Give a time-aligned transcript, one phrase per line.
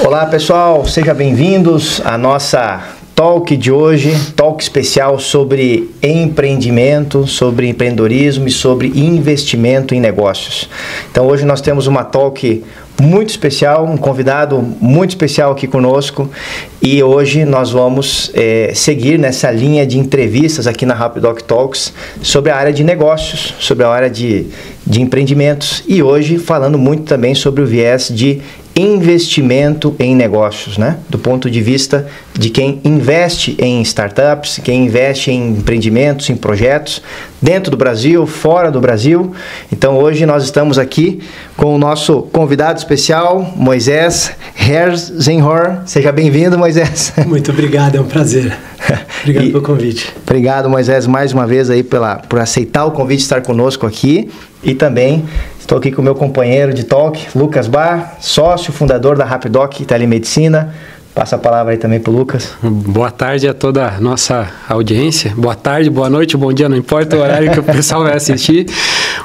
[0.00, 2.82] Olá pessoal, sejam bem-vindos à nossa
[3.14, 10.68] talk de hoje, talk especial sobre empreendimento, sobre empreendedorismo e sobre investimento em negócios.
[11.10, 12.62] Então hoje nós temos uma talk
[13.00, 16.28] muito especial, um convidado muito especial aqui conosco.
[16.82, 22.50] E hoje nós vamos é, seguir nessa linha de entrevistas aqui na Rapidoc Talks sobre
[22.50, 24.46] a área de negócios, sobre a área de,
[24.86, 25.82] de empreendimentos.
[25.86, 28.42] E hoje falando muito também sobre o viés de
[28.76, 30.98] investimento em negócios, né?
[31.08, 37.00] Do ponto de vista de quem investe em startups, quem investe em empreendimentos, em projetos,
[37.40, 39.32] dentro do Brasil, fora do Brasil.
[39.70, 41.20] Então hoje nós estamos aqui
[41.56, 45.78] com o nosso convidado especial, Moisés Herzenhor.
[45.86, 47.12] Seja bem-vindo, Moisés.
[47.26, 48.56] Muito obrigado, é um prazer.
[49.22, 50.12] Obrigado e, pelo convite.
[50.26, 54.28] Obrigado, Moisés, mais uma vez aí pela, por aceitar o convite de estar conosco aqui
[54.62, 55.24] e também
[55.64, 60.74] Estou aqui com o meu companheiro de talk, Lucas Bar, sócio, fundador da Rapidoc Telemedicina.
[61.14, 62.52] Passa a palavra aí também para o Lucas.
[62.62, 65.32] Boa tarde a toda a nossa audiência.
[65.34, 68.66] Boa tarde, boa noite, bom dia, não importa o horário que o pessoal vai assistir.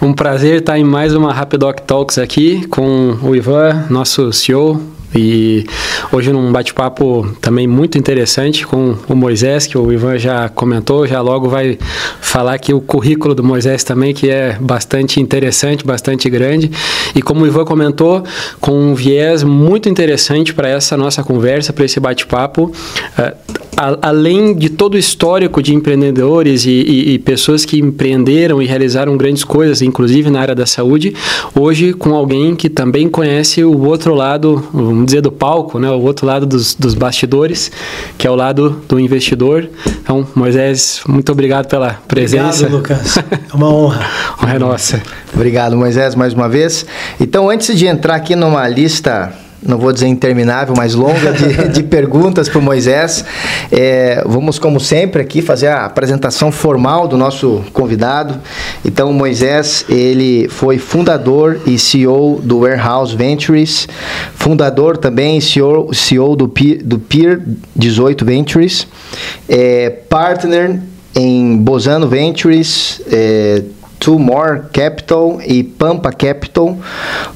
[0.02, 4.82] Um prazer estar em mais uma Rapidoc Talks aqui com o Ivan, nosso CEO,
[5.16, 5.66] e
[6.12, 11.22] hoje num bate-papo também muito interessante com o Moisés, que o Ivan já comentou, já
[11.22, 11.78] logo vai
[12.22, 16.72] falar aqui o currículo do Moisés também, que é bastante interessante, bastante grande.
[17.16, 18.24] E como o Ivan comentou,
[18.60, 22.72] com um viés muito interessante para essa nossa conversa, para esse bate-papo.
[23.18, 23.69] Uh,
[24.02, 29.16] além de todo o histórico de empreendedores e, e, e, pessoas que empreenderam e realizaram
[29.16, 31.16] grandes coisas, inclusive na área da saúde,
[31.56, 35.90] hoje com alguém que também conhece o outro lado, vamos dizer, do palco, né?
[35.90, 37.72] o outro lado dos, dos bastidores,
[38.18, 39.70] que é o lado do investidor.
[39.86, 42.66] Então, Moisés, muito obrigado pela presença.
[42.66, 43.18] Obrigado, Lucas.
[43.18, 44.06] É uma honra.
[44.44, 45.02] honra é nossa.
[45.34, 46.86] Obrigado, Moisés, mais uma vez.
[47.20, 51.84] Então, antes de entrar aqui numa lista não vou dizer interminável, mas longa de, de
[51.84, 53.26] perguntas para o Moisés.
[53.72, 58.40] É, vamos, como sempre, aqui fazer a apresentação formal do nosso convidado.
[58.84, 63.88] Então, o Moisés, ele foi fundador e CEO do Warehouse Ventures,
[64.36, 67.42] fundador também e CEO, CEO do, Peer, do Peer
[67.76, 68.88] 18 Ventures,
[69.48, 70.80] é, partner
[71.16, 73.64] em Bozano Ventures, é,
[74.00, 76.78] Two More Capital e Pampa Capital,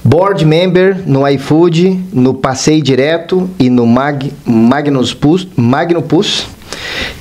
[0.03, 6.47] board member no iFood, no Passei Direto e no Mag, Magnus Pus, Magnopus.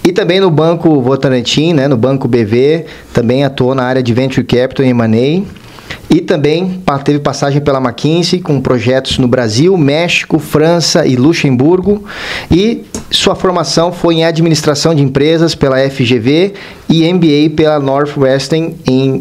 [0.04, 4.46] E também no Banco Votorantim, né, no Banco BV, também atuou na área de Venture
[4.46, 5.61] Capital e M&A.
[6.10, 12.04] E também teve passagem pela McKinsey com projetos no Brasil, México, França e Luxemburgo.
[12.50, 16.54] E sua formação foi em administração de empresas pela FGV
[16.88, 18.74] e MBA pela Northwestern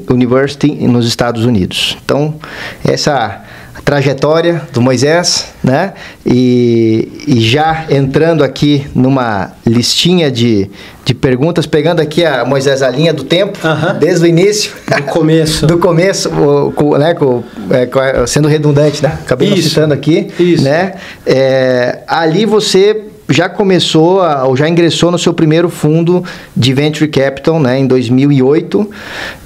[0.10, 1.98] University nos Estados Unidos.
[2.04, 2.36] Então,
[2.84, 3.44] essa
[3.86, 5.94] trajetória do Moisés, né?
[6.26, 10.70] E, e, já entrando aqui numa listinha de,
[11.06, 13.98] de perguntas, pegando aqui a Moisés a linha do tempo, uh -huh.
[13.98, 14.74] desde o início.
[14.96, 15.66] Do começo.
[15.68, 19.18] do começo, o, com, né, com, é, sendo redundante, né?
[19.22, 19.70] Acabei Isso.
[19.70, 20.28] citando aqui.
[20.40, 20.64] Isso.
[20.64, 20.94] Né?
[21.26, 26.24] É, ali você já começou, a, ou já ingressou no seu primeiro fundo
[26.56, 28.90] de Venture Capital, né, em 2008,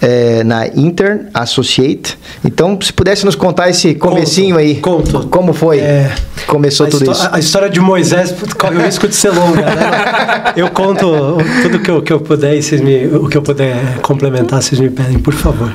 [0.02, 2.18] é, na Inter Associate.
[2.44, 4.76] Então, se pudesse nos contar esse comecinho conto, aí.
[4.76, 5.28] Conto.
[5.30, 5.80] Como foi?
[5.80, 6.12] É,
[6.48, 7.28] Começou tudo isso.
[7.32, 10.54] A história de Moisés corre o risco de ser longa, né?
[10.56, 13.98] Eu conto tudo que eu, que eu puder e vocês me, o que eu puder
[14.02, 15.72] complementar, vocês me pedem, por favor.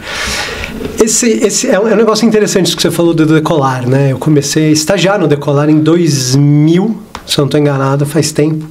[1.02, 4.12] Esse, esse é, um, é um negócio interessante isso que você falou do Decolar, né?
[4.12, 6.96] Eu comecei a estagiar no Decolar em 2000,
[7.30, 8.66] se eu não estou enganado, faz tempo.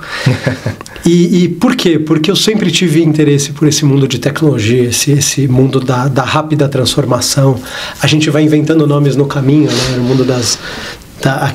[1.06, 1.98] e, e, por quê?
[1.98, 6.24] Porque eu sempre tive interesse por esse mundo de tecnologia, esse, esse mundo da, da
[6.24, 7.60] rápida transformação.
[8.02, 9.96] A gente vai inventando nomes no caminho, né?
[9.98, 10.60] No mundo das,
[11.22, 11.52] Tá,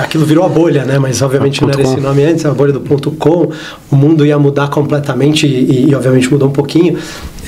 [0.00, 0.96] aquilo virou a bolha, né?
[0.96, 3.50] Mas obviamente não era esse nome antes, a bolha do ponto .com.
[3.90, 6.96] O mundo ia mudar completamente e, e, obviamente mudou um pouquinho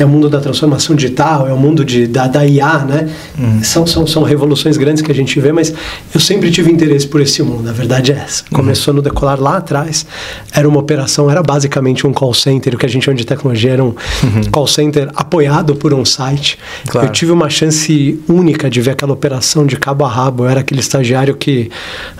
[0.03, 3.11] é o mundo da transformação digital, é o mundo de, da, da IA, né?
[3.39, 3.63] Uhum.
[3.63, 5.73] São, são, são revoluções grandes que a gente vê, mas
[6.13, 8.43] eu sempre tive interesse por esse mundo, a verdade é essa.
[8.45, 8.57] Uhum.
[8.57, 10.07] Começou no Decolar lá atrás,
[10.53, 13.73] era uma operação, era basicamente um call center, o que a gente chama de tecnologia
[13.73, 14.43] era um uhum.
[14.51, 16.59] call center apoiado por um site.
[16.89, 17.07] Claro.
[17.07, 20.61] Eu tive uma chance única de ver aquela operação de cabo a rabo, eu era
[20.61, 21.71] aquele estagiário que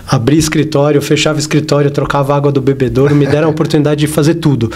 [0.07, 4.71] abria escritório, fechava escritório, trocava água do bebedouro, me deram a oportunidade de fazer tudo.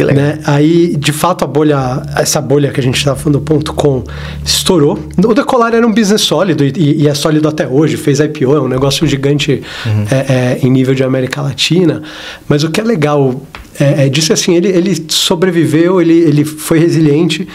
[0.00, 0.24] Que legal.
[0.24, 0.38] Né?
[0.44, 4.02] Aí, de fato, a bolha essa bolha que a gente estava falando, ponto .com,
[4.44, 4.98] estourou.
[5.18, 8.60] O Decolar era um business sólido e, e, é sólido até hoje, fez IPO, é
[8.60, 10.04] um negócio gigante uhum.
[10.10, 12.02] é, é, em nível de América Latina.
[12.48, 13.42] Mas o que é legal
[13.78, 17.46] é, é disso assim, ele, ele sobreviveu, ele, ele foi resiliente.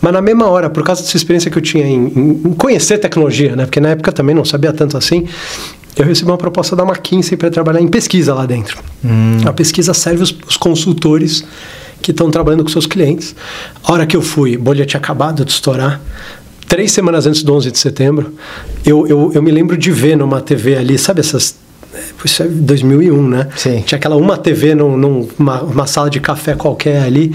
[0.00, 3.54] Mas na mesma hora, por causa dessa experiência que eu tinha em, em, conhecer tecnologia,
[3.54, 3.66] né?
[3.66, 5.26] Porque na época também não sabia tanto assim,
[5.96, 8.78] eu recebi uma proposta da McKinsey para trabalhar em pesquisa lá dentro.
[9.04, 9.38] Hum.
[9.44, 11.44] A pesquisa serve os, os consultores
[12.02, 13.34] que estão trabalhando com seus clientes.
[13.82, 16.00] A hora que eu fui, bolha tinha acabado de estourar.
[16.68, 18.34] Três semanas antes do 11 de setembro,
[18.84, 21.54] eu, eu, eu me lembro de ver numa TV ali, sabe essas
[22.24, 23.48] isso é 2001, né?
[23.56, 23.82] Sim.
[23.82, 27.34] Tinha aquela uma TV num, numa uma sala de café qualquer ali.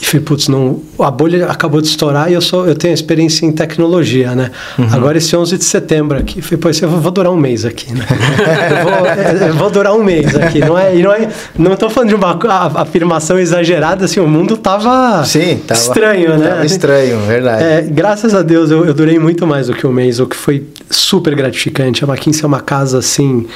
[0.00, 3.44] E falei, putz, não, a bolha acabou de estourar e eu, sou, eu tenho experiência
[3.44, 4.50] em tecnologia, né?
[4.78, 4.88] Uhum.
[4.92, 8.06] Agora esse 11 de setembro aqui, falei, pô, eu vou durar um mês aqui, né?
[8.70, 10.60] eu, vou, é, eu, vou, durar um mês aqui.
[10.60, 11.28] Não é, e não é,
[11.58, 12.38] não estou falando de uma
[12.80, 16.48] afirmação exagerada, assim, o mundo tava, Sim, tava estranho, né?
[16.48, 17.64] Tava estranho, verdade.
[17.64, 20.36] É, graças a Deus eu, eu durei muito mais do que um mês, o que
[20.36, 22.04] foi super gratificante.
[22.04, 23.46] A McKinsey é uma casa, assim,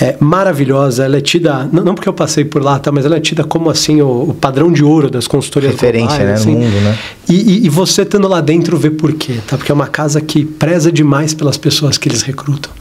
[0.00, 1.04] é maravilhosa.
[1.04, 3.70] Ela é tida, não porque eu passei por lá, tá, mas ela é tida como
[3.70, 6.54] assim o, o padrão de ouro das consultorias Referência, globais, né, assim.
[6.54, 6.98] no mundo, né?
[7.28, 9.56] E, e, e, você estando lá dentro vê por quê, tá?
[9.56, 12.72] Porque é uma casa que preza demais pelas pessoas que eles recrutam.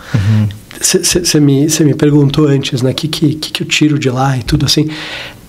[0.81, 1.43] Você uhum.
[1.43, 2.91] me, me perguntou antes, né?
[2.91, 4.89] O que, que, que eu tiro de lá e tudo assim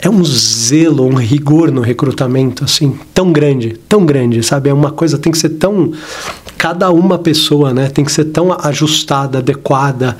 [0.05, 4.69] é um zelo, um rigor no recrutamento, assim, tão grande, tão grande, sabe?
[4.69, 5.93] É uma coisa, tem que ser tão.
[6.59, 7.89] Cada uma pessoa, né?
[7.89, 10.15] Tem que ser tão ajustada, adequada,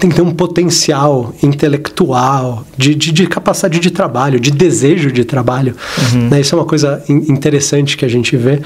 [0.00, 5.24] tem que ter um potencial intelectual, de, de, de capacidade de trabalho, de desejo de
[5.24, 5.76] trabalho.
[6.14, 6.28] Uhum.
[6.30, 6.40] Né?
[6.40, 8.62] Isso é uma coisa interessante que a gente vê.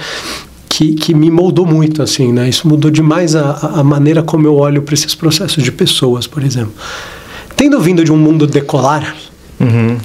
[0.69, 2.49] Que, que, me moldou muito, assim, né?
[2.49, 6.43] Isso mudou demais a, a maneira como eu olho para esses processos de pessoas, por
[6.43, 6.73] exemplo.
[7.57, 9.15] Tendo vindo de um mundo decolar,
[9.61, 9.99] uhum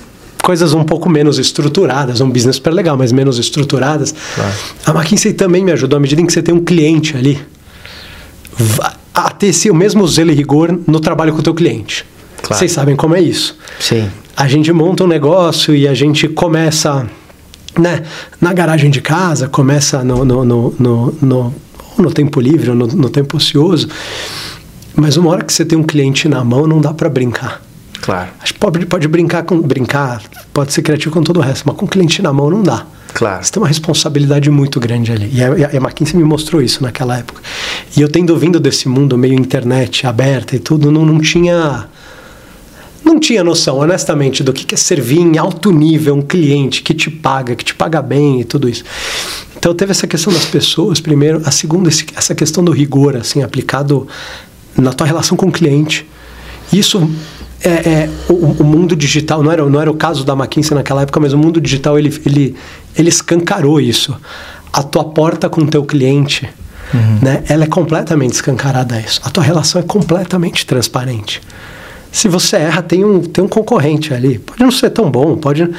[0.48, 4.16] coisas um pouco menos estruturadas, um business super legal, mas menos estruturadas.
[4.34, 4.54] Claro.
[4.86, 7.38] A McKinsey também me ajudou, à medida em que você tem um cliente ali,
[9.14, 12.06] a ter esse, o mesmo zelo e rigor no trabalho com o teu cliente.
[12.42, 12.58] Claro.
[12.58, 13.58] Vocês sabem como é isso.
[13.78, 14.10] Sim.
[14.38, 17.06] A gente monta um negócio e a gente começa
[17.78, 18.04] né,
[18.40, 21.56] na garagem de casa, começa no, no, no, no, no,
[21.98, 23.90] no tempo livre, no, no tempo ocioso.
[24.96, 27.67] Mas uma hora que você tem um cliente na mão, não dá para brincar.
[28.08, 28.30] Claro.
[28.40, 30.24] A gente pode, pode brincar com brincar,
[30.54, 32.86] pode ser criativo com todo o resto, mas com o cliente na mão não dá.
[33.14, 33.44] Claro.
[33.44, 35.30] Você tem uma responsabilidade muito grande ali.
[35.34, 37.42] E a, a McKinsey me mostrou isso naquela época.
[37.98, 41.86] E eu tendo vindo desse mundo meio internet aberta e tudo, não, não tinha
[43.04, 47.12] não tinha noção, honestamente, do que é servir em alto nível um cliente que te
[47.12, 48.86] paga, que te paga bem e tudo isso.
[49.58, 54.08] Então teve essa questão das pessoas, primeiro, a segunda essa questão do rigor assim aplicado
[54.78, 56.08] na tua relação com o cliente.
[56.72, 57.10] Isso
[57.64, 61.02] é, é, o, o, mundo digital, não era, não era o caso da McKinsey naquela
[61.02, 62.56] época, mas o mundo digital ele, ele,
[62.96, 64.16] ele escancarou isso.
[64.72, 66.48] A tua porta com o teu cliente,
[66.94, 67.20] uhum.
[67.22, 69.20] né, ela é completamente escancarada a isso.
[69.24, 71.42] A tua relação é completamente transparente.
[72.12, 74.40] Se você erra, tem um, tem um concorrente ali.
[74.40, 75.70] Pode não ser tão bom, pode.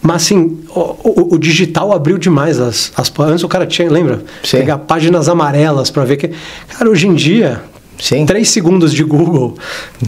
[0.00, 3.12] Mas assim, o, o, o digital abriu demais as, as.
[3.18, 4.22] Antes o cara tinha, lembra?
[4.42, 4.58] Sim.
[4.58, 6.30] Pegar páginas amarelas para ver que.
[6.68, 7.62] Cara, hoje em dia,
[7.98, 8.26] Sim.
[8.26, 9.56] Três segundos de Google,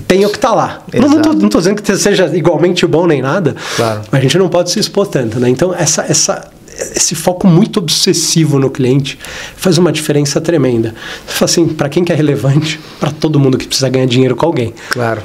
[0.06, 0.82] tem o que está lá.
[0.92, 4.02] Não, não, tô, não tô dizendo que seja igualmente bom nem nada, claro.
[4.10, 5.48] mas a gente não pode se expor tanto, né?
[5.48, 6.50] Então, essa, essa,
[6.94, 9.18] esse foco muito obsessivo no cliente
[9.56, 10.94] faz uma diferença tremenda.
[11.40, 12.80] Assim, para quem que é relevante?
[13.00, 14.74] Para todo mundo que precisa ganhar dinheiro com alguém.
[14.90, 15.22] Claro.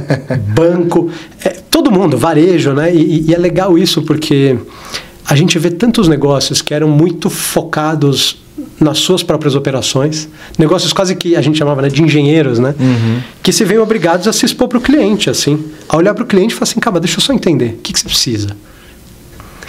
[0.54, 1.10] Banco,
[1.44, 2.94] é, todo mundo, varejo, né?
[2.94, 4.56] E, e é legal isso porque
[5.26, 8.43] a gente vê tantos negócios que eram muito focados
[8.84, 10.28] nas suas próprias operações,
[10.58, 12.74] negócios quase que a gente chamava né, de engenheiros, né?
[12.78, 13.20] Uhum.
[13.42, 16.26] Que se veem obrigados a se expor para o cliente, assim, a olhar para o
[16.26, 18.56] cliente e falar assim, cara, deixa eu só entender, o que, que você precisa?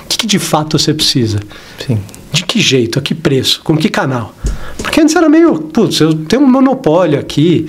[0.03, 1.39] O que, que de fato você precisa?
[1.85, 1.97] Sim.
[2.31, 2.99] De que jeito?
[2.99, 3.61] A que preço?
[3.63, 4.35] Com que canal?
[4.77, 7.67] Porque antes era meio, putz, eu tenho um monopólio aqui,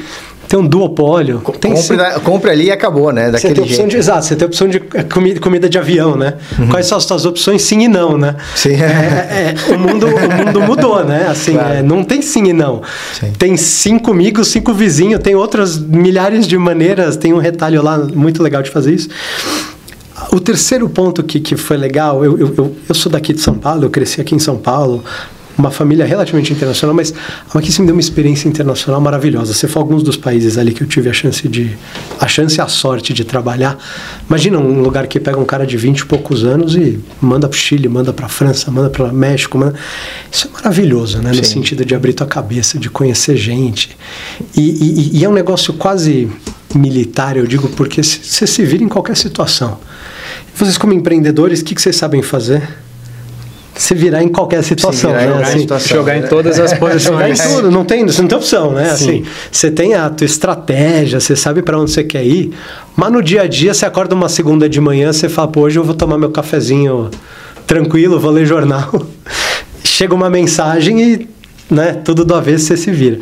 [0.49, 1.43] tem um duopólio.
[1.61, 3.31] Tem compre, compre ali e acabou, né?
[3.31, 3.91] Daquele você tem opção jeito.
[3.91, 6.35] de exato, você tem opção de é, comida, comida de avião, né?
[6.59, 6.69] Uhum.
[6.69, 8.37] Quais são as suas opções sim e não, né?
[8.55, 8.75] Sim.
[8.75, 11.27] É, é, é o, mundo, o mundo mudou, né?
[11.29, 11.75] Assim, claro.
[11.75, 12.83] É, não tem sim e não.
[13.19, 13.33] Sim.
[13.37, 18.43] Tem cinco amigos, cinco vizinhos, tem outras milhares de maneiras, tem um retalho lá muito
[18.43, 19.09] legal de fazer isso.
[20.33, 23.55] O terceiro ponto que, que foi legal, eu, eu, eu, eu sou daqui de São
[23.55, 25.05] Paulo, eu cresci aqui em São Paulo,
[25.57, 29.55] uma família relativamente internacional, mas a McKinsey me deu uma experiência internacional maravilhosa.
[29.55, 31.77] Você foi alguns dos países ali que eu tive a chance de
[32.21, 33.79] a chance e a sorte de trabalhar.
[34.29, 37.57] Imagina um lugar que pega um cara de 20 e poucos anos e manda para
[37.57, 39.75] o Chile, manda para a França, manda para o México, manda...
[40.31, 41.33] isso é maravilhoso, né?
[41.33, 41.39] Sim.
[41.39, 43.97] No sentido de abrir tua cabeça, de conhecer gente.
[44.57, 46.31] E, e, e é um negócio quase
[46.75, 49.79] militar, eu digo, porque você se vira em qualquer situação.
[50.55, 52.86] Vocês como empreendedores, o que, que vocês sabem fazer?
[53.77, 55.11] Se virar em qualquer situação.
[55.11, 55.27] Sim, né?
[55.27, 57.03] jogar, assim, situação, jogar em todas as posições.
[57.03, 58.91] jogar em tudo, não tem, você não tem opção, né?
[58.91, 62.53] Assim, você tem a tua estratégia, você sabe para onde você quer ir,
[62.97, 65.79] mas no dia a dia você acorda uma segunda de manhã, você fala, pô, hoje
[65.79, 67.11] eu vou tomar meu cafezinho
[67.67, 69.07] tranquilo, vou ler jornal.
[69.85, 71.29] Chega uma mensagem e
[71.71, 73.19] né, tudo do avesso você se vira.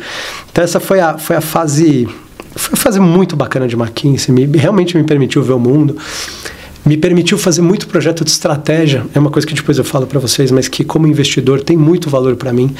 [0.51, 2.07] Então essa foi a, foi a fase
[2.55, 5.97] foi uma fase muito bacana de McKinsey, me, realmente me permitiu ver o mundo,
[6.85, 9.05] me permitiu fazer muito projeto de estratégia.
[9.13, 12.09] É uma coisa que depois eu falo para vocês, mas que como investidor tem muito
[12.09, 12.73] valor para mim.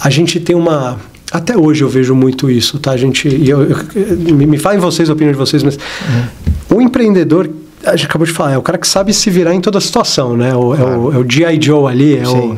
[0.00, 0.98] A gente tem uma
[1.30, 2.92] até hoje eu vejo muito isso, tá?
[2.92, 3.76] A gente e eu, eu,
[4.34, 6.76] me, me falem vocês a opinião de vocês, mas uhum.
[6.76, 7.48] o empreendedor
[7.84, 10.36] a gente acabou de falar, é o cara que sabe se virar em toda situação,
[10.36, 10.54] né?
[10.54, 10.82] O, claro.
[10.82, 11.60] é, o, é o G.I.
[11.60, 12.56] Joe ali, é o,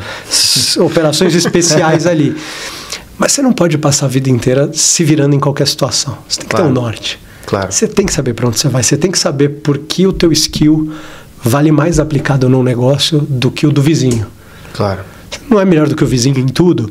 [0.85, 2.37] operações especiais ali.
[3.17, 6.19] Mas você não pode passar a vida inteira se virando em qualquer situação.
[6.29, 6.67] Você tem que claro.
[6.67, 7.19] ter um norte.
[7.46, 7.72] Claro.
[7.72, 8.82] Você tem que saber para onde você vai.
[8.82, 10.92] Você tem que saber por que o teu skill
[11.42, 14.26] vale mais aplicado num negócio do que o do vizinho.
[14.72, 15.02] Claro.
[15.48, 16.90] Não é melhor do que o vizinho em tudo,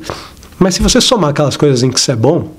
[0.59, 2.51] mas se você somar aquelas coisas em que você é bom,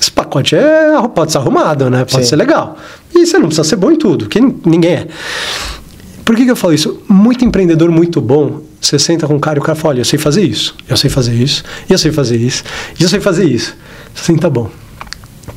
[0.00, 2.04] esse pacote é, pode ser arrumado, né?
[2.04, 2.30] Pode Sim.
[2.30, 2.76] ser legal.
[3.14, 5.08] E você não precisa ser bom em tudo, que ninguém é.
[6.24, 7.02] Por que, que eu falo isso?
[7.08, 10.04] Muito empreendedor muito bom você senta com um cara e o cara fala: Olha, eu
[10.04, 12.64] sei fazer isso, eu sei fazer isso, e eu sei fazer isso,
[12.98, 13.76] e eu sei fazer isso.
[14.14, 14.68] Assim, tá bom.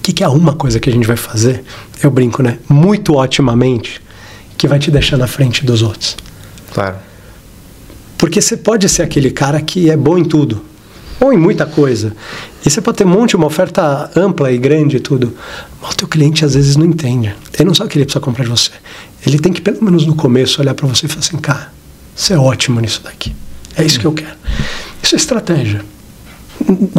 [0.06, 1.64] O que, que é uma coisa que a gente vai fazer?
[2.04, 2.60] Eu brinco, né?
[2.70, 4.00] Muito otimamente,
[4.56, 6.16] que vai te deixar na frente dos outros.
[6.72, 6.98] Claro.
[8.16, 10.62] Porque você pode ser aquele cara que é bom em tudo,
[11.20, 12.16] ou em muita coisa.
[12.64, 15.36] E você pode ter um monte, uma oferta ampla e grande e tudo.
[15.82, 17.36] Mas o teu cliente às vezes não entende.
[17.58, 18.70] Ele não sabe o que ele precisa comprar de você.
[19.26, 21.74] Ele tem que, pelo menos no começo, olhar para você e falar assim, cara,
[22.16, 23.36] você é ótimo nisso daqui.
[23.76, 24.36] É isso que eu quero.
[25.02, 25.84] Isso é estratégia.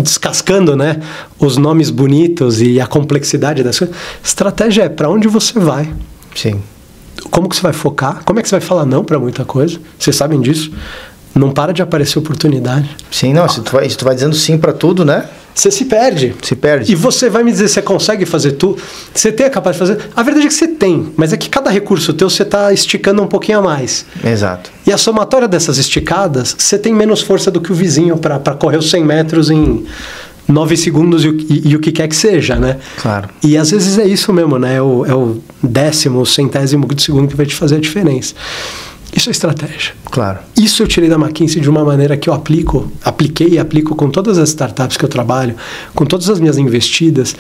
[0.02, 1.00] Descascando, né,
[1.38, 3.96] os nomes bonitos e a complexidade das coisas.
[4.22, 5.92] Estratégia é para onde você vai.
[6.34, 6.60] Sim.
[7.30, 8.22] Como que você vai focar?
[8.24, 9.78] Como é que você vai falar não para muita coisa?
[9.98, 10.70] Vocês sabem disso?
[11.36, 12.88] Não para de aparecer oportunidade.
[13.10, 13.46] Sim, não.
[13.48, 15.28] Se tu vai, se tu vai dizendo sim para tudo, né?
[15.54, 16.34] Você se perde.
[16.42, 16.92] Se perde.
[16.92, 18.80] E você vai me dizer, você consegue fazer tudo?
[19.14, 20.12] Você tem a capacidade de fazer?
[20.14, 23.22] A verdade é que você tem, mas é que cada recurso teu você está esticando
[23.22, 24.04] um pouquinho a mais.
[24.22, 24.70] Exato.
[24.86, 28.76] E a somatória dessas esticadas, você tem menos força do que o vizinho para correr
[28.76, 29.86] os 100 metros em
[30.46, 32.76] 9 segundos e, e, e, o que quer que seja, né?
[33.00, 33.28] Claro.
[33.42, 34.76] E às vezes é isso mesmo, né?
[34.76, 38.34] É o, é o décimo, centésimo de segundo que vai te fazer a diferença.
[39.14, 39.94] Isso é estratégia.
[40.10, 40.38] Claro.
[40.56, 44.10] Isso eu tirei da McKinsey de uma maneira que eu aplico, apliquei e aplico com
[44.10, 45.54] todas as startups que eu trabalho,
[45.94, 47.34] com todas as minhas investidas,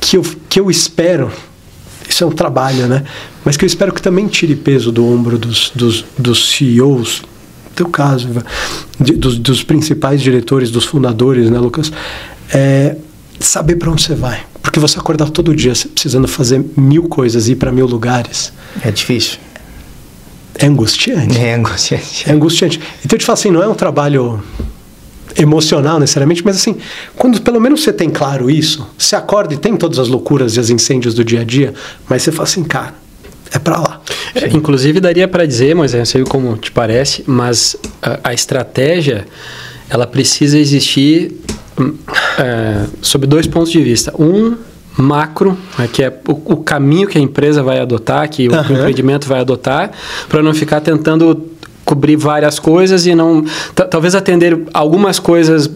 [0.00, 1.30] que eu, que eu espero,
[2.08, 3.04] isso é um trabalho, né?
[3.44, 7.70] Mas que eu espero que também tire peso do ombro dos, dos, dos CEOs, no
[7.74, 8.28] teu caso,
[9.00, 11.90] de, dos, dos principais diretores, dos fundadores, né, Lucas?
[12.52, 12.96] É
[13.40, 14.40] saber para onde você vai.
[14.60, 18.52] Porque você acordar todo dia precisando fazer mil coisas e ir para mil lugares.
[18.84, 19.38] É difícil
[20.62, 21.38] é angustiante.
[21.38, 22.30] É angustiante.
[22.30, 22.80] É angustiante.
[23.04, 24.42] Então eu te falo assim, não é um trabalho
[25.36, 26.76] emocional necessariamente, mas assim,
[27.16, 30.60] quando pelo menos você tem claro isso, você acorda e tem todas as loucuras e
[30.60, 31.74] os incêndios do dia a dia,
[32.08, 32.94] mas você fala assim, cara,
[33.50, 34.00] é para lá.
[34.34, 39.26] É, inclusive daria para dizer, mas não sei como te parece, mas a, a estratégia
[39.90, 41.40] ela precisa existir
[42.38, 44.14] é, sob dois pontos de vista.
[44.16, 44.56] Um
[44.96, 48.58] macro, né, que é o, o, caminho que a empresa vai adotar, que o, uhum.
[48.58, 49.90] o empreendimento vai adotar,
[50.28, 51.50] para não ficar tentando
[51.84, 53.44] cobrir várias coisas e não
[53.90, 55.72] talvez atender algumas coisas uh,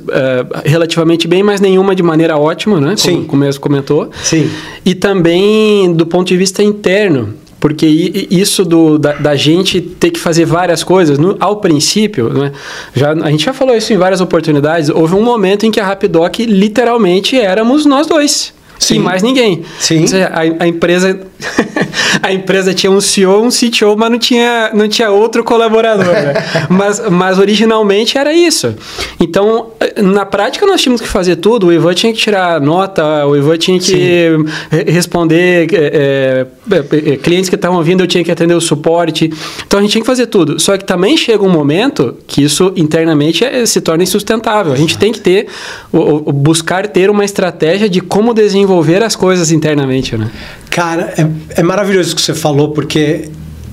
[0.65, 2.95] relativamente bem, mas nenhuma de maneira ótima, né?
[2.97, 3.17] Sim.
[3.17, 4.11] Como, como mesmo comentou.
[4.23, 4.49] Sim.
[4.85, 7.87] E também do ponto de vista interno, porque
[8.31, 12.53] isso do, da, da, gente ter que fazer várias coisas, no, ao princípio, né,
[12.95, 15.85] já, a gente já falou isso em várias oportunidades, houve um momento em que a
[15.85, 18.55] Rapidoc literalmente éramos nós dois.
[18.79, 18.97] Sim.
[18.97, 19.63] E mais ninguém.
[19.79, 20.07] Sim.
[20.07, 21.19] Seja, a, a, empresa
[22.23, 26.07] a empresa tinha um CEO, um CTO, mas não tinha, não tinha outro colaborador.
[26.07, 26.35] Né?
[26.69, 28.75] mas, mas originalmente era isso.
[29.21, 31.69] Então, na prática, nós tínhamos que fazer tudo.
[31.69, 34.45] O Ivan tinha que tirar nota, o Ivan tinha que Sim.
[34.87, 39.31] responder é, é, é, clientes que estavam vindo, eu tinha que atender o suporte.
[39.67, 40.61] Então, a gente tinha que fazer tudo.
[40.61, 44.73] Só que também chega um momento que isso internamente é, se torna insustentável.
[44.73, 45.47] A gente tem que ter,
[45.93, 48.66] buscar ter uma estratégia de como desenvolver
[49.05, 50.17] as coisas internamente.
[50.17, 50.31] Né?
[50.71, 53.29] Cara, é, é maravilhoso o que você falou, porque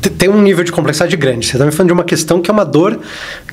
[0.10, 1.46] tem um nível de complexidade grande.
[1.46, 3.00] Você está me falando de uma questão que é uma dor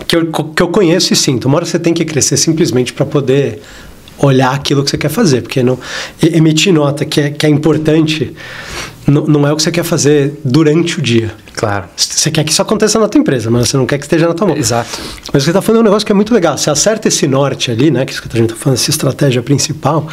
[0.06, 1.46] que eu, que eu conheço e sinto.
[1.46, 3.60] Uma hora você tem que crescer simplesmente para poder
[4.18, 5.78] olhar aquilo que você quer fazer, porque não,
[6.22, 8.34] emitir nota que é, que é importante
[9.06, 11.32] não, não é o que você quer fazer durante o dia.
[11.54, 11.86] Claro.
[11.96, 14.34] Você quer que isso aconteça na tua empresa, mas você não quer que esteja na
[14.34, 14.56] tua mão.
[14.56, 15.00] Exato.
[15.32, 16.56] Mas você está falando um negócio que é muito legal.
[16.56, 18.04] Você acerta esse norte ali, né?
[18.04, 20.06] Que a gente está falando, essa estratégia principal,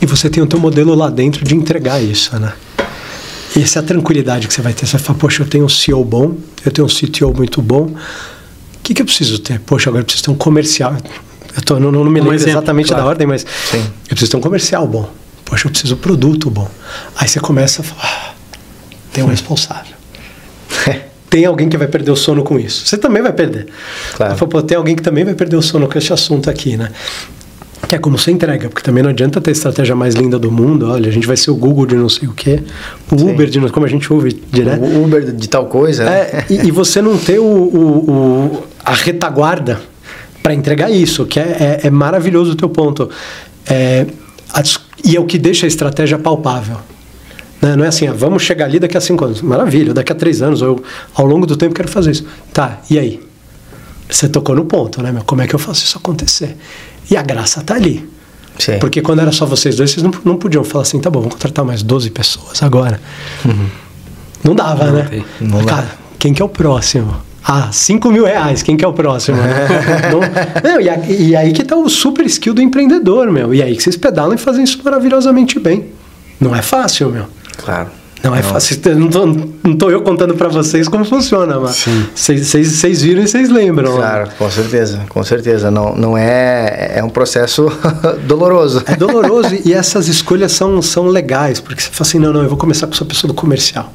[0.00, 2.52] e você tem o teu modelo lá dentro de entregar isso, né?
[3.56, 4.84] E essa é a tranquilidade que você vai ter.
[4.86, 6.34] Você vai falar, poxa, eu tenho um CEO bom,
[6.64, 7.84] eu tenho um CTO muito bom.
[7.84, 7.96] O
[8.82, 9.60] que, que eu preciso ter?
[9.60, 10.96] Poxa, agora eu preciso ter um comercial.
[11.56, 13.04] Eu tô, não, não me lembro exemplo, exatamente claro.
[13.04, 13.78] da ordem, mas Sim.
[13.78, 15.08] eu preciso ter um comercial bom.
[15.44, 16.68] Poxa, eu preciso de um produto bom.
[17.16, 18.34] Aí você começa a falar, ah,
[19.12, 19.94] tem um responsável.
[21.30, 22.84] tem alguém que vai perder o sono com isso.
[22.86, 23.68] Você também vai perder.
[24.16, 24.36] Claro.
[24.36, 26.90] Falo, Pô, tem alguém que também vai perder o sono com esse assunto aqui, né?
[27.86, 30.50] Que é como você entrega, porque também não adianta ter a estratégia mais linda do
[30.50, 32.62] mundo, olha, a gente vai ser o Google de não sei o quê,
[33.10, 33.30] o Sim.
[33.30, 34.82] Uber de não como a gente ouve direto.
[34.82, 36.04] O Uber de tal coisa.
[36.04, 36.10] Né?
[36.18, 39.80] É, e, e, você não ter o, o, o a retaguarda
[40.42, 43.08] para entregar isso, que é, é, é, maravilhoso o teu ponto.
[43.66, 44.06] É,
[44.52, 44.62] a,
[45.04, 46.76] e é o que deixa a estratégia palpável.
[47.60, 47.76] Né?
[47.76, 49.40] Não é assim, ah, vamos chegar ali daqui a cinco anos.
[49.40, 50.82] Maravilha, daqui a três anos, eu
[51.14, 52.26] ao longo do tempo quero fazer isso.
[52.52, 53.20] Tá, e aí?
[54.08, 55.24] Você tocou no ponto, né, meu?
[55.24, 56.56] Como é que eu faço isso acontecer?
[57.10, 58.08] E a graça tá ali.
[58.58, 58.78] Sim.
[58.78, 61.34] Porque quando era só vocês dois, vocês não, não podiam falar assim, tá bom, vamos
[61.34, 63.00] contratar mais 12 pessoas agora.
[63.44, 63.66] Uhum.
[64.44, 65.06] Não dava, não né?
[65.10, 65.24] Tem.
[65.40, 67.16] Não Cara, quem que é o próximo?
[67.46, 69.36] Ah, 5 mil reais, quem que é o próximo?
[70.10, 70.20] não,
[70.70, 73.52] não, e, e, aí que tá o super skill do empreendedor, meu.
[73.52, 75.86] E aí que vocês pedalam e fazem isso maravilhosamente bem.
[76.40, 77.26] Não é fácil, meu.
[77.58, 77.90] Claro.
[78.24, 78.80] Não é fácil.
[78.96, 83.50] Não tô, não tô eu contando para vocês como funciona, mas vocês viram e vocês
[83.50, 83.96] lembram.
[83.96, 85.70] Claro, com certeza, com certeza.
[85.70, 86.92] Não, não é.
[86.96, 87.70] É um processo
[88.26, 88.82] doloroso.
[88.86, 92.48] É doloroso e essas escolhas são, são legais, porque você fala assim: não, não, eu
[92.48, 93.92] vou começar com essa pessoa do comercial.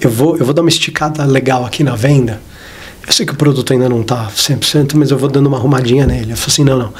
[0.00, 2.40] Eu vou, eu vou dar uma esticada legal aqui na venda.
[3.06, 6.06] Eu sei que o produto ainda não está 100%, mas eu vou dando uma arrumadinha
[6.06, 6.32] nele.
[6.32, 6.94] Eu falo assim: não, não.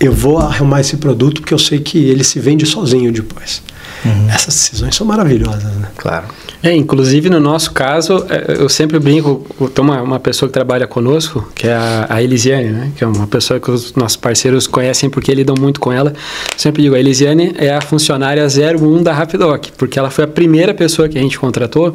[0.00, 3.60] Eu vou arrumar esse produto porque eu sei que ele se vende sozinho depois.
[4.04, 4.30] Uhum.
[4.30, 5.88] Essas decisões são maravilhosas, né?
[5.96, 6.26] Claro.
[6.62, 10.86] É, inclusive no nosso caso, é, eu sempre brinco, tem uma, uma pessoa que trabalha
[10.86, 12.92] conosco, que é a, a Elisiane, né?
[12.96, 16.12] que é uma pessoa que os nossos parceiros conhecem porque lidam muito com ela.
[16.56, 20.74] Sempre digo, a Elisiane é a funcionária 01 da Rapidoc, porque ela foi a primeira
[20.74, 21.94] pessoa que a gente contratou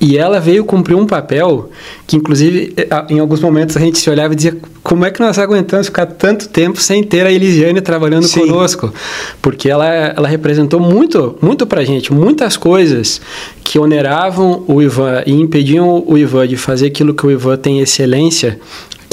[0.00, 1.70] e ela veio cumprir um papel
[2.06, 5.20] que, inclusive, é, em alguns momentos a gente se olhava e dizia como é que
[5.20, 8.40] nós aguentamos ficar tanto tempo sem ter a Elisiane trabalhando Sim.
[8.40, 8.92] conosco?
[9.40, 13.20] Porque ela, ela representou muito, muito pra gente, muitas coisas
[13.62, 17.80] que oneravam o Ivan e impediam o Ivan de fazer aquilo que o Ivan tem
[17.80, 18.60] excelência,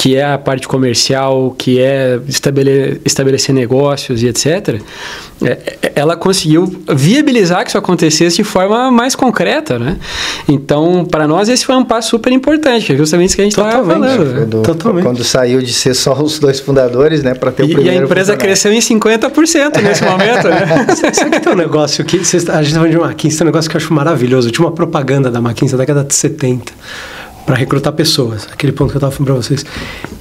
[0.02, 4.80] que é a parte comercial, que é estabele estabelecer negócios e etc.,
[5.44, 9.98] é, é, ela conseguiu viabilizar que isso acontecesse de forma mais concreta, né?
[10.48, 13.44] Então, para nós, esse foi um passo super importante, que é justamente isso que a
[13.44, 14.34] gente estava falando.
[14.34, 15.04] Quando, Totalmente.
[15.04, 18.00] quando saiu de ser só os dois fundadores, né, para ter o e, primeiro E
[18.00, 20.86] a empresa cresceu em 50% nesse momento, né?
[21.14, 22.16] Sabe que tem um negócio que...
[22.16, 24.50] a gente está falando de McKinsey, tem um negócio que eu acho maravilhoso.
[24.50, 26.72] Tinha uma propaganda da McKinsey da década de 70
[27.52, 29.66] para recrutar pessoas, aquele ponto que eu estava falando para vocês.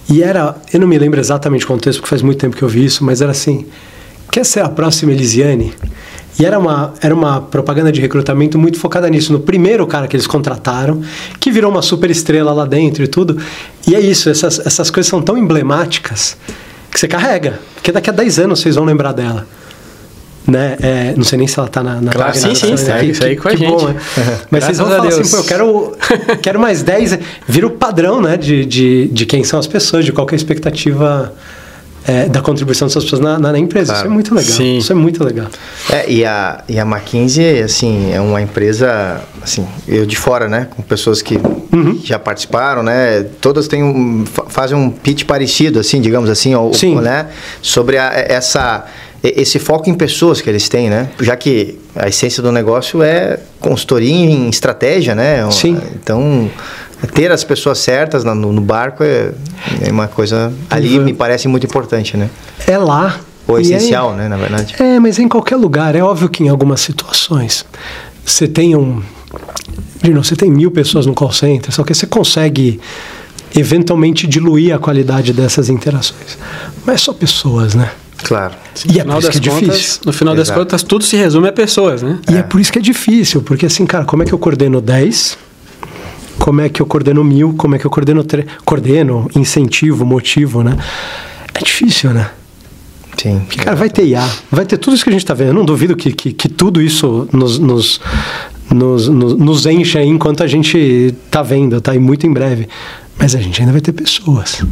[0.10, 2.68] E era, eu não me lembro exatamente o contexto, porque faz muito tempo que eu
[2.68, 3.68] vi isso, mas era assim:
[4.30, 5.74] quer ser a próxima Elisiane?
[6.38, 9.32] E era uma, era uma propaganda de recrutamento muito focada nisso.
[9.32, 11.02] No primeiro cara que eles contrataram,
[11.40, 13.38] que virou uma super estrela lá dentro e tudo.
[13.88, 16.36] E é isso, essas, essas coisas são tão emblemáticas
[16.92, 17.62] que você carrega.
[17.76, 19.48] Porque daqui a 10 anos vocês vão lembrar dela
[20.48, 20.78] né?
[20.82, 23.48] É, não sei nem se ela tá na, na Claro, sim, sim, segue, segue com
[23.48, 23.70] a gente.
[23.70, 23.96] Bom, né?
[24.50, 25.20] Mas vocês vão falar Deus.
[25.20, 25.98] assim, pô, eu quero,
[26.42, 27.20] quero mais 10.
[27.48, 28.38] Vira o padrão, né?
[28.38, 31.34] De, de, de quem são as pessoas, de qual é a expectativa
[32.06, 33.94] é, da contribuição dessas pessoas na, na, na empresa.
[33.94, 34.00] Claro.
[34.00, 34.52] Isso é muito legal.
[34.52, 34.78] Sim.
[34.78, 35.48] Isso é muito legal.
[35.92, 40.68] É, e, a, e a McKinsey, assim, é uma empresa, assim, eu de fora, né?
[40.76, 41.40] Com pessoas que
[41.72, 42.00] uhum.
[42.04, 43.24] já participaram, né?
[43.40, 46.96] Todas têm um, fazem um pitch parecido, assim, digamos assim, ou, Sim.
[46.96, 47.28] né?
[47.62, 48.86] Sobre a, essa
[49.24, 51.10] esse foco em pessoas que eles têm, né?
[51.20, 55.50] Já que a essência do negócio é consultoria em estratégia, né?
[55.52, 55.80] Sim.
[55.96, 56.50] Então,
[57.14, 59.32] ter as pessoas certas no, no barco é,
[59.82, 61.06] é, uma coisa ali uhum.
[61.06, 62.30] me parece muito importante, né?
[62.66, 63.20] É lá.
[63.48, 64.76] Ou essencial, é, né, na verdade.
[64.80, 65.96] É, mas em qualquer lugar.
[65.96, 67.66] É óbvio que em algumas situações
[68.26, 69.02] você tem um...
[70.04, 72.80] Não, você tem mil pessoas no call center, só que você consegue
[73.56, 76.38] eventualmente diluir a qualidade dessas interações.
[76.86, 77.92] Mas só pessoas, né?
[78.24, 78.54] Claro.
[78.86, 80.02] E é por isso que é contas, difícil.
[80.06, 80.50] No final Exato.
[80.50, 82.20] das contas, tudo se resume a pessoas, né?
[82.30, 82.40] E é.
[82.40, 85.38] é por isso que é difícil, porque assim, cara, como é que eu coordeno 10?
[86.40, 87.54] Como é que eu coordeno mil?
[87.54, 88.24] Como é que eu coordeno...
[88.24, 88.46] Tre...
[88.66, 90.76] Coordeno, incentivo, motivo, né?
[91.54, 92.32] É difícil, né?
[93.18, 93.40] Sim.
[93.48, 95.50] Porque, cara, vai ter IA, vai ter tudo isso que a gente está vendo.
[95.50, 98.02] Eu não duvido que, que, que tudo isso nos, nos,
[98.72, 101.94] nos, nos, nos enche aí enquanto a gente está vendo, tá?
[101.94, 102.68] E muito em breve.
[103.20, 104.64] Mas a gente ainda vai ter pessoas.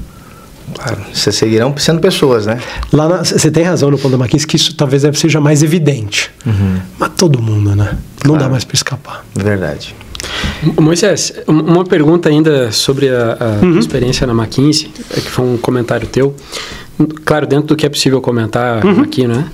[0.73, 2.59] Claro, vocês seguirão sendo pessoas, né?
[2.91, 6.31] Lá na, você tem razão no ponto da Mackenzie que isso talvez seja mais evidente.
[6.45, 6.79] Uhum.
[6.97, 7.97] Mas todo mundo, né?
[8.23, 8.43] Não claro.
[8.43, 9.25] dá mais para escapar.
[9.35, 9.95] Verdade.
[10.79, 13.79] Moisés, uma pergunta ainda sobre a, a uhum.
[13.79, 16.35] experiência na McKinsey, é que foi um comentário teu
[17.23, 19.01] claro, dentro do que é possível comentar uhum.
[19.01, 19.45] aqui, né?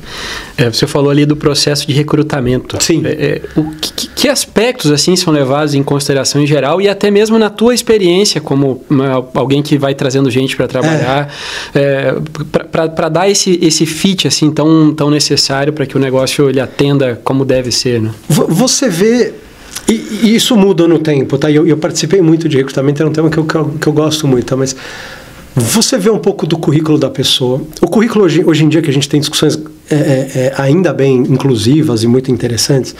[0.57, 2.77] É, você falou ali do processo de recrutamento.
[2.81, 3.03] Sim.
[3.05, 7.11] É, é, o que, que, aspectos assim são levados em consideração em geral e até
[7.11, 11.33] mesmo na tua experiência como uma, alguém que vai trazendo gente para trabalhar,
[11.73, 11.79] é.
[11.79, 16.59] é para dar esse, esse fit assim tão, tão necessário para que o negócio ele
[16.59, 18.11] atenda como deve ser, né?
[18.29, 19.33] Você vê
[19.87, 21.51] e, e, isso muda no tempo, tá?
[21.51, 23.93] Eu, eu participei muito de recrutamento, é um tema que eu, que eu, que eu
[23.93, 24.55] gosto muito, tá?
[24.55, 24.75] Mas
[25.55, 27.61] Você vê um pouco do currículo da pessoa.
[27.81, 29.57] O currículo hoje, hoje em dia que a gente tem discussões
[29.89, 32.93] é, é, é, ainda bem inclusivas e muito interessantes,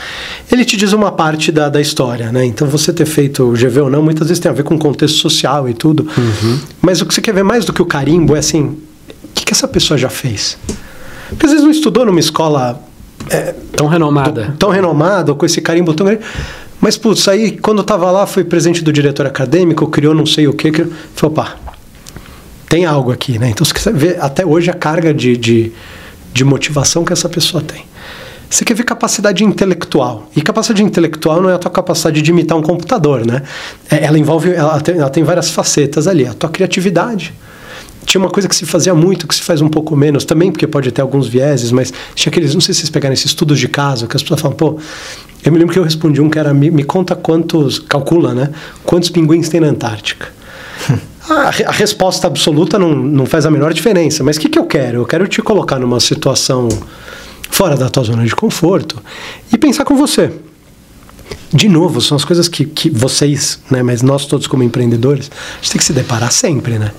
[0.50, 2.46] ele te diz uma parte da, da história, né?
[2.46, 5.18] Então você ter feito o GV ou não, muitas vezes tem a ver com contexto
[5.18, 6.08] social e tudo.
[6.18, 6.60] Uhum.
[6.82, 9.44] Mas o que você quer ver mais do que o carimbo é assim, o que,
[9.46, 10.58] que essa pessoa já fez?
[11.30, 12.82] Porque às vezes não estudou numa escola
[13.30, 14.46] é, tão renomada.
[14.46, 16.24] Tão, tão renomada, com esse carimbo tão grande.
[16.80, 20.48] Mas, putz, aí quando eu tava lá, foi presente do diretor acadêmico, criou não sei
[20.48, 20.72] o quê.
[20.72, 21.56] Criou, falou, opa,
[22.67, 23.49] tem algo aqui, né?
[23.49, 25.71] Então, você ver até hoje a carga de, de,
[26.34, 27.86] de motivação que essa pessoa tem.
[28.49, 30.30] Você quer ver capacidade intelectual.
[30.36, 33.41] E capacidade intelectual não é a tua capacidade de imitar um computador, né?
[33.89, 36.25] É, ela envolve, ela tem, ela tem várias facetas ali.
[36.25, 37.34] A tua criatividade.
[38.06, 40.67] Tinha uma coisa que se fazia muito, que se faz um pouco menos, também porque
[40.67, 43.67] pode ter alguns vieses, mas tinha aqueles, não sei se vocês pegaram esses estudos de
[43.67, 44.78] caso, que as pessoas falam, pô,
[45.43, 48.51] eu me lembro que eu respondi um que era, me, me conta quantos, calcula, né?
[48.84, 50.28] Quantos pinguins tem na Antártica?
[51.30, 54.24] A, a, resposta absoluta não, não faz a menor diferença.
[54.24, 55.00] Mas o que, que eu quero?
[55.00, 56.70] Eu quero te colocar numa situação
[57.50, 59.02] fora da tua zona de conforto
[59.52, 60.32] e pensar com você.
[61.52, 65.56] De novo, são as coisas que, que vocês, né, mas nós todos como empreendedores, a
[65.62, 66.92] gente tem que se deparar sempre, né?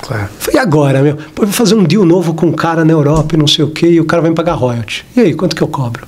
[0.00, 0.28] Claro.
[0.52, 1.16] E agora, meu?
[1.16, 3.64] Pô, eu vou fazer um deal novo com um cara na Europa e não sei
[3.64, 5.04] o quê, e o cara vai me pagar royalty.
[5.16, 6.06] E aí, quanto que eu cobro?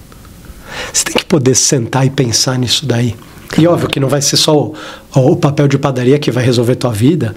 [0.93, 3.17] Você tem que poder sentar e pensar nisso daí.
[3.57, 4.75] E óbvio que não vai ser só o,
[5.15, 7.35] o papel de padaria que vai resolver tua vida,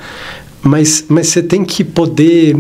[0.62, 2.56] mas, mas você tem que poder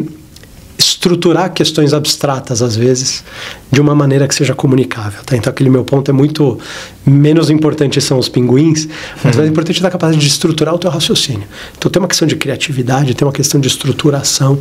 [0.77, 3.23] estruturar questões abstratas às vezes
[3.71, 5.21] de uma maneira que seja comunicável.
[5.23, 5.35] Tá?
[5.35, 6.59] Então aquele meu ponto é muito
[7.05, 8.87] menos importante são os pinguins,
[9.23, 9.41] mas uhum.
[9.41, 11.47] mais importante é a capacidade de estruturar o teu raciocínio.
[11.77, 14.59] Então tem uma questão de criatividade, tem uma questão de estruturação,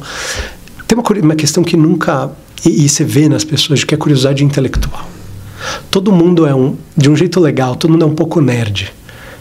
[0.86, 2.30] tem uma, uma questão que nunca
[2.64, 5.08] e, e você vê nas pessoas que é curiosidade intelectual.
[5.90, 8.92] Todo mundo é um, de um jeito legal, todo mundo é um pouco nerd.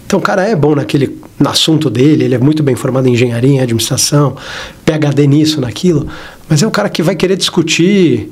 [0.06, 3.14] Então o cara é bom naquele no assunto dele, ele é muito bem formado em
[3.14, 4.36] engenharia, em administração,
[4.84, 6.08] PhD nisso, naquilo,
[6.50, 8.30] mas é o cara que vai querer discutir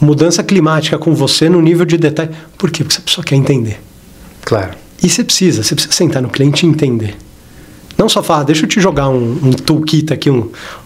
[0.00, 2.30] mudança climática com você no nível de detalhe.
[2.56, 2.82] Por quê?
[2.82, 3.80] Porque a pessoa quer entender.
[4.44, 4.70] Claro.
[5.02, 7.16] E você precisa, você precisa sentar no cliente e entender.
[7.96, 10.38] Não só falar, deixa eu te jogar um, um toolkit aqui, um, um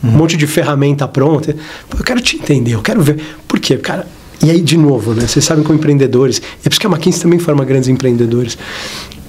[0.03, 0.11] uhum.
[0.11, 1.55] monte de ferramenta pronta.
[1.97, 3.23] Eu quero te entender, eu quero ver.
[3.47, 3.77] Por quê?
[3.77, 4.07] Cara,
[4.43, 5.27] e aí, de novo, né?
[5.27, 8.59] Vocês sabem como empreendedores, e é por isso que a McKinsey também forma grandes empreendedores.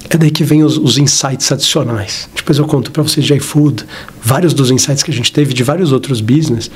[0.10, 2.30] É daí que vem os, os insights adicionais.
[2.36, 3.86] Depois eu conto para vocês de iFood,
[4.22, 6.70] vários dos insights que a gente teve de vários outros business,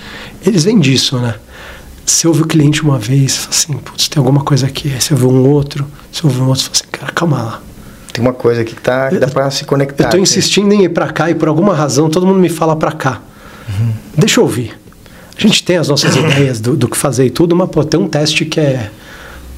[0.46, 1.36] eles vêm disso, né?
[2.06, 4.92] Você ouve o cliente uma vez, fala assim, putz, tem alguma coisa aqui.
[4.94, 7.62] Aí você ouve um outro, você ouve um outro, fala assim, cara, calma lá.
[8.14, 10.06] Tem uma coisa que, tá, que dá para se conectar.
[10.06, 12.76] Eu estou insistindo em ir para cá e por alguma razão todo mundo me fala
[12.76, 13.22] para cá.
[13.68, 13.92] Uhum.
[14.18, 14.80] Deixa eu ouvir.
[15.38, 18.00] A gente tem as nossas ideias do, do, que fazer e tudo, mas pô, tem
[18.00, 18.90] um teste que é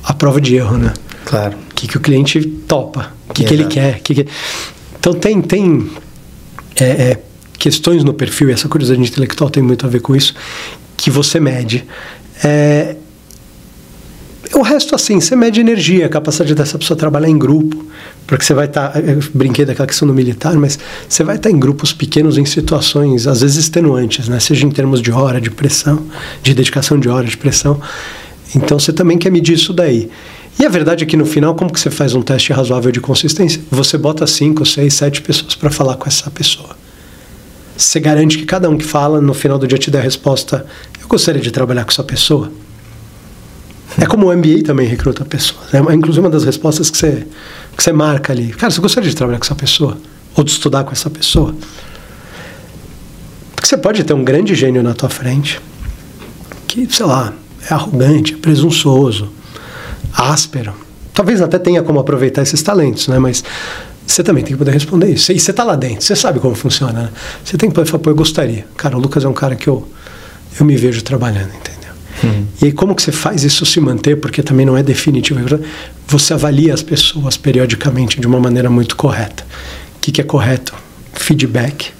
[0.03, 0.93] a prova de erro, né?
[1.25, 1.57] Claro.
[1.71, 3.99] O que, que o cliente topa, o que, que ele quer.
[3.99, 4.27] Que que...
[4.99, 5.89] Então tem, tem
[6.75, 7.23] é, é,
[7.57, 10.33] questões no perfil, e essa curiosidade intelectual tem muito a ver com isso,
[10.97, 11.85] que você mede.
[12.43, 12.95] É,
[14.53, 17.85] o resto, assim, você mede energia, a capacidade dessa pessoa trabalhar em grupo,
[18.29, 18.89] porque você vai estar.
[18.89, 22.37] Tá, eu brinquei daquela questão do militar, mas você vai estar tá em grupos pequenos
[22.37, 24.39] em situações, às vezes extenuantes, né?
[24.39, 26.05] seja em termos de hora, de pressão,
[26.43, 27.81] de dedicação de hora, de pressão.
[28.55, 30.11] Então você também quer medir isso daí.
[30.59, 32.99] E a verdade é que no final, como que você faz um teste razoável de
[32.99, 33.59] consistência?
[33.71, 36.77] Você bota cinco, seis, sete pessoas para falar com essa pessoa.
[37.75, 40.65] Você garante que cada um que fala, no final do dia, te dê a resposta:
[41.01, 42.51] Eu gostaria de trabalhar com essa pessoa.
[43.97, 45.73] É como o MBA também recruta pessoas.
[45.73, 47.25] É inclusive uma das respostas que você,
[47.75, 48.49] que você marca ali.
[48.49, 49.97] Cara, você gostaria de trabalhar com essa pessoa?
[50.35, 51.55] Ou de estudar com essa pessoa?
[53.55, 55.59] Porque você pode ter um grande gênio na tua frente
[56.67, 57.33] que, sei lá,
[57.69, 59.29] é arrogante, é presunçoso,
[60.13, 60.73] áspero.
[61.13, 63.19] Talvez até tenha como aproveitar esses talentos, né?
[63.19, 63.43] Mas
[64.05, 65.31] você também tem que poder responder isso.
[65.31, 67.03] E você está lá dentro, você sabe como funciona.
[67.03, 67.09] Né?
[67.43, 68.65] Você tem que poder falar, pô, eu gostaria.
[68.77, 69.87] Cara, o Lucas é um cara que eu,
[70.59, 71.78] eu me vejo trabalhando, entendeu?
[72.23, 72.45] Uhum.
[72.61, 74.17] E como que você faz isso se manter?
[74.17, 75.39] Porque também não é definitivo.
[76.07, 79.45] Você avalia as pessoas periodicamente de uma maneira muito correta.
[79.95, 80.73] O que, que é correto?
[81.13, 81.91] Feedback.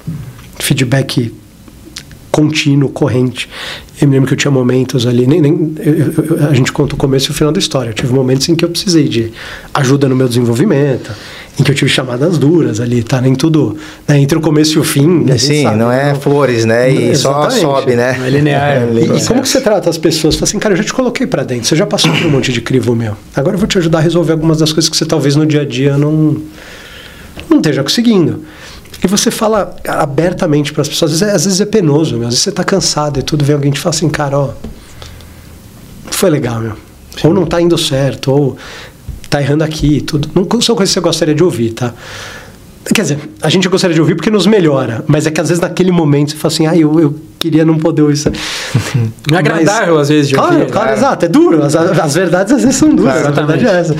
[0.60, 1.34] Feedback
[2.32, 3.49] contínuo, corrente.
[3.99, 6.95] Eu me lembro que eu tinha momentos ali, nem, nem eu, eu, a gente conta
[6.95, 7.89] o começo e o final da história.
[7.89, 9.32] Eu tive momentos em que eu precisei de
[9.73, 11.12] ajuda no meu desenvolvimento,
[11.60, 13.19] em que eu tive chamadas duras ali, tá?
[13.19, 13.76] Nem tudo,
[14.08, 14.17] né?
[14.19, 15.26] entre o começo e o fim.
[15.38, 16.89] Sim, sabe, não é não, flores, né?
[16.89, 18.15] E só sobe, né?
[18.17, 18.60] Não é linear.
[18.69, 20.36] É, e, e, como que você trata as pessoas?
[20.36, 22.54] Fala assim, cara, eu já te coloquei para dentro, você já passou por um monte
[22.54, 23.15] de crivo meu.
[23.36, 25.62] Agora eu vou te ajudar a resolver algumas das coisas que você talvez no dia
[25.62, 26.38] a dia não,
[27.50, 28.43] não esteja conseguindo.
[29.04, 32.28] E você fala abertamente para as pessoas, às vezes, é, às vezes é penoso, meu.
[32.28, 34.50] às vezes você está cansado e tudo, vem alguém te fala assim, cara, ó,
[36.06, 36.74] não foi legal, meu.
[37.19, 37.28] Sim.
[37.28, 38.58] Ou não está indo certo, ou
[39.29, 40.29] está errando aqui, tudo.
[40.33, 41.93] Não são coisas que você gostaria de ouvir, tá?
[42.93, 45.61] Quer dizer, a gente gostaria de ouvir porque nos melhora, mas é que às vezes
[45.61, 48.29] naquele momento você fala assim, ah, eu, eu queria não poder isso.
[49.29, 50.71] Não é agradável às vezes de Claro, ouvir.
[50.71, 50.99] claro, Claro.
[50.99, 51.25] exato.
[51.25, 51.63] É duro.
[51.63, 53.21] As, as verdades às vezes são duras.
[53.21, 53.95] Claro, a verdade é essa.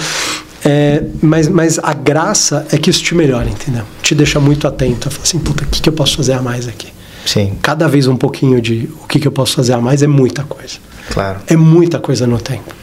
[0.65, 3.83] É, mas, mas a graça é que isso te melhora, entendeu?
[4.01, 5.07] Te deixa muito atento.
[5.07, 6.87] a falar assim, puta, o que, que eu posso fazer a mais aqui?
[7.25, 10.07] Sim, Cada vez um pouquinho de o que, que eu posso fazer a mais é
[10.07, 10.77] muita coisa.
[11.11, 11.39] claro.
[11.47, 12.73] É muita coisa no tempo.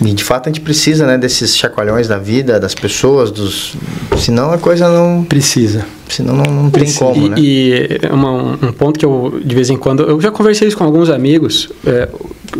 [0.00, 3.74] E de fato a gente precisa, né, desses chacoalhões da vida, das pessoas, dos.
[4.18, 5.24] Senão a coisa não.
[5.24, 5.84] Precisa.
[6.08, 7.36] Senão não, não tem como, e, né?
[7.38, 10.84] e uma- um ponto que eu, de vez em quando, eu já conversei isso com
[10.84, 11.70] alguns amigos.
[11.86, 12.08] é,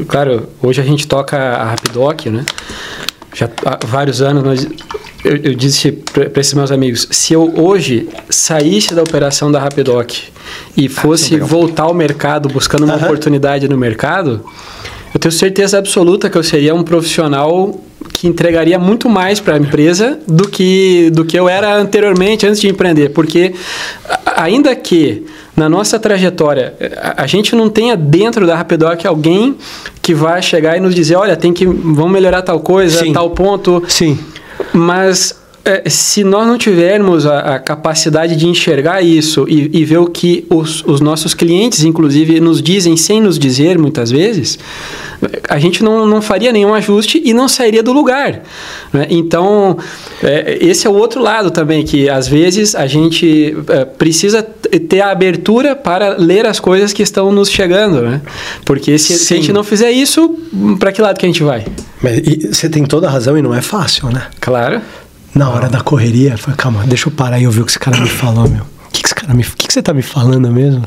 [0.09, 2.45] claro, hoje a gente toca a Rapidoc, né?
[3.35, 4.67] Já há vários anos nós,
[5.25, 10.11] eu, eu disse para esses meus amigos: se eu hoje saísse da operação da Rapidoc
[10.77, 11.49] e fosse legal.
[11.49, 13.05] voltar ao mercado buscando uma Aham.
[13.07, 14.45] oportunidade no mercado,
[15.15, 17.79] eu tenho certeza absoluta que eu seria um profissional
[18.13, 22.61] que entregaria muito mais para a empresa do que, do que eu era anteriormente, antes
[22.61, 23.11] de empreender.
[23.11, 23.53] Porque,
[24.37, 29.57] ainda que na nossa trajetória a, a gente não tenha dentro da Rapidoc alguém
[30.01, 33.13] que vai chegar e nos dizer: olha, tem que, vamos melhorar tal coisa, Sim.
[33.13, 33.83] tal ponto.
[33.89, 34.19] Sim.
[34.73, 39.99] Mas é, se nós não tivermos a, a capacidade de enxergar isso e, e ver
[39.99, 44.59] o que os, os nossos clientes, inclusive, nos dizem sem nos dizer muitas vezes,
[45.49, 48.43] a gente não, não faria nenhum ajuste e não sairia do lugar.
[48.93, 49.07] né?
[49.09, 49.79] Então,
[50.23, 55.01] é, esse é o outro lado também, que às vezes a gente é, precisa ter
[55.01, 58.03] a abertura para ler as coisas que estão nos chegando.
[58.03, 58.21] Né?
[58.65, 60.37] Porque se, se a gente não fizer isso,
[60.81, 61.65] para que lado que a gente vai?
[62.03, 64.27] Mas e você tem toda a razão e não é fácil, né?
[64.41, 64.81] Claro.
[65.35, 67.79] Na hora da correria, eu falei, calma, deixa eu parar e ouvir o que esse
[67.79, 68.63] cara me falou, meu.
[68.63, 69.43] O que, que esse cara me.
[69.43, 70.85] O que, que você tá me falando mesmo?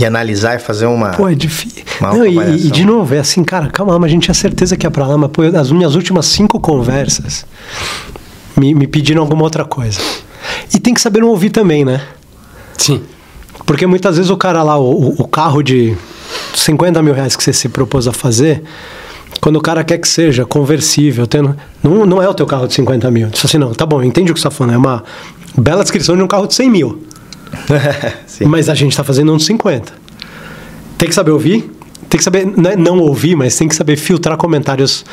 [0.00, 1.10] E analisar e fazer uma.
[1.10, 1.84] Pô, é difícil.
[2.00, 4.86] Não, e, e de novo, é assim, cara, calma, mas a gente tinha certeza que
[4.86, 7.44] ia pra lá, mas pô, as minhas últimas cinco conversas
[8.56, 10.00] me, me pediram alguma outra coisa.
[10.74, 12.00] E tem que saber não ouvir também, né?
[12.78, 13.02] Sim.
[13.66, 15.94] Porque muitas vezes o cara lá, o, o carro de
[16.54, 18.62] 50 mil reais que você se propôs a fazer,
[19.42, 22.74] quando o cara quer que seja conversível, tendo, não, não é o teu carro de
[22.74, 23.26] 50 mil.
[23.26, 25.02] Diz assim, não, tá bom, eu entendi o que você está falando, é uma
[25.58, 27.02] bela descrição de um carro de 100 mil.
[28.46, 29.92] Mas a gente está fazendo um de 50.
[30.96, 31.72] Tem que saber ouvir,
[32.08, 35.04] tem que saber, não, é não ouvir, mas tem que saber filtrar comentários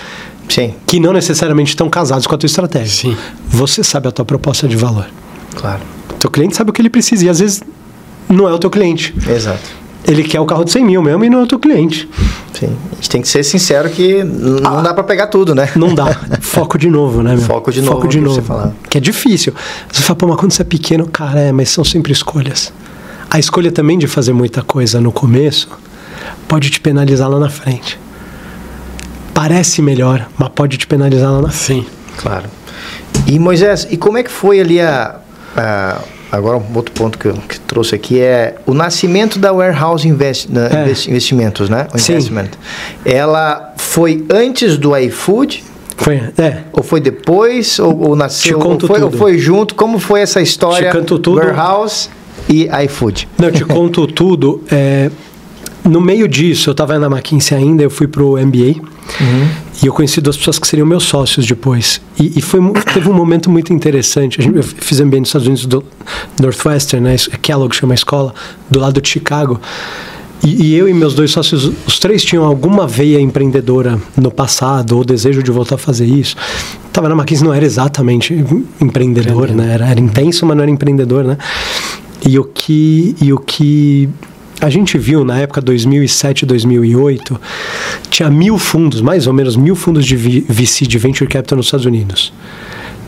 [0.47, 3.09] Sim, que não necessariamente estão casados com a tua estratégia.
[3.11, 3.17] Sim.
[3.47, 5.07] Você sabe a tua proposta de valor.
[5.55, 5.81] claro.
[6.19, 7.63] Teu cliente sabe o que ele precisa e às vezes
[8.27, 9.15] não é o teu cliente.
[9.27, 9.78] Exato.
[10.09, 12.09] Ele quer o carro de 100 mil mesmo e não é o teu cliente.
[12.53, 12.75] Sim.
[12.91, 14.71] A gente tem que ser sincero que n- Ah.
[14.71, 15.69] não dá pra pegar tudo, né?
[15.75, 16.07] Não dá.
[16.41, 17.41] Foco de novo, né, meu?
[17.45, 18.35] Foco de novo, Foco de que novo.
[18.35, 18.73] você falar.
[18.89, 19.53] Que é difícil.
[19.91, 22.73] Você fala, pô, mas quando você é pequeno, cara, é, mas são sempre escolhas.
[23.29, 25.69] A escolha também de fazer muita coisa no começo
[26.47, 27.99] pode te penalizar lá na frente.
[29.33, 31.83] Parece melhor, mas pode te penalizar lá na frente.
[31.83, 31.87] Sim.
[32.17, 32.45] Claro.
[33.27, 35.17] E Moisés, e como é que foi ali a.
[35.55, 35.99] a-
[36.31, 40.51] agora um outro ponto que eu que trouxe aqui é o nascimento da Warehouse Invest,
[40.51, 40.83] na- É.
[40.83, 41.87] Invest- Investimentos, né?
[41.93, 42.13] O Sim.
[42.13, 42.49] investment.
[43.05, 45.63] Ela foi antes do iFood?
[45.97, 46.59] Foi, é.
[46.71, 47.77] Ou foi depois?
[47.79, 48.57] Ou, ou nasceu?
[48.57, 49.17] Te conto ou, foi, ou tudo.
[49.19, 49.75] foi junto?
[49.75, 50.89] Como foi essa história?
[50.89, 51.37] Te canto tudo.
[51.37, 52.09] Warehouse
[52.47, 53.27] e iFood.
[53.37, 54.63] Não, eu te conto tudo.
[54.71, 55.11] É,
[55.83, 58.75] no meio disso, eu estava na McKinsey ainda, eu fui pro MBA.
[59.81, 62.01] E eu conheci duas pessoas que seriam meus sócios depois.
[62.19, 62.59] E, e foi,
[62.93, 64.41] teve um momento muito interessante.
[64.41, 65.83] Gente, eu fiz MBA nos Estados Unidos do
[66.41, 67.15] Northwestern, né?
[67.41, 68.33] Kellogg chama a escola,
[68.69, 69.59] do lado de Chicago.
[70.43, 74.97] E, e eu e meus dois sócios, os três tinham alguma veia empreendedora no passado,
[74.97, 76.35] ou desejo de voltar a fazer isso.
[76.91, 78.33] Tava na McKinsey, não era exatamente
[78.81, 79.73] empreendedor, né?
[79.73, 81.37] Era, era intenso, mas não era empreendedor, né?
[82.27, 84.09] E o que, e o que
[84.61, 87.39] a gente viu na época 2007, 2008,
[88.09, 91.85] tinha mil fundos, mais ou menos mil fundos de VC, de Venture Capital nos Estados
[91.85, 92.33] Unidos.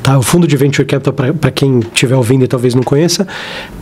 [0.02, 3.28] Tá, o fundo de Venture Capital, para quem estiver ouvindo e talvez não conheça,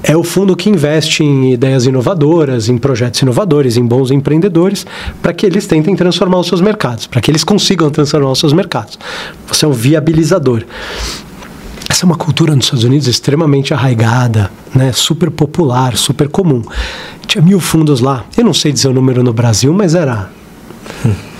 [0.03, 4.86] é o fundo que investe em ideias inovadoras, em projetos inovadores, em bons empreendedores,
[5.21, 8.51] para que eles tentem transformar os seus mercados, para que eles consigam transformar os seus
[8.51, 8.99] mercados.
[9.47, 10.65] Você é um viabilizador.
[11.89, 14.93] Essa é uma cultura nos Estados Unidos extremamente arraigada, né?
[14.93, 16.62] super popular, super comum.
[17.25, 18.25] Tinha mil fundos lá.
[18.38, 20.30] Eu não sei dizer o número no Brasil, mas era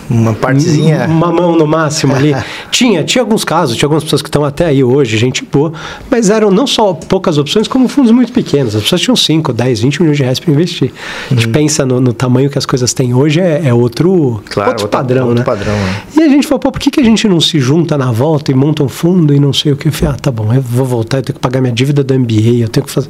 [0.10, 1.06] Uma partezinha.
[1.08, 2.36] uma mão no máximo ali.
[2.72, 5.72] tinha, tinha alguns casos, tinha algumas pessoas que estão até aí hoje, gente boa,
[6.10, 8.76] mas eram não só poucas opções, como fundos muito pequenos.
[8.76, 10.92] As pessoas tinham 5, 10, 20 milhões de reais para investir.
[11.30, 14.70] A gente pensa no, no tamanho que as coisas têm hoje, é, é outro, Claro,
[14.72, 15.46] outro outro- padrão, outro né?
[15.46, 16.02] padrão, né?
[16.18, 18.52] E a gente falou, pô, por que, que a gente não se junta na volta
[18.52, 19.88] e monta um fundo e não sei o que?
[19.90, 22.14] Eu falei, ah, tá bom, eu vou voltar, eu tenho que pagar minha dívida do
[22.20, 23.08] MBA, eu tenho que fazer.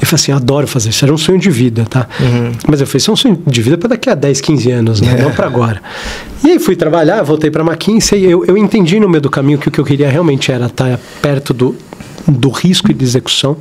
[0.00, 2.06] Eu falei assim, eu adoro fazer isso, era um sonho de vida, tá?
[2.68, 5.00] Mas eu falei, isso é um sonho de vida para daqui a 10, 15 anos,
[5.00, 5.16] né?
[5.22, 5.80] Não para agora.
[6.42, 9.58] E aí fui trabalhar, voltei para McKinsey e eu, eu entendi no meio do caminho
[9.58, 11.74] que o que eu queria realmente era estar perto do,
[12.26, 13.56] do risco e de execução.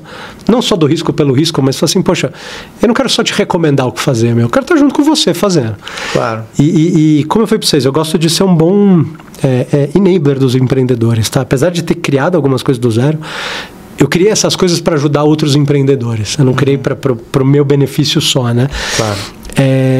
[0.47, 2.33] Não só do risco pelo risco, mas assim, poxa,
[2.81, 4.45] eu não quero só te recomendar o que fazer, meu.
[4.45, 5.75] Eu quero estar junto com você fazendo.
[6.11, 6.43] Claro.
[6.59, 9.05] E, e, e como eu falei para vocês, eu gosto de ser um bom
[9.43, 11.41] é, é, enabler dos empreendedores, tá?
[11.41, 13.19] Apesar de ter criado algumas coisas do zero,
[13.97, 16.35] eu criei essas coisas para ajudar outros empreendedores.
[16.37, 18.67] Eu não criei para o meu benefício só, né?
[18.97, 19.19] Claro.
[19.55, 19.92] É,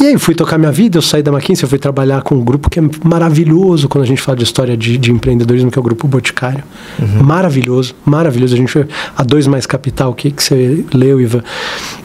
[0.00, 2.44] e aí fui tocar minha vida, eu saí da McKinsey, eu fui trabalhar com um
[2.44, 5.80] grupo que é maravilhoso quando a gente fala de história de, de empreendedorismo, que é
[5.80, 6.62] o Grupo Boticário.
[6.98, 7.22] Uhum.
[7.22, 8.54] Maravilhoso, maravilhoso.
[8.54, 11.42] A gente foi a dois mais capital, que, que você leu, Ivan.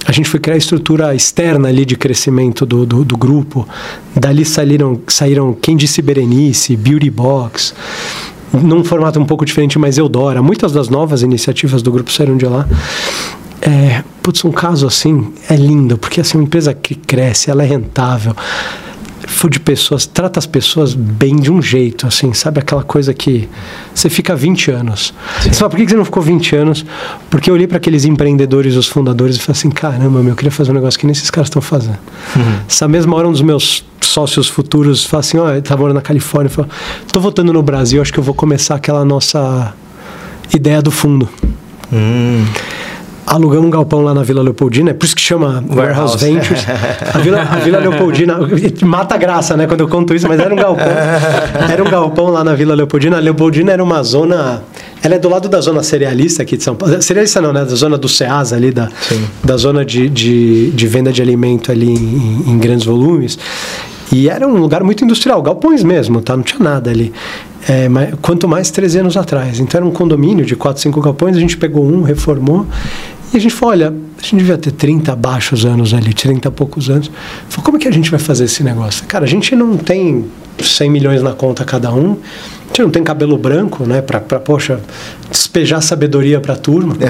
[0.05, 3.67] A gente foi criar a estrutura externa ali de crescimento do, do, do grupo.
[4.15, 7.73] Dali saíram, saíram Quem Disse Berenice, Beauty Box
[8.53, 10.41] num formato um pouco diferente, mas Eudora.
[10.41, 12.67] Muitas das novas iniciativas do grupo saíram de lá.
[13.65, 17.65] É, putz, um caso assim é lindo, porque assim, uma empresa que cresce, ela é
[17.65, 18.35] rentável,
[19.49, 22.59] de pessoas, trata as pessoas bem de um jeito, assim, sabe?
[22.59, 23.49] Aquela coisa que
[23.93, 25.13] você fica 20 anos.
[25.41, 25.51] Sim.
[25.51, 26.85] Você fala, por que você não ficou 20 anos?
[27.29, 30.51] Porque eu olhei para aqueles empreendedores, os fundadores, e falei assim: caramba, meu, eu queria
[30.51, 31.97] fazer um negócio que nem esses caras estão fazendo.
[32.35, 32.59] Uhum.
[32.67, 35.95] Essa mesma hora, um dos meus sócios futuros fala assim: ó, oh, eu estava morando
[35.95, 36.69] na Califórnia, falou:
[37.11, 39.73] tô voltando no Brasil, acho que eu vou começar aquela nossa
[40.53, 41.27] ideia do fundo.
[41.91, 42.45] Hum
[43.25, 46.65] alugamos um galpão lá na Vila Leopoldina, é por isso que chama Warehouse, Warehouse Ventures.
[47.13, 48.37] A Vila, a Vila Leopoldina
[48.85, 50.87] mata graça, né, quando eu conto isso, mas era um galpão.
[51.71, 53.17] Era um galpão lá na Vila Leopoldina.
[53.17, 54.63] A Leopoldina era uma zona.
[55.01, 57.01] Ela é do lado da zona cerealista aqui de São Paulo.
[57.01, 57.63] Cerealista não, né?
[57.65, 58.89] Da zona do Ceasa ali, da,
[59.43, 63.37] da zona de, de, de, venda de alimento ali em, em grandes volumes.
[64.11, 66.35] E era um lugar muito industrial, galpões mesmo, tá?
[66.35, 67.11] Não tinha nada ali.
[67.67, 69.59] É, mas, quanto mais 13 anos atrás.
[69.59, 72.65] Então era um condomínio de 4, 5 galpões, a gente pegou um, reformou
[73.33, 76.51] e a gente falou, olha, a gente devia ter 30 baixos anos ali, 30 e
[76.51, 77.09] poucos anos.
[77.49, 79.05] Falou, como é que a gente vai fazer esse negócio?
[79.07, 80.25] Cara, a gente não tem
[80.61, 84.39] 100 milhões na conta cada um, a gente não tem cabelo branco, né, pra, pra
[84.39, 84.79] poxa,
[85.31, 86.95] despejar sabedoria pra turma.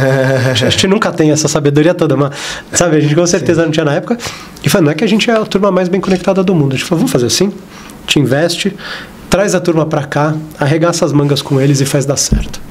[0.49, 2.31] a gente nunca tem essa sabedoria toda, mas,
[2.71, 3.65] sabe, a gente com certeza Sim.
[3.65, 4.17] não tinha na época.
[4.63, 6.73] E falou, não é que a gente é a turma mais bem conectada do mundo.
[6.73, 7.51] A gente falou, vamos fazer assim,
[8.07, 8.73] te investe,
[9.33, 12.61] traz a turma pra cá, arregaça as mangas com eles e faz dar certo.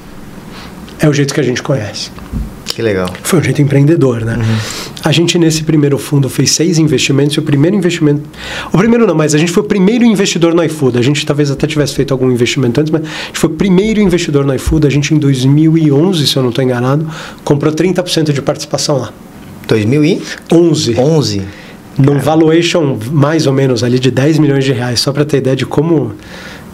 [1.01, 2.13] É o jeito que a gente conhece.
[2.65, 3.09] Que legal.
[3.25, 4.37] Foi um jeito empreendedor, né?
[4.37, 4.59] Uhum.
[5.03, 8.23] A gente, nesse primeiro fundo, fez seis investimentos e o primeiro investimento.
[8.73, 10.99] O primeiro não, mas a gente foi o primeiro investidor no iFood.
[10.99, 14.01] A gente talvez até tivesse feito algum investimento antes, mas a gente foi o primeiro
[14.01, 14.87] investidor no iFood.
[14.87, 17.11] A gente, em 2011, se eu não estou enganado,
[17.43, 19.13] comprou 30% de participação lá.
[19.67, 20.95] 2011?
[20.97, 21.43] 11.
[21.99, 25.55] Num valuation mais ou menos ali de 10 milhões de reais, só para ter ideia
[25.55, 26.15] de como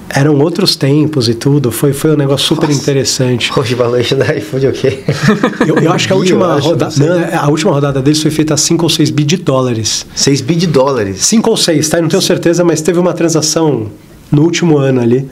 [0.09, 1.71] eram outros tempos e tudo.
[1.71, 2.81] Foi, foi um negócio super Nossa.
[2.81, 3.51] interessante.
[3.59, 5.01] Hoje valuation da iFood o quê?
[5.67, 8.57] Eu, eu acho que a última, rodada, não, a última rodada deles foi feita a
[8.57, 10.07] 5 ou 6 bi de dólares.
[10.15, 11.19] 6 bi de dólares?
[11.27, 11.99] 5 ou 6, tá?
[11.99, 13.89] Eu não tenho certeza, mas teve uma transação
[14.31, 15.29] no último ano ali.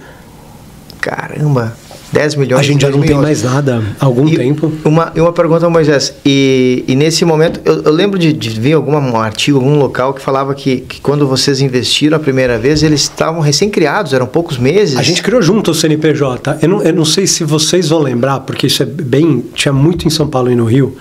[1.00, 1.76] Caramba!
[2.12, 2.60] 10 milhões.
[2.60, 4.72] A gente já não tem mais nada há algum e tempo.
[4.84, 6.14] Uma, uma pergunta, Moisés.
[6.24, 10.14] E, e nesse momento, eu, eu lembro de, de ver algum um artigo, algum local
[10.14, 14.58] que falava que, que quando vocês investiram a primeira vez, eles estavam recém-criados, eram poucos
[14.58, 14.96] meses.
[14.96, 16.58] A gente criou junto o CNPJ.
[16.62, 19.44] Eu não, eu não sei se vocês vão lembrar, porque isso é bem.
[19.54, 20.96] Tinha muito em São Paulo e no Rio.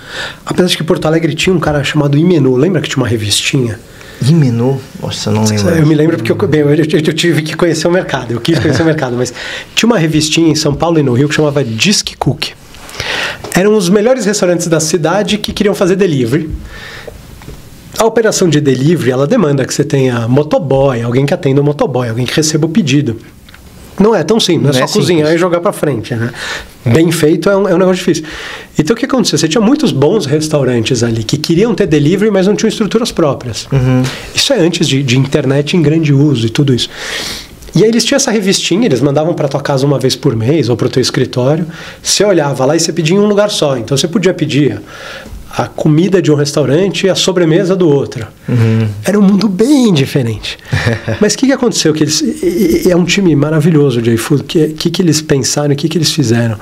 [0.45, 2.55] Apesar de que Porto Alegre tinha um cara chamado Imenu.
[2.55, 3.79] Lembra que tinha uma revistinha?
[4.21, 4.80] Imenu?
[5.01, 5.69] Nossa, não lembro.
[5.69, 8.58] Eu me lembro porque eu, bem, eu, eu, tive que conhecer o mercado, eu quis
[8.60, 9.34] conhecer o mercado, mas
[9.75, 12.49] tinha uma revistinha em São Paulo e no Rio que chamava Disc Cook.
[13.54, 16.49] Eram os melhores restaurantes da cidade que queriam fazer delivery.
[17.97, 22.10] A operação de delivery, ela demanda que você tenha motoboy, alguém que atenda o motoboy,
[22.10, 23.17] alguém que receba o pedido.
[23.99, 26.13] Não é tão simples, não, é não é só cozinhar e jogar para frente.
[26.13, 26.31] Né?
[26.86, 28.25] Bem feito é um, é um negócio difícil.
[28.77, 29.38] Então o que aconteceu?
[29.38, 33.67] Você tinha muitos bons restaurantes ali que queriam ter delivery, mas não tinham estruturas próprias.
[33.71, 34.03] Uhum.
[34.34, 36.89] Isso é antes de, de internet em grande uso e tudo isso.
[37.73, 40.69] E aí eles tinham essa revistinha, eles mandavam para tua casa uma vez por mês
[40.69, 41.67] ou para o teu escritório.
[42.01, 43.77] Você olhava lá e você pedia em um lugar só.
[43.77, 44.79] Então você podia pedir
[45.57, 48.27] a comida de um restaurante e a sobremesa do outro.
[48.47, 48.87] Uhum.
[49.05, 50.57] Era um mundo bem diferente.
[51.21, 51.93] Mas o que, que aconteceu?
[51.93, 54.41] Que eles, é um time maravilhoso de iFood.
[54.41, 55.73] O que, que, que eles pensaram?
[55.73, 56.57] O que, que eles fizeram?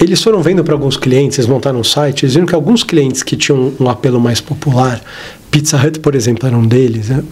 [0.00, 3.22] Eles foram vendo para alguns clientes, eles montaram um site, eles viram que alguns clientes
[3.22, 5.00] que tinham um apelo mais popular,
[5.48, 7.08] Pizza Hut, por exemplo, era um deles.
[7.08, 7.22] Né?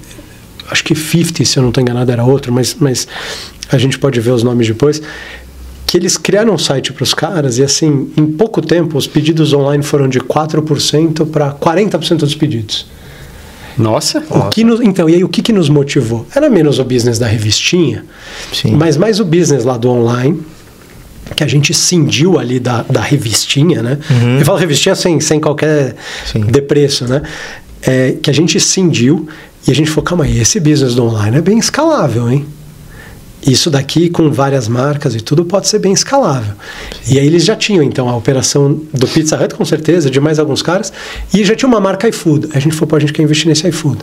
[0.71, 3.09] Acho que 50, se eu não estou enganado, era outro, mas, mas
[3.73, 5.03] a gente pode ver os nomes depois
[5.91, 9.53] que eles criaram um site para os caras e assim, em pouco tempo os pedidos
[9.53, 12.87] online foram de 4% para 40% dos pedidos.
[13.77, 14.23] Nossa!
[14.31, 16.25] O que nos, então, e aí o que, que nos motivou?
[16.33, 18.05] Era menos o business da revistinha,
[18.53, 18.77] Sim.
[18.77, 20.41] mas mais o business lá do online,
[21.35, 23.99] que a gente cindiu ali da, da revistinha, né?
[24.09, 24.39] Uhum.
[24.39, 26.43] Eu falo revistinha sem, sem qualquer Sim.
[26.43, 27.21] depreço, né?
[27.83, 29.27] É, que a gente cindiu
[29.67, 32.47] e a gente falou, calma aí, esse business do online é bem escalável, hein?
[33.47, 36.55] Isso daqui com várias marcas e tudo pode ser bem escalável.
[37.09, 40.39] E aí eles já tinham então a operação do Pizza Hut com certeza, de mais
[40.39, 40.93] alguns caras,
[41.33, 42.49] e já tinha uma marca iFood.
[42.53, 43.99] A gente falou, pô, a gente quer investir nesse iFood.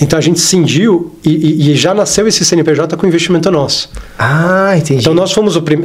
[0.00, 3.90] Então a gente cindiu e, e, e, já nasceu esse CNPJ com investimento nosso.
[4.16, 5.00] Ah, entendi.
[5.00, 5.80] Então nós fomos prim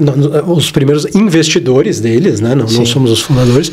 [0.47, 2.53] os primeiros investidores deles, né?
[2.53, 3.71] Não, não, somos os fundadores,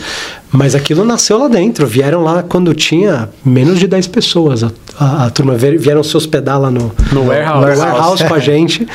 [0.52, 1.86] mas aquilo nasceu lá dentro.
[1.86, 4.64] Vieram lá quando tinha menos de 10 pessoas.
[4.64, 8.38] A, a, a turma vieram se hospedar lá no, no warehouse, no warehouse com a
[8.40, 8.86] gente.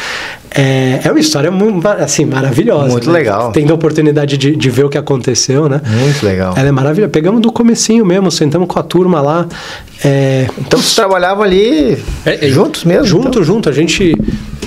[0.58, 1.52] É, é uma história
[2.00, 2.88] assim, maravilhosa.
[2.88, 3.20] Muito né?
[3.20, 3.52] legal.
[3.52, 5.82] Tendo a oportunidade de, de, ver o que aconteceu, né?
[5.86, 6.54] Muito legal.
[6.56, 7.12] Ela é maravilhosa.
[7.12, 9.46] Pegamos do comecinho mesmo, sentamos com a turma lá.
[10.04, 10.48] É...
[10.58, 13.06] Então vocês trabalhavam ali é, é, juntos mesmo?
[13.06, 13.44] Junto, então?
[13.44, 13.70] junto.
[13.70, 14.16] A gente,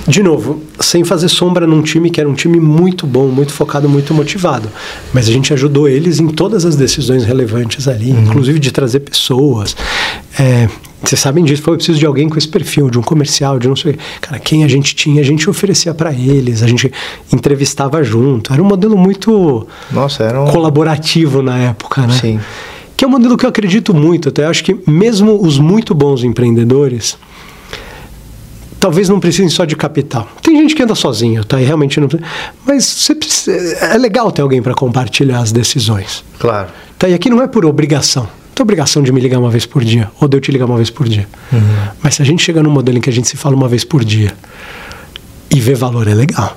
[0.09, 3.86] de novo, sem fazer sombra num time que era um time muito bom, muito focado,
[3.88, 4.70] muito motivado.
[5.12, 8.22] Mas a gente ajudou eles em todas as decisões relevantes ali, uhum.
[8.24, 9.76] inclusive de trazer pessoas.
[10.38, 10.66] É,
[11.02, 13.76] vocês sabem disso, foi preciso de alguém com esse perfil, de um comercial, de não
[13.76, 13.98] sei.
[14.22, 16.90] Cara, quem a gente tinha, a gente oferecia para eles, a gente
[17.30, 18.50] entrevistava junto.
[18.50, 20.46] Era um modelo muito Nossa, era um...
[20.46, 22.18] colaborativo na época, né?
[22.18, 22.40] Sim.
[22.96, 26.24] Que é um modelo que eu acredito muito, até acho que mesmo os muito bons
[26.24, 27.16] empreendedores
[28.79, 30.29] talvez não precisem só de capital.
[30.43, 31.61] Tem gente que anda sozinho, tá?
[31.61, 32.09] E realmente não
[32.66, 33.53] mas você precisa,
[33.85, 36.24] é legal ter alguém para compartilhar as decisões.
[36.39, 36.68] Claro.
[36.99, 37.09] Tá?
[37.09, 40.11] E aqui não é por obrigação tem obrigação de me ligar uma vez por dia,
[40.20, 41.29] ou de eu te ligar uma vez por dia.
[41.53, 41.61] Uhum.
[42.03, 43.85] Mas se a gente chegar num modelo em que a gente se fala uma vez
[43.85, 44.33] por dia
[45.49, 46.57] e vê valor, é legal.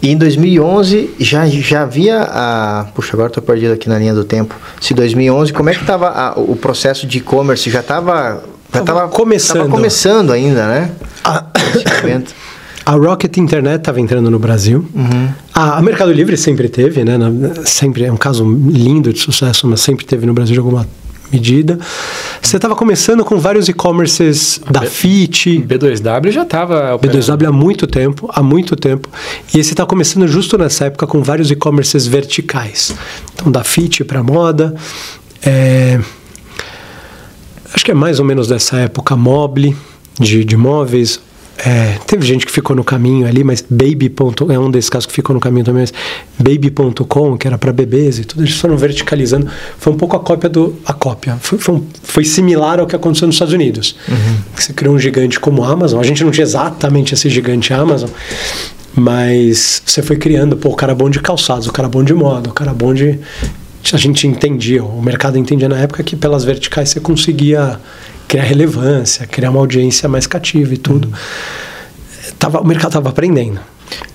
[0.00, 2.86] E em 2011 já, já havia a.
[2.94, 4.54] Puxa, agora estou perdido aqui na linha do tempo.
[4.80, 7.70] Se 2011, como é que estava o processo de e-commerce?
[7.70, 8.42] Já estava.
[8.72, 9.58] Já estava começando.
[9.58, 10.90] Tava começando ainda, né?
[11.22, 11.44] A,
[12.84, 14.86] a Rocket Internet estava entrando no Brasil.
[14.94, 15.28] Uhum.
[15.54, 17.16] A, a, Mercado Livre sempre teve, né?
[17.64, 20.86] Sempre é um caso lindo de sucesso, mas sempre teve no Brasil de alguma
[21.32, 21.78] medida.
[22.40, 25.64] Você estava começando com vários e-commerces da B FIT.
[25.66, 26.98] B2W já estava.
[26.98, 29.08] B2W há muito tempo, há muito tempo.
[29.54, 32.94] E esse está começando justo nessa época com vários e-commerces verticais.
[33.34, 34.74] Então, da FIT para moda.
[35.42, 35.98] É...
[37.72, 39.74] Acho que é mais ou menos dessa época, Mobile,
[40.20, 41.18] de, de móveis,
[41.58, 44.12] é, teve gente que ficou no caminho ali, mas Baby.
[44.50, 45.92] é um desses casos que ficou no caminho também, mas
[46.38, 49.48] Baby.com, que era para bebês e tudo, eles foram verticalizando.
[49.78, 50.76] Foi um pouco a cópia do.
[50.84, 51.36] A cópia.
[51.40, 53.96] Foi, foi, um, foi similar ao que aconteceu nos Estados Unidos.
[54.08, 54.36] Uhum.
[54.56, 56.00] Você criou um gigante como a Amazon.
[56.00, 58.10] A gente não tinha exatamente esse gigante Amazon,
[58.94, 62.50] mas você foi criando, pô, o cara bom de calçados, o cara bom de moda,
[62.50, 63.18] o cara bom de.
[63.92, 67.80] A gente entendia, o mercado entendia na época que pelas verticais você conseguia
[68.28, 71.08] criar relevância, criar uma audiência mais cativa e tudo.
[71.08, 72.32] Uhum.
[72.38, 73.60] Tava, o mercado estava aprendendo.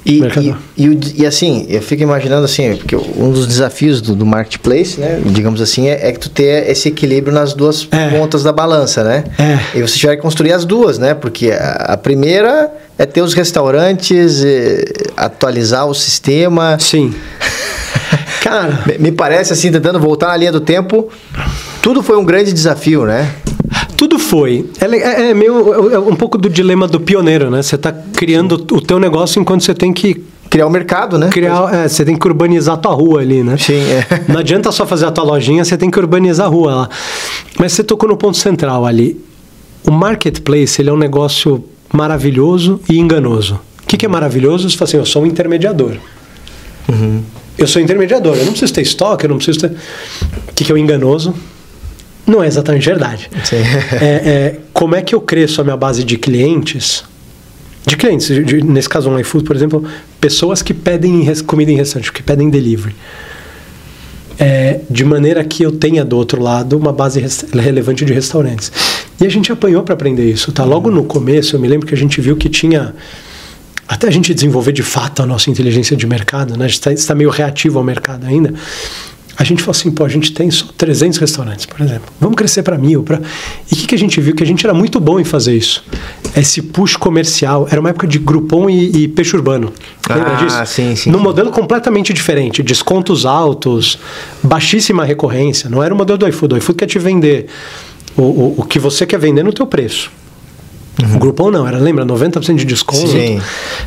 [0.06, 4.26] E, e, e, e, assim, eu fico imaginando assim, porque um dos desafios do, do
[4.26, 8.10] marketplace, né, digamos assim, é, é, que tu ter esse equilíbrio nas duas é.
[8.10, 9.26] pontas da balança, né?
[9.38, 9.78] É.
[9.78, 11.14] E você tiver que construir as duas, né?
[11.14, 14.44] Porque a, a primeira é ter os restaurantes,
[15.16, 16.78] atualizar o sistema.
[16.80, 17.14] Sim.
[18.48, 21.10] Cara, me parece assim, tentando voltar na linha do tempo,
[21.82, 23.30] tudo foi um grande desafio, né?
[23.98, 24.70] Tudo foi.
[24.80, 27.62] É, é, é meio é um pouco do dilema do pioneiro, né?
[27.62, 31.28] Você está criando o teu negócio enquanto você tem que criar o mercado, né?
[31.28, 33.58] Criar, é, você tem que urbanizar a tua rua ali, né?
[33.58, 34.24] Sim, é.
[34.32, 36.90] Não adianta só fazer a tua lojinha, você tem que urbanizar a rua lá.
[37.60, 39.22] Mas você tocou no ponto central ali.
[39.86, 43.60] O marketplace, ele é um negócio maravilhoso e enganoso.
[43.84, 44.70] O que, que é maravilhoso?
[44.70, 45.98] Você fala assim, eu sou um intermediador.
[46.88, 47.22] Uhum.
[47.58, 49.72] Eu sou intermediador, eu não preciso ter estoque, eu não preciso ter...
[49.72, 51.34] O que, que é o enganoso?
[52.28, 53.30] não é exatamente verdade.
[53.94, 57.04] É, é, como é que eu cresço a minha base de clientes?
[57.86, 59.84] De clientes, de, nesse caso um iFood, por exemplo,
[60.20, 62.94] pessoas que pedem comida em restaurante, que pedem delivery.
[64.38, 68.72] É, de maneira que eu tenha do outro lado uma base relevante de restaurantes.
[69.20, 70.64] E a gente apanhou para aprender isso, tá?
[70.64, 72.94] Logo no começo, eu me lembro que a gente viu que tinha
[73.88, 76.66] até a gente desenvolver de fato a nossa inteligência de mercado, né?
[76.66, 78.54] A gente está tá meio reativo ao mercado ainda
[79.38, 82.12] a gente falou assim, pô, a gente tem só 300 restaurantes, por exemplo.
[82.20, 83.04] Vamos crescer para mil.
[83.04, 83.22] Pra...
[83.72, 84.34] E o que, que a gente viu?
[84.34, 85.86] Que a gente era muito bom em fazer isso.
[86.36, 87.68] Esse push comercial.
[87.70, 89.72] Era uma época de Groupon e, e peixe urbano.
[90.10, 90.74] Lembra ah, disso?
[90.74, 91.12] sim, sim.
[91.12, 92.64] Num modelo completamente diferente.
[92.64, 94.00] Descontos altos,
[94.42, 95.70] baixíssima recorrência.
[95.70, 96.56] Não era o modelo do iFood.
[96.56, 97.46] O iFood quer te vender
[98.18, 100.10] o, o, o que você quer vender no teu preço.
[101.02, 101.16] Uhum.
[101.16, 103.08] O Groupon não, era, lembra, 90% de desconto.
[103.08, 103.40] Sim.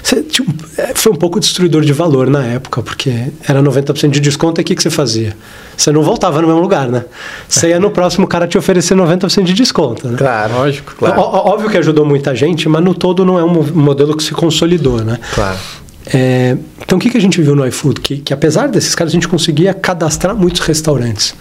[0.02, 3.10] Você, tipo, é, foi um pouco destruidor de valor na época, porque
[3.46, 5.36] era 90% de desconto e o que, que você fazia?
[5.76, 7.04] Você não voltava no mesmo lugar, né?
[7.48, 10.16] Você ia no próximo cara te oferecer 90% de desconto, né?
[10.16, 11.20] Claro, lógico, claro.
[11.20, 14.32] Ó, óbvio que ajudou muita gente, mas no todo não é um modelo que se
[14.32, 15.18] consolidou, né?
[15.34, 15.58] Claro.
[16.06, 18.00] É, então o que, que a gente viu no iFood?
[18.00, 21.34] Que, que apesar desses caras a gente conseguia cadastrar muitos restaurantes.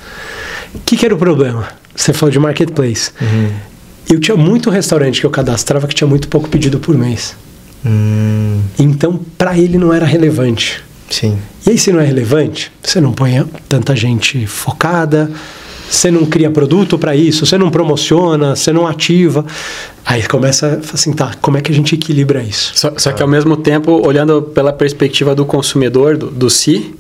[0.74, 1.68] O que, que era o problema?
[1.96, 3.12] Você falou de marketplace.
[3.22, 3.50] Uhum.
[4.10, 7.36] Eu tinha muito restaurante que eu cadastrava que tinha muito pouco pedido por mês.
[7.86, 8.60] Hum.
[8.78, 10.84] Então, para ele não era relevante.
[11.10, 11.38] Sim.
[11.66, 15.30] E aí, se não é relevante, você não põe tanta gente focada,
[15.90, 19.46] você não cria produto para isso, você não promociona, você não ativa.
[20.06, 22.74] Aí começa assim, tá, como é que a gente equilibra isso?
[22.76, 26.96] Só, só que ao mesmo tempo, olhando pela perspectiva do consumidor, do, do si,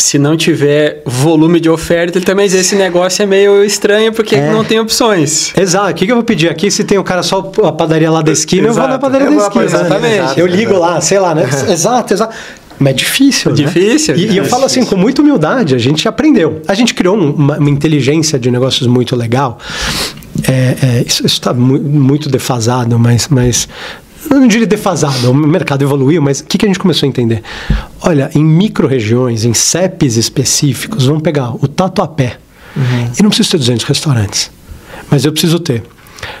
[0.00, 4.36] se não tiver volume de oferta, ele também diz esse negócio é meio estranho porque
[4.36, 4.50] é.
[4.50, 5.52] não tem opções.
[5.56, 5.90] Exato.
[5.90, 6.70] O que, que eu vou pedir aqui?
[6.70, 8.78] Se tem o cara só a padaria lá da esquina, exato.
[8.78, 9.64] eu vou na padaria eu da esquina.
[9.64, 10.40] Exatamente.
[10.40, 11.48] Eu ligo lá, sei lá, né?
[11.68, 12.34] exato, exato.
[12.78, 14.14] Mas é difícil, Difícil.
[14.14, 14.22] Né?
[14.22, 16.62] E, e, eu falo assim, com muita humildade, a gente aprendeu.
[16.68, 19.58] A gente criou uma, uma inteligência de negócios muito legal.
[20.46, 23.68] É, é, isso está mu muito defasado, mas, mas
[24.30, 27.08] eu não diria defasado, o mercado evoluiu, mas o que, que a gente começou a
[27.08, 27.42] entender?
[28.00, 32.38] Olha, em micro-regiões, em CEPs específicos, vamos pegar o Tatuapé.
[32.76, 33.10] Uhum.
[33.18, 34.50] E não preciso ter 200 restaurantes,
[35.10, 35.82] mas eu preciso ter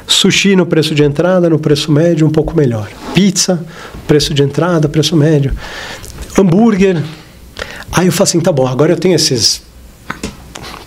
[0.06, 2.88] sushi no preço de entrada, no preço médio, um pouco melhor.
[3.14, 3.64] Pizza,
[4.06, 5.52] preço de entrada, preço médio
[6.38, 7.02] hambúrguer.
[7.92, 9.62] Aí eu falo assim, tá bom, agora eu tenho esses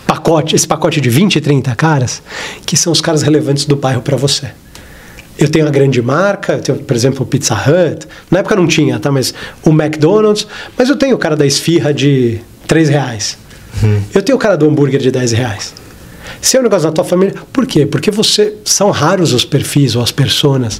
[0.06, 2.22] pacote, esse pacote de 20, 30 caras,
[2.66, 4.52] que são os caras relevantes do bairro para você.
[5.42, 8.08] Eu tenho a grande marca, eu tenho, por exemplo, o Pizza Hut.
[8.30, 9.12] Na época não tinha, tá?
[9.12, 9.34] Mas
[9.64, 10.46] o McDonald's.
[10.78, 13.40] Mas eu tenho o cara da esfirra de 3 reais.
[13.84, 14.02] Hum.
[14.14, 15.74] Eu tenho o cara do hambúrguer de 10 reais.
[16.40, 17.88] Se é um negócio da tua família, por quê?
[17.88, 20.80] Porque você são raros os perfis ou as personas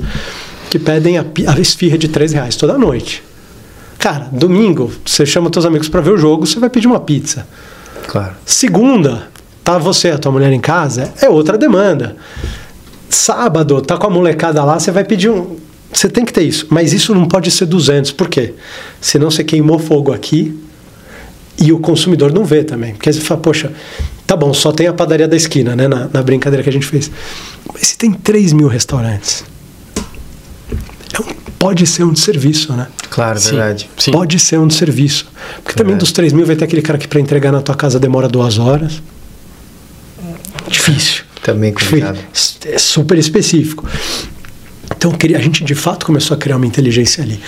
[0.70, 3.24] que pedem a, a esfirra de 3 reais toda noite.
[3.98, 7.48] Cara, domingo, você chama seus amigos para ver o jogo, você vai pedir uma pizza.
[8.08, 8.36] Claro.
[8.46, 9.28] Segunda,
[9.64, 12.16] tá você e a tua mulher em casa, é outra demanda.
[13.12, 15.58] Sábado, tá com a molecada lá, você vai pedir um.
[15.92, 18.12] Você tem que ter isso, mas isso não pode ser 200.
[18.12, 18.54] Por quê?
[19.02, 20.58] Senão você queimou fogo aqui
[21.60, 22.94] e o consumidor não vê também.
[22.94, 23.74] Porque você fala, poxa,
[24.26, 25.90] tá bom, só tem a padaria da esquina, né?
[25.90, 27.12] Na, na brincadeira que a gente fez.
[27.74, 29.44] Mas se tem 3 mil restaurantes,
[31.14, 31.26] é um,
[31.60, 32.88] pode ser um serviço, né?
[33.10, 33.50] Claro, Sim.
[33.52, 33.90] verdade.
[33.98, 34.12] Sim.
[34.12, 35.26] Pode ser um serviço.
[35.26, 35.76] Porque verdade.
[35.76, 38.30] também dos 3 mil vai ter aquele cara que para entregar na tua casa demora
[38.30, 39.04] duas horas.
[40.70, 41.26] Difícil.
[41.44, 42.20] Também complicado.
[42.66, 43.88] É super específico.
[44.96, 47.40] Então a gente de fato começou a criar uma inteligência ali.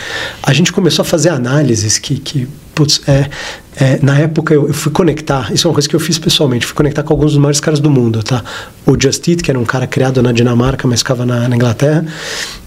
[0.41, 3.29] A gente começou a fazer análises que, que putz, é,
[3.75, 6.65] é, na época eu, eu, fui conectar, isso é uma coisa que eu fiz pessoalmente,
[6.65, 8.43] fui conectar com alguns dos maiores caras do mundo, tá?
[8.85, 12.05] O Just Eat, que era um cara criado na Dinamarca, mas ficava na, na Inglaterra,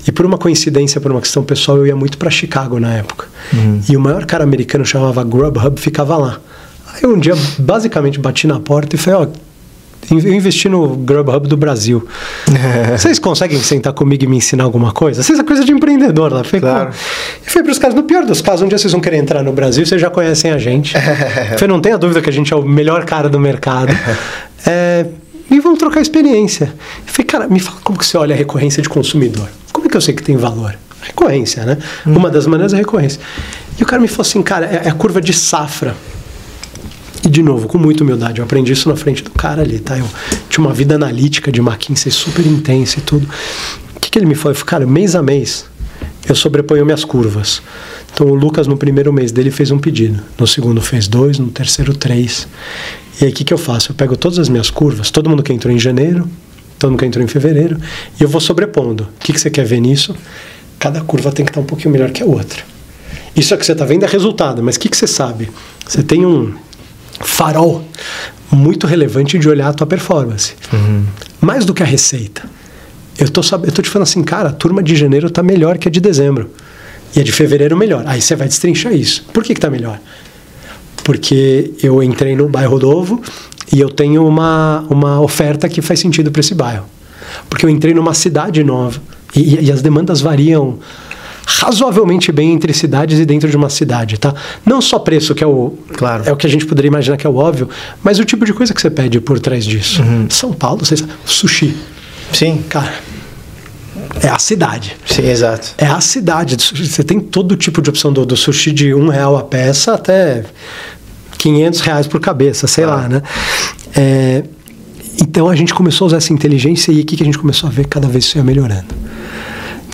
[0.06, 3.26] e por uma coincidência, por uma questão pessoal, eu ia muito para Chicago na época.
[3.52, 3.80] Uhum.
[3.88, 6.40] E o maior cara americano chamava Grubhub, ficava lá.
[6.94, 9.45] Aí um dia, basicamente, bati na porta e falei, ó, oh,
[10.10, 12.06] eu investi no Grubhub do Brasil.
[12.96, 15.22] Vocês conseguem sentar comigo e me ensinar alguma coisa?
[15.22, 16.44] Vocês é coisa de empreendedor lá.
[16.44, 16.90] Falei, claro.
[17.46, 19.42] E foi para os caras, no pior dos casos, um dia vocês vão querer entrar
[19.42, 20.94] no Brasil, vocês já conhecem a gente.
[21.58, 23.92] Falei, não tenha dúvida que a gente é o melhor cara do mercado.
[24.68, 25.06] É,
[25.48, 26.74] e vamos trocar experiência.
[27.04, 29.48] falei, cara, me fala como que você olha a recorrência de consumidor.
[29.72, 30.76] Como é que eu sei que tem valor?
[31.02, 31.78] Recorrência, né?
[32.04, 32.16] Hum.
[32.16, 33.20] Uma das maneiras é recorrência.
[33.78, 35.94] E o cara me falou assim, cara, é, é a curva de safra.
[37.26, 39.98] E, de novo, com muita humildade, eu aprendi isso na frente do cara ali, tá?
[39.98, 40.08] Eu
[40.48, 43.28] tinha uma vida analítica de McKinsey super intensa e tudo.
[43.96, 44.52] O que, que ele me falou?
[44.52, 45.66] Eu falei, cara, mês a mês,
[46.28, 47.60] eu sobreponho minhas curvas.
[48.14, 50.22] Então, o Lucas, no primeiro mês dele, fez um pedido.
[50.38, 51.36] No segundo, fez dois.
[51.40, 52.46] No terceiro, três.
[53.20, 53.90] E aí, o que, que eu faço?
[53.90, 56.30] Eu pego todas as minhas curvas, todo mundo que entrou em janeiro,
[56.78, 57.76] todo mundo que entrou em fevereiro,
[58.20, 59.02] e eu vou sobrepondo.
[59.02, 60.14] O que, que você quer ver nisso?
[60.78, 62.62] Cada curva tem que estar um pouquinho melhor que a outra.
[63.34, 65.50] Isso é que você está vendo é resultado, mas o que, que você sabe?
[65.86, 66.54] Você tem um,
[67.20, 67.84] farol
[68.50, 70.54] muito relevante de olhar a tua performance.
[70.72, 71.04] Uhum.
[71.40, 72.48] Mais do que a receita.
[73.18, 75.88] Eu tô, eu tô te falando assim, cara, a turma de janeiro tá melhor que
[75.88, 76.50] a de dezembro.
[77.14, 78.04] E a de fevereiro melhor.
[78.06, 79.24] Aí você vai destrinchar isso.
[79.32, 79.98] Por que, que tá melhor?
[81.02, 83.22] Porque eu entrei no bairro novo
[83.72, 86.84] e eu tenho uma, uma oferta que faz sentido para esse bairro.
[87.48, 89.00] Porque eu entrei numa cidade nova
[89.34, 90.78] e, e as demandas variam
[91.46, 94.34] razoavelmente bem entre cidades e dentro de uma cidade, tá?
[94.64, 96.24] Não só preço, que é o, claro.
[96.26, 97.68] é o que a gente poderia imaginar que é o óbvio,
[98.02, 100.02] mas o tipo de coisa que você pede por trás disso.
[100.02, 100.26] Uhum.
[100.28, 101.76] São Paulo, você sabe, sushi.
[102.32, 102.64] Sim.
[102.68, 102.92] Cara,
[104.20, 104.96] é a cidade.
[105.06, 105.68] Sim, exato.
[105.78, 106.56] É a cidade.
[106.56, 110.44] Você tem todo tipo de opção do, do sushi de um real a peça até
[111.38, 112.88] 500 reais por cabeça, sei ah.
[112.88, 113.22] lá, né?
[113.94, 114.42] É,
[115.22, 117.68] então a gente começou a usar essa inteligência e o que, que a gente começou
[117.68, 118.86] a ver cada vez isso ia melhorando.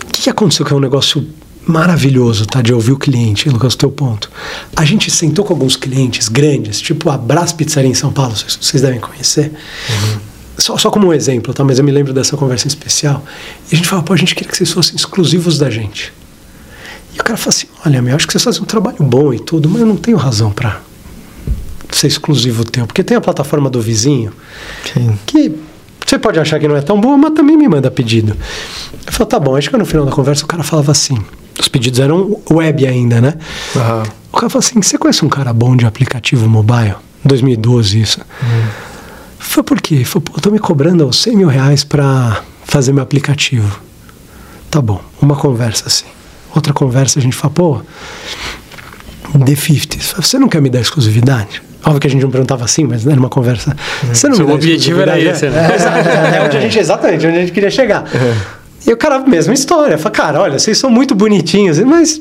[0.02, 1.26] O que, que aconteceu que é um negócio
[1.66, 2.60] maravilhoso, tá?
[2.60, 4.30] De ouvir o cliente, Lucas, teu ponto.
[4.74, 8.82] A gente sentou com alguns clientes grandes, tipo a Brás Pizzaria em São Paulo, vocês,
[8.82, 9.52] devem conhecer.
[9.88, 10.18] Uhum.
[10.58, 11.64] Só, só como um exemplo, tá?
[11.64, 13.24] Mas eu me lembro dessa conversa em especial.
[13.70, 16.12] E a gente falou, pô, a gente queria que vocês fossem exclusivos da gente.
[17.14, 19.38] E o cara falou assim: olha, meu, acho que vocês fazem um trabalho bom e
[19.38, 20.80] tudo, mas eu não tenho razão para
[21.90, 22.86] ser exclusivo teu.
[22.86, 24.32] Porque tem a plataforma do vizinho,
[24.92, 25.18] Sim.
[25.26, 25.52] que
[26.06, 28.36] você pode achar que não é tão boa, mas também me manda pedido.
[29.06, 29.56] Eu falei, tá bom.
[29.56, 31.18] Acho que no final da conversa o cara falava assim:
[31.58, 33.34] Os pedidos eram web ainda, né?
[33.76, 34.02] Aham.
[34.32, 36.94] O cara falou assim: Você conhece um cara bom de aplicativo mobile?
[37.24, 38.20] 2012, isso.
[39.38, 40.04] Foi por quê?
[40.04, 43.80] Foi, eu tô me cobrando 100 mil reais pra fazer meu aplicativo.
[44.70, 46.06] Tá bom, uma conversa assim.
[46.54, 47.80] Outra conversa a gente fala, pô,
[49.38, 51.62] The 50 Você não quer me dar exclusividade?
[51.84, 53.74] Óbvio que a gente não perguntava assim, mas era uma conversa.
[54.12, 55.72] Você não Seu objetivo era esse, né?
[55.72, 58.04] É, exato, é onde a gente, exatamente, onde a gente queria chegar.
[58.86, 59.96] E o cara, mesma história.
[59.96, 62.20] Fala, cara, olha, vocês são muito bonitinhos, mas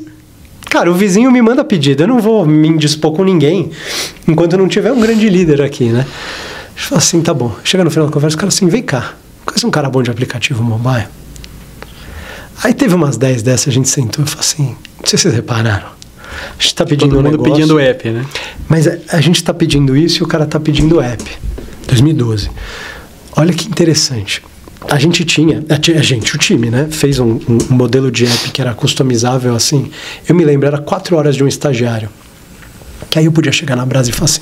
[0.71, 3.71] Cara, o vizinho me manda pedido, eu não vou me indispor com ninguém
[4.25, 6.05] enquanto não tiver um grande líder aqui, né?
[6.07, 7.53] A gente fala assim, tá bom.
[7.61, 10.09] Chega no final da conversa, o cara assim, vem cá, conhece um cara bom de
[10.09, 11.07] aplicativo mobile?
[12.63, 15.33] Aí teve umas 10 dessas, a gente sentou e falou assim, não sei se vocês
[15.33, 15.87] repararam.
[15.87, 18.25] A gente tá pedindo Todo um mundo negócio, pedindo app, né?
[18.69, 21.37] mas a, a gente está pedindo isso e o cara está pedindo app.
[21.85, 22.49] 2012.
[23.35, 24.41] Olha que interessante.
[24.89, 26.87] A gente tinha, a, gente, o time, né?
[26.89, 29.91] Fez um, um- modelo de app que era customizável assim.
[30.27, 32.09] Eu me lembro, era quatro horas de um estagiário.
[33.09, 34.41] Que aí eu podia chegar na Brasa e falar assim: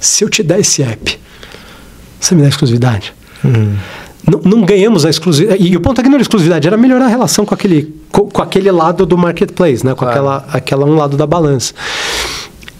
[0.00, 1.18] se eu te der esse app,
[2.20, 3.14] você me dá exclusividade?
[3.44, 5.62] Não, não ganhamos a exclusividade.
[5.62, 8.42] E o ponto aqui não era exclusividade, era melhorar a relação com aquele, co- com,
[8.42, 9.92] aquele lado do marketplace, né?
[9.92, 10.10] com Claro.
[10.10, 11.72] aquela, aquela um lado da balança.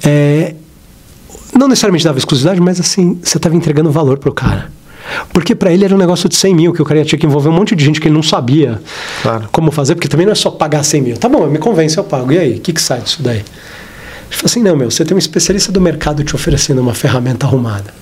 [0.03, 0.55] É,
[1.57, 4.71] não necessariamente dava exclusividade, mas assim, você estava entregando valor pro cara.
[5.33, 7.49] Porque para ele era um negócio de 100 mil, que o cara tinha que envolver
[7.49, 8.81] um monte de gente que ele não sabia
[9.23, 9.49] Claro.
[9.53, 11.17] como fazer, porque também não é só pagar 100 mil.
[11.17, 12.33] Tá bom, me convence, eu pago.
[12.33, 13.39] E aí, o que, que sai disso daí?
[13.39, 13.45] Ele
[14.31, 17.95] falou assim: não, meu, você tem um especialista do mercado te oferecendo uma ferramenta arrumada.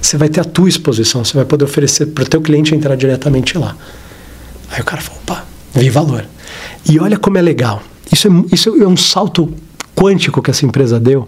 [0.00, 2.94] Você vai ter a tua exposição, você vai poder oferecer para o teu cliente entrar
[2.96, 3.74] diretamente lá.
[4.70, 5.44] Aí o cara falou: opa,
[5.74, 6.24] vi valor.
[6.88, 7.82] E olha como é legal.
[8.12, 9.52] Isso é, isso é um salto
[9.96, 11.26] quântico que essa empresa deu.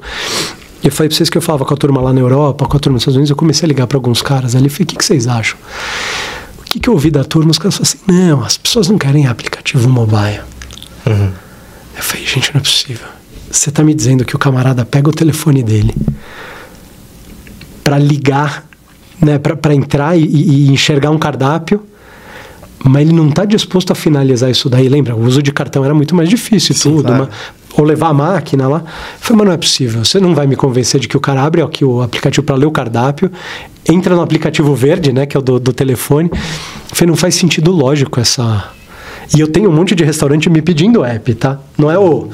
[0.83, 2.81] Eu falei para vocês que eu falava com a turma lá na Europa, com a
[2.81, 4.69] turma nos Estados Unidos, eu comecei a ligar para alguns caras ali.
[4.69, 5.59] Falei: o que, que vocês acham?
[6.59, 7.51] O que, que eu ouvi da turma?
[7.51, 10.41] Os caras falaram assim: não, as pessoas não querem aplicativo mobile.
[11.07, 13.07] Eu falei: gente, não é possível.
[13.51, 15.95] Você está me dizendo que o camarada pega o telefone dele
[17.83, 18.67] para ligar,
[19.21, 21.81] né, para entrar e, e enxergar um cardápio,
[22.89, 24.89] mas ele não está disposto a finalizar isso daí.
[24.89, 27.25] Lembra, o uso de cartão era muito mais difícil e tudo, claro.
[27.25, 27.31] uma-
[27.79, 28.79] ou levar a máquina lá.
[28.79, 28.85] Eu
[29.21, 30.05] falei, mas não é possível.
[30.05, 32.65] Você não vai me convencer de que o cara abre aqui o aplicativo para ler
[32.67, 33.31] o cardápio,
[33.89, 36.31] entra no aplicativo verde, né, que é o do, do telefone.
[36.33, 36.39] Eu
[36.97, 38.71] falei, não faz sentido lógico essa.
[39.37, 41.59] E eu tenho um monte de restaurante me pedindo app, tá?
[41.77, 42.29] Não é o,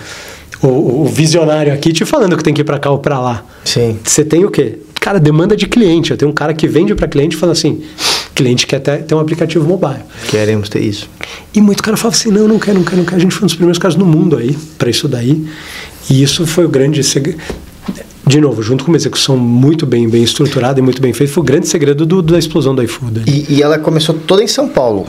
[0.62, 3.44] o, o visionário aqui te falando que tem que ir para cá ou para lá.
[3.64, 3.98] Sim.
[4.04, 4.78] Você tem o quê?
[5.00, 6.12] Cara, demanda de cliente.
[6.12, 7.82] Eu tenho um cara que vende para cliente e fala assim:
[8.34, 10.00] cliente quer ter, ter um aplicativo mobile.
[10.28, 11.08] Queremos ter isso.
[11.54, 13.16] E muito cara falava assim: não, não quero, não quero, não quero.
[13.16, 15.46] A gente foi um dos primeiros caras no mundo aí para isso daí.
[16.10, 17.38] E isso foi o grande segredo.
[18.26, 21.40] De novo, junto com uma execução muito bem, bem estruturada e muito bem feita, foi
[21.42, 23.22] o grande segredo do- da explosão do iFood.
[23.26, 25.06] E, e ela começou toda em São Paulo,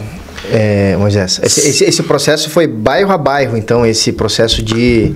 [0.52, 1.40] é, Moisés.
[1.44, 5.14] Esse, esse- esse processo foi bairro a bairro, então, esse processo de.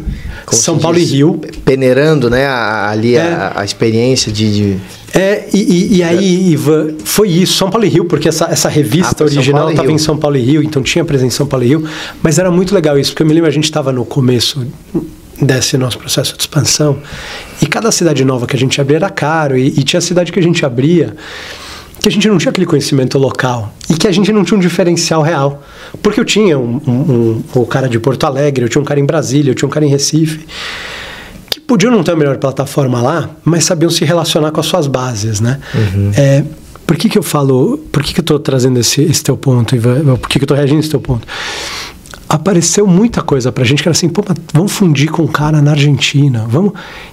[0.51, 1.41] São Paulo e Rio.
[1.65, 2.45] Peneirando, né?
[2.45, 3.21] a- ali É.
[3.21, 4.53] a, a experiência de.
[4.75, 4.78] de-
[5.13, 8.67] É, e, e- e aí, Ivan, foi isso, São Paulo e Rio, porque essa, essa
[8.67, 11.47] Ah, revista São original estava em São Paulo e Rio, então tinha presença em São
[11.47, 11.84] Paulo e Rio,
[12.21, 14.65] mas era muito legal isso, porque eu me lembro, a gente estava no começo
[15.41, 16.97] desse nosso processo de expansão,
[17.61, 20.39] e cada cidade nova que a gente abria era caro, e, e tinha cidade que
[20.39, 21.15] a gente abria
[22.08, 24.62] que a gente não tinha aquele conhecimento local e que a gente não tinha um
[24.62, 25.62] diferencial real.
[26.01, 28.99] Porque eu tinha um, um, um- o cara de Porto Alegre, eu tinha um cara
[28.99, 30.45] em Brasília, eu tinha um cara em Recife,
[31.49, 34.88] que podiam não ter a melhor plataforma lá, mas sabiam se relacionar com as suas
[34.88, 35.60] bases, né?
[36.16, 36.43] É,
[36.86, 39.76] por que, que eu falo, por que, que eu estou trazendo esse, esse teu ponto,
[39.76, 40.16] Ivan?
[40.18, 41.28] Por que, que eu estou reagindo a esse teu ponto?
[42.30, 45.72] Apareceu muita coisa pra gente que era assim, pô, vamos fundir com um cara na
[45.72, 46.72] Argentina, vamos...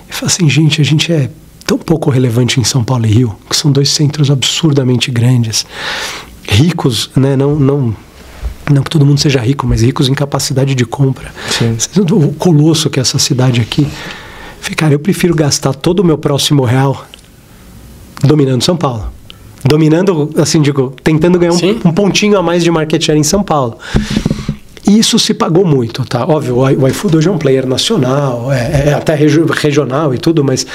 [0.09, 1.31] Eu falei assim, gente, a gente é
[1.67, 5.67] tão pouco relevante em São Paulo e Rio, que são dois centros absurdamente grandes,
[6.49, 7.57] ricos, né, não...
[7.57, 7.97] não
[8.73, 11.31] não que todo mundo seja rico, mas ricos em capacidade de compra.
[11.51, 11.77] Sim.
[12.11, 13.87] O colosso que é essa cidade aqui.
[14.75, 17.07] Cara, eu prefiro gastar todo o meu próximo real
[18.23, 19.13] dominando São Paulo.
[19.63, 23.43] Dominando, assim, digo, tentando ganhar um, um pontinho a mais de market share em São
[23.43, 23.77] Paulo.
[24.89, 26.25] E isso se pagou muito, tá?
[26.27, 30.43] Óbvio, o iFood hoje é um player nacional, é, é até regi- regional e tudo,
[30.43, 30.67] mas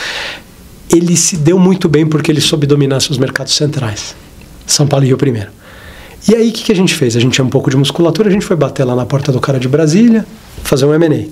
[0.91, 4.15] ele se deu muito bem porque ele soube dominar seus mercados centrais.
[4.65, 5.49] São Paulo e Rio primeiro.
[6.27, 7.15] E aí, o que, que a gente fez?
[7.15, 9.39] A gente tinha um pouco de musculatura, a gente foi bater lá na porta do
[9.39, 10.25] cara de Brasília,
[10.63, 11.27] fazer um M&A.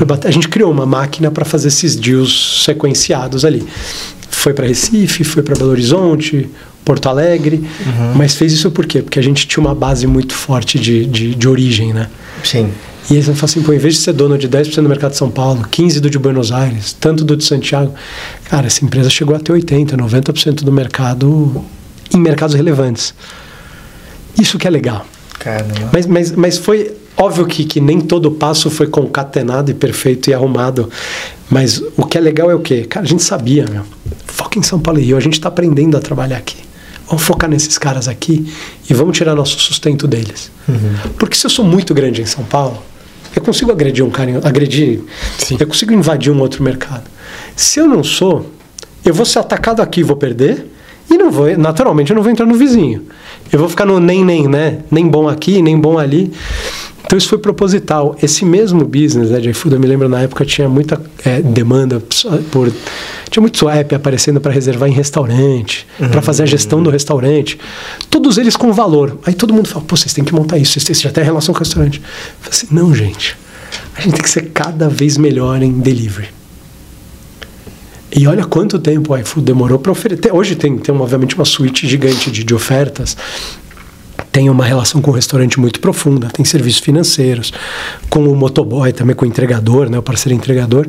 [0.00, 3.64] A bater- a gente criou uma máquina para fazer esses deals sequenciados ali.
[4.30, 6.48] Foi para Recife, foi para Belo Horizonte,
[6.84, 7.64] Porto Alegre,
[8.14, 9.02] mas fez isso por quê?
[9.02, 12.08] Porque a gente tinha uma base muito forte de, de, de origem, né?
[12.44, 12.70] Sim.
[13.10, 15.12] E aí você fala assim, pô, em vez de ser dono de 10% do mercado
[15.12, 17.94] de São Paulo, 15% do de Buenos Aires, tanto do de Santiago,
[18.44, 21.64] cara, essa empresa chegou a ter 80%, 90% do mercado
[22.12, 23.14] em mercados relevantes.
[24.40, 25.06] Isso que é legal.
[25.38, 25.90] Caramba.
[25.92, 30.34] Mas, mas, mas foi Óbvio que, que nem todo passo foi concatenado e perfeito e
[30.34, 30.90] arrumado.
[31.48, 32.84] Mas o que é legal é o quê?
[32.84, 33.84] Cara, a gente sabia, meu.
[34.26, 35.16] Foca em São Paulo e Rio.
[35.16, 36.58] A gente está aprendendo a trabalhar aqui.
[37.06, 38.52] Vamos focar nesses caras aqui
[38.90, 40.50] e vamos tirar nosso sustento deles.
[40.68, 41.12] Uhum.
[41.16, 42.82] Porque se eu sou muito grande em São Paulo,
[43.36, 45.00] eu consigo agredir um cara, agredir,
[45.38, 45.56] Sim.
[45.60, 47.04] eu consigo invadir um outro mercado.
[47.54, 48.50] Se eu não sou,
[49.04, 50.66] eu vou ser atacado aqui, vou perder,
[51.10, 53.04] e não vou, naturalmente, eu não vou entrar no vizinho.
[53.52, 54.80] Eu vou ficar no nem nem, né?
[54.90, 56.32] Nem bom aqui, nem bom ali.
[57.04, 58.16] Então isso foi proposital.
[58.20, 62.02] Esse mesmo business né, de iFood, eu me lembro na época tinha muita é, demanda
[62.50, 62.72] por
[63.36, 66.08] tinha muito app aparecendo para reservar em restaurante, uhum.
[66.08, 67.58] para fazer a gestão do restaurante.
[68.08, 69.18] Todos eles com valor.
[69.26, 71.60] Aí todo mundo fala: "Pô, vocês têm que montar isso, vocês já tem relação com
[71.60, 71.98] o restaurante".
[71.98, 72.04] Eu
[72.40, 73.36] falei assim: "Não, gente.
[73.94, 76.28] A gente tem que ser cada vez melhor em delivery".
[78.14, 80.32] E olha quanto tempo o iFood demorou para oferecer.
[80.32, 83.16] Hoje tem, tem obviamente uma suíte gigante de, de ofertas
[84.32, 87.54] tem uma relação com o restaurante muito profunda, tem serviços financeiros,
[88.10, 90.86] com o motoboy, também com o entregador, né, o parceiro entregador,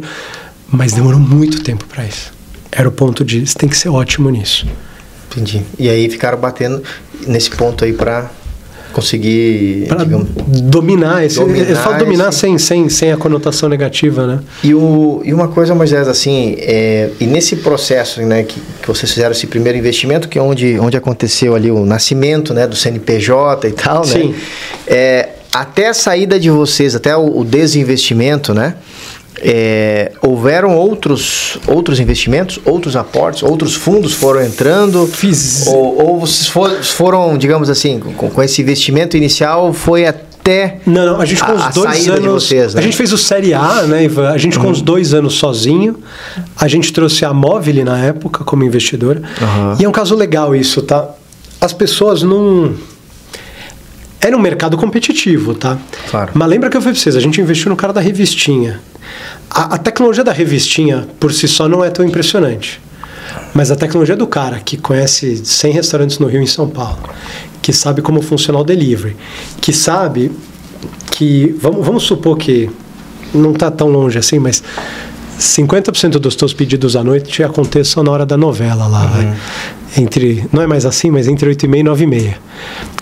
[0.69, 2.36] mas demorou muito tempo para isso.
[2.77, 4.67] Era o ponto de você tem que ser ótimo nisso.
[5.31, 5.63] Entendi.
[5.79, 6.83] E aí ficaram batendo
[7.25, 8.29] nesse ponto aí para
[8.93, 12.39] conseguir para dominar esse dominar, eu falo dominar esse...
[12.39, 17.11] sem, sem, sem a conotação negativa né e, o, e uma coisa Moisés assim é,
[17.19, 20.97] e nesse processo né que, que vocês fizeram esse primeiro investimento que é onde onde
[20.97, 24.35] aconteceu ali o nascimento né do CNPJ e tal né Sim.
[24.87, 28.75] É, até a saída de vocês até o, o desinvestimento né
[29.39, 35.05] é, houveram outros, outros investimentos, outros aportes, outros fundos foram entrando?
[35.07, 35.67] Fiz.
[35.67, 36.49] Ou, ou vocês
[36.89, 40.79] foram, digamos assim, com, com, esse investimento inicial foi até.
[40.85, 42.43] Não, não a gente com os dois anos.
[42.43, 42.81] Vocês, né?
[42.81, 44.29] A gente fez o Série A, né, Ivan?
[44.29, 44.65] A gente uhum.
[44.65, 45.97] com os dois anos sozinho.
[46.59, 49.21] A gente trouxe a Móvel na época como investidora.
[49.41, 49.75] Uhum.
[49.79, 51.09] E é um caso legal isso, tá?
[51.61, 52.73] As pessoas não.
[54.19, 55.77] Era um mercado competitivo, tá?
[56.09, 56.31] Claro.
[56.33, 58.79] Mas lembra que eu falei pra vocês, a gente investiu no cara da revistinha.
[59.49, 62.81] A, a, tecnologia da revistinha por si só não é tão impressionante.
[63.53, 66.99] Mas a tecnologia do cara que conhece 100 restaurantes no Rio e em São Paulo,
[67.61, 69.15] que sabe como funciona o delivery,
[69.61, 70.31] que sabe
[71.11, 71.55] que.
[71.61, 72.69] Vamos, vamos supor que
[73.33, 74.63] não está tão longe assim, mas
[75.39, 79.35] 50% dos teus pedidos à noite aconteçam na hora da novela lá, uhum.
[79.95, 82.37] Entre, não é mais assim, mas entre 8 e meia e 9 e meia.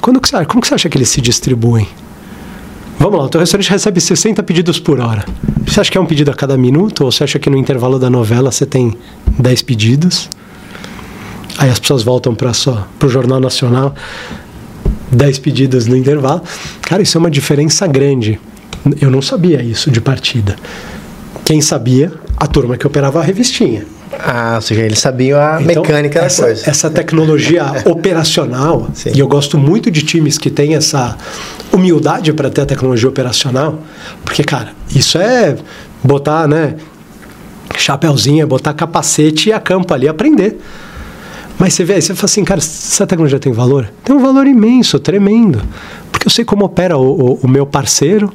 [0.06, 1.88] Quando que você, como que você acha que eles se distribuem?
[3.00, 5.26] Vamos lá, o teu restaurante recebe 60 pedidos por hora.
[5.66, 7.04] Você acha que é um pedido a cada minuto?
[7.04, 8.96] Ou você acha que no intervalo da novela você tem
[9.40, 10.30] 10 pedidos?
[11.58, 13.96] Aí as pessoas voltam para o Jornal Nacional,
[15.12, 16.44] 10 pedidos no intervalo.
[16.84, 18.40] Cara, isso é uma diferença grande.
[19.02, 20.56] Eu não sabia isso de partida.
[21.44, 22.14] Quem sabia?
[22.38, 23.88] A turma que operava a revistinha.
[24.20, 26.70] Ah, ou seja, eles sabiam a então, mecânica essa, da coisa.
[26.70, 29.12] Essa tecnologia operacional, Sim.
[29.14, 31.18] e eu gosto muito de times que têm essa
[31.72, 33.82] humildade para ter a tecnologia operacional,
[34.24, 35.58] porque, cara, isso é
[36.04, 36.76] botar, né,
[37.78, 40.60] chapéuzinho, botar capacete e a campo ali aprender.
[41.58, 43.90] Mas você vê aí, você fala assim, cara, essa tecnologia tem valor?
[44.04, 45.62] Tem um valor imenso, tremendo.
[46.26, 48.34] Porque eu sei como opera o, o, o meu parceiro,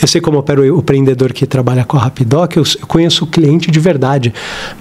[0.00, 3.24] eu sei como opera o, o empreendedor que trabalha com a Rapidoc, eu, eu conheço
[3.24, 4.34] o cliente de verdade.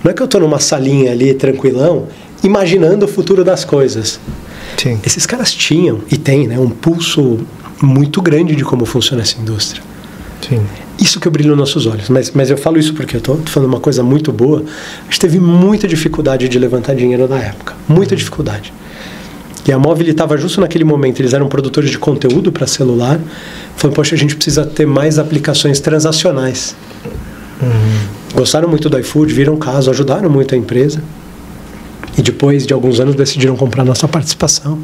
[0.03, 2.07] Não é que eu estou numa salinha ali, tranquilão,
[2.43, 4.19] imaginando o futuro das coisas.
[4.75, 4.99] Sim.
[5.05, 7.39] Esses caras tinham, e têm, né, um pulso
[7.81, 9.81] muito grande de como funciona essa indústria.
[10.41, 10.61] Sim.
[10.99, 12.09] Isso que eu brilho nos nossos olhos.
[12.09, 14.65] Mas, mas eu falo isso porque eu estou falando uma coisa muito boa.
[15.01, 17.73] A gente teve muita dificuldade de levantar dinheiro na época.
[17.87, 18.73] Muita dificuldade.
[19.67, 23.19] E a Móvel estava justo naquele momento, eles eram produtores de conteúdo para celular.
[23.75, 26.75] Falando, poxa, a gente precisa ter mais aplicações transacionais.
[27.61, 28.19] Uhum.
[28.35, 31.01] Gostaram muito do iFood, viram caso, ajudaram muito a empresa.
[32.17, 34.79] E depois de alguns anos decidiram comprar nossa participação.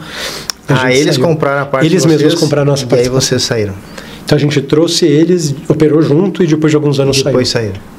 [0.68, 1.26] A ah, eles saiu.
[1.26, 3.14] compraram a parte Eles mesmos compraram a nossa participação.
[3.14, 3.74] E aí vocês saíram.
[4.26, 7.26] Então a gente trouxe eles, operou junto e depois de alguns anos saiu.
[7.26, 7.95] Depois saíram.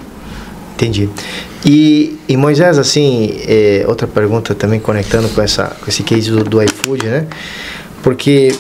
[0.77, 1.09] Entendi.
[1.65, 6.45] E, e Moisés, assim, é, outra pergunta também conectando com, essa, com esse case do,
[6.45, 7.27] do iFood, né?
[8.03, 8.55] Porque,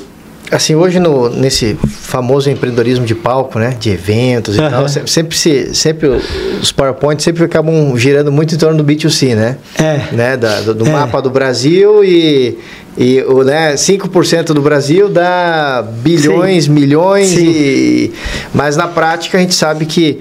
[0.51, 3.77] assim, hoje no, nesse famoso empreendedorismo de palco, né?
[3.79, 4.71] De eventos e uhum.
[4.71, 9.59] tal, sempre, se, sempre os PowerPoints sempre acabam girando muito em torno do B2C, né?
[9.79, 10.15] É.
[10.15, 10.37] Né?
[10.39, 10.91] Da, do, do é.
[10.91, 12.59] mapa do Brasil e
[12.97, 16.71] e o né, 5% do Brasil dá bilhões, Sim.
[16.71, 17.47] milhões, Sim.
[17.47, 18.13] E,
[18.55, 20.21] mas na prática a gente sabe que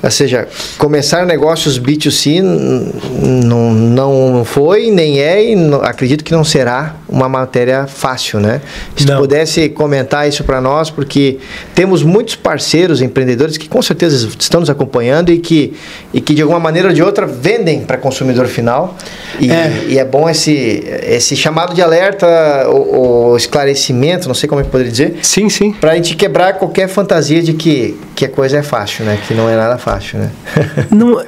[0.00, 0.46] ou seja,
[0.78, 7.28] começar negócios B2C não, não foi, nem é, e não, acredito que não será uma
[7.28, 8.60] matéria fácil, né?
[8.94, 9.16] Se não.
[9.16, 11.38] tu pudesse comentar isso para nós, porque
[11.74, 15.74] temos muitos parceiros, empreendedores que com certeza estão nos acompanhando e que,
[16.14, 18.96] e que de alguma maneira ou de outra vendem para consumidor final.
[19.40, 19.84] E é.
[19.88, 24.60] e é bom esse, esse chamado de alerta certa o, o esclarecimento, não sei como
[24.60, 25.72] é que poderia dizer, Sim, sim.
[25.72, 29.18] pra gente quebrar qualquer fantasia de que, que a coisa é fácil, né?
[29.26, 30.30] Que não é nada fácil, né?
[30.90, 31.22] Não,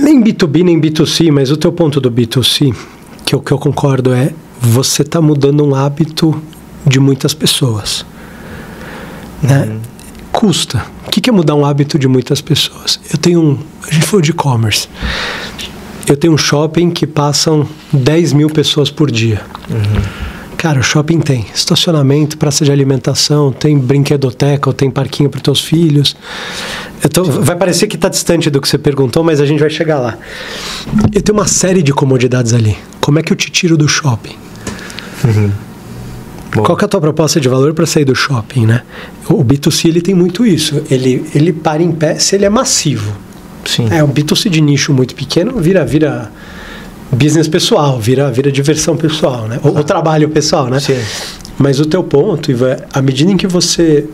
[0.00, 2.74] nem B2B, nem B2C, mas o teu ponto do B2C,
[3.24, 4.30] que o que eu concordo é,
[4.60, 6.40] você está mudando um hábito
[6.86, 8.04] de muitas pessoas.
[9.42, 9.76] Né?
[10.32, 10.84] Custa.
[11.06, 12.98] O que que é mudar um hábito de muitas pessoas?
[13.10, 13.58] Eu tenho um.
[13.86, 14.88] A gente falou de e-commerce.
[16.06, 19.40] Eu tenho um shopping que passam 10 mil pessoas por dia.
[20.56, 26.16] Cara, o shopping tem estacionamento, praça de alimentação, tem brinquedoteca, tem parquinho para teus filhos.
[27.40, 30.16] Vai parecer que está distante do que você perguntou, mas a gente vai chegar lá.
[31.14, 32.76] Eu tenho uma série de comodidades ali.
[33.00, 34.36] Como é que eu te tiro do shopping?
[36.54, 36.64] Boa.
[36.66, 38.82] Qual que é a tua proposta de valor para sair do shopping, né?
[39.28, 40.82] O B2C ele tem muito isso.
[40.90, 43.12] Ele, ele para em pé se ele é massivo.
[43.66, 43.88] Sim.
[43.90, 46.30] É, um B2C de nicho muito pequeno vira, vira
[47.12, 49.58] business pessoal, vira, vira diversão pessoal, né?
[49.62, 50.80] Ou, ou trabalho pessoal, né?
[50.80, 50.98] Sim.
[51.58, 54.06] Mas o teu ponto, Ivan, é, à medida em que você.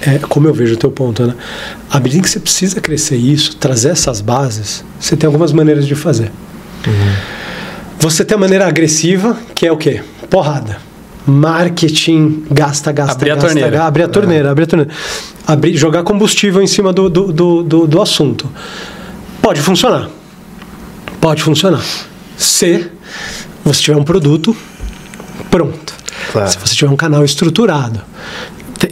[0.00, 1.34] É, como eu vejo o teu ponto, né?
[1.90, 5.86] À medida em que você precisa crescer isso, trazer essas bases, você tem algumas maneiras
[5.86, 6.30] de fazer.
[8.00, 10.02] Você tem a maneira agressiva, que é o quê?
[10.28, 10.76] Porrada.
[11.26, 13.70] Marketing, gasta, gasta, Abrir a gasta, torneira.
[13.70, 14.92] ga- abrir a torneira, abrir a torneira.
[15.46, 18.48] Abrir, jogar combustível em cima do, do, do, do, do assunto.
[19.40, 20.08] Pode funcionar.
[21.20, 21.82] Pode funcionar.
[22.36, 22.90] Se
[23.64, 24.54] você tiver um produto
[25.50, 25.94] pronto.
[26.32, 26.50] Claro.
[26.50, 28.00] Se você tiver um canal estruturado.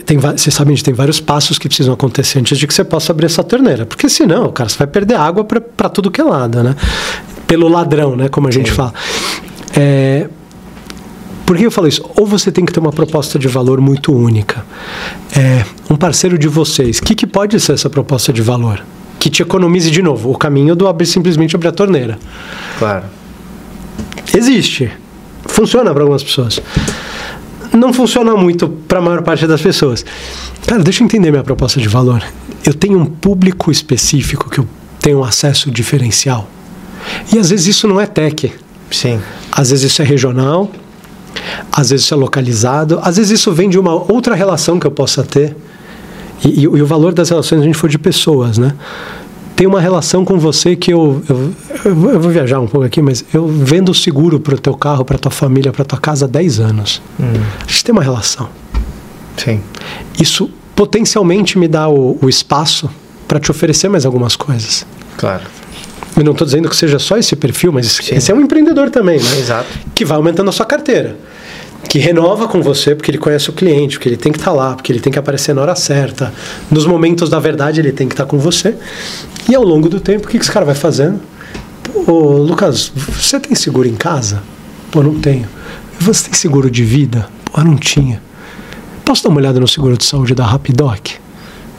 [0.06, 3.12] Tem, vocês sabem que tem vários passos que precisam acontecer antes de que você possa
[3.12, 3.84] abrir essa torneira.
[3.84, 6.74] Porque senão, cara, você vai perder água para tudo que é lado, né?
[7.46, 8.28] Pelo ladrão, né?
[8.30, 8.94] Como a gente fala.
[9.76, 10.28] É,
[11.46, 12.02] por que eu falo isso?
[12.16, 14.64] Ou você tem que ter uma proposta de valor muito única.
[15.36, 18.84] É, um parceiro de vocês, o que, que pode ser essa proposta de valor?
[19.18, 22.18] Que te economize de novo o caminho do abrir simplesmente abrir a torneira.
[22.78, 23.04] Claro.
[24.34, 24.90] Existe.
[25.46, 26.60] Funciona para algumas pessoas.
[27.72, 30.04] Não funciona muito para a maior parte das pessoas.
[30.66, 32.22] Cara, deixa eu entender minha proposta de valor.
[32.64, 34.68] Eu tenho um público específico que eu
[35.00, 36.48] tenho um acesso diferencial.
[37.32, 38.52] E às vezes isso não é tech.
[38.90, 39.20] Sim.
[39.50, 40.70] Às vezes isso é regional,
[41.70, 44.90] às vezes isso é localizado, às vezes isso vem de uma outra relação que eu
[44.90, 45.56] possa ter.
[46.44, 48.74] E, e- e o valor das relações a gente for de pessoas, né?
[49.54, 51.52] Tem uma relação com você que eu, eu,
[51.84, 55.18] eu vou- viajar um pouco aqui, mas eu vendo seguro para o teu carro, para
[55.18, 57.00] tua família, para tua casa há 10 anos.
[57.20, 58.48] A gente tem uma relação.
[59.36, 59.60] Sim.
[60.20, 62.90] Isso potencialmente me dá o, o espaço
[63.28, 64.84] para te oferecer mais algumas coisas.
[65.16, 65.42] Claro.
[66.16, 68.14] Eu não estou dizendo que seja só esse perfil, mas Sim.
[68.14, 69.38] esse é um empreendedor também, né?
[69.38, 69.68] Exato.
[69.94, 71.16] Que vai aumentando a sua carteira.
[71.88, 74.74] Que renova com você porque ele conhece o cliente, porque ele tem que estar lá,
[74.74, 76.32] porque ele tem que aparecer na hora certa.
[76.70, 78.76] Nos momentos da verdade, ele tem que estar com você.
[79.48, 81.20] E ao longo do tempo, o que que esse cara vai fazendo?
[82.06, 84.42] Pô, Lucas, você tem seguro em casa?
[84.90, 85.48] Pô, não tenho.
[85.98, 87.28] Você tem seguro de vida?
[87.44, 88.22] Pô, não tinha.
[89.04, 91.10] Posso dar uma olhada no seguro de saúde da Rapidoc?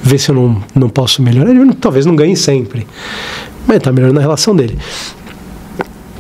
[0.02, 1.50] Ver se eu não, não posso melhorar.
[1.50, 2.86] Ele talvez não ganhe sempre.
[3.68, 4.78] Mas está melhorando a relação dele.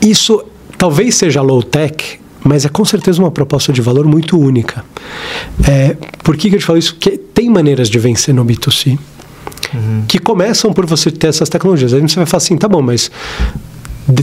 [0.01, 0.43] Isso
[0.77, 4.83] talvez seja low tech, mas é com certeza uma proposta de valor muito única.
[5.67, 6.95] É, por que, que eu te falo isso?
[6.95, 8.97] Porque tem maneiras de vencer no B2C
[10.07, 11.93] que começam por você ter essas tecnologias.
[11.93, 13.09] Aí você vai falar assim, tá bom, mas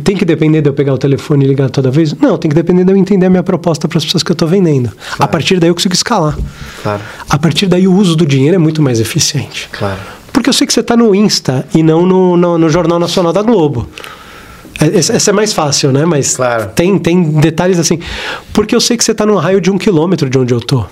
[0.04, 2.14] tem que depender de eu pegar o telefone e ligar toda vez?
[2.14, 4.34] Não, tem que depender de eu entender a minha proposta para as pessoas que eu
[4.34, 4.90] estou vendendo.
[5.18, 6.38] A partir daí eu consigo escalar.
[6.82, 7.02] Claro.
[7.28, 9.68] A partir daí o uso do dinheiro é muito mais eficiente.
[9.72, 10.00] Claro.
[10.41, 13.30] Porque eu sei que você está no Insta e não no, no, no Jornal Nacional
[13.30, 13.86] da Globo.
[14.80, 16.07] É- Esse, esse é mais fácil, né?
[16.07, 16.70] Mas Claro.
[16.74, 17.99] tem, tem detalhes assim.
[18.51, 20.82] Porque eu sei que você está num raio de um quilômetro de onde eu tô.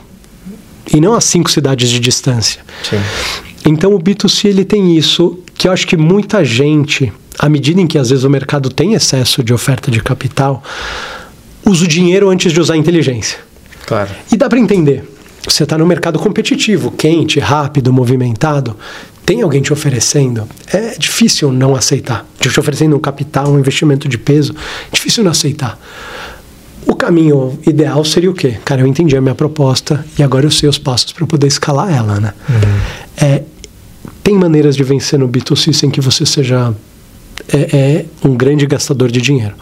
[0.94, 2.60] E não a cinco cidades de distância.
[2.90, 3.00] Sim.
[3.64, 7.86] Então o B2C ele tem isso que eu acho que muita gente, à medida em
[7.86, 10.62] que às vezes o mercado tem excesso de oferta de capital,
[11.64, 13.38] usa o dinheiro antes de usar a inteligência.
[13.86, 14.10] Claro.
[14.30, 15.08] E dá para entender.
[15.48, 18.76] Você está no mercado competitivo, quente, rápido, movimentado.
[19.28, 20.48] Tem alguém te oferecendo?
[20.72, 22.26] É difícil não aceitar.
[22.40, 24.54] Te oferecendo um capital, um investimento de peso.
[24.90, 25.78] Difícil não aceitar.
[26.86, 28.56] O caminho ideal seria o quê?
[28.64, 31.94] Cara, eu entendi a minha proposta e agora eu sei os passos para poder escalar
[31.94, 32.32] ela, né?
[33.18, 33.42] É,
[34.24, 36.74] tem maneiras de vencer no B2C sem que você seja
[37.52, 39.56] é, é, um grande gastador de dinheiro.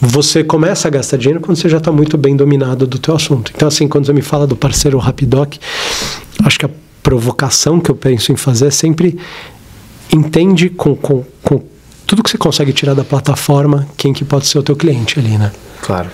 [0.00, 3.52] Você começa a gastar dinheiro quando você já está muito bem dominado do teu assunto.
[3.54, 5.58] Então, assim, quando você me fala do parceiro Rapidoc,
[6.42, 6.70] acho que a
[7.02, 9.18] provocação que eu penso em fazer é sempre
[10.12, 11.62] entende com, com, com
[12.06, 15.38] tudo que você consegue tirar da plataforma quem que pode ser o teu cliente ali,
[15.38, 15.52] né?
[15.80, 16.10] Claro.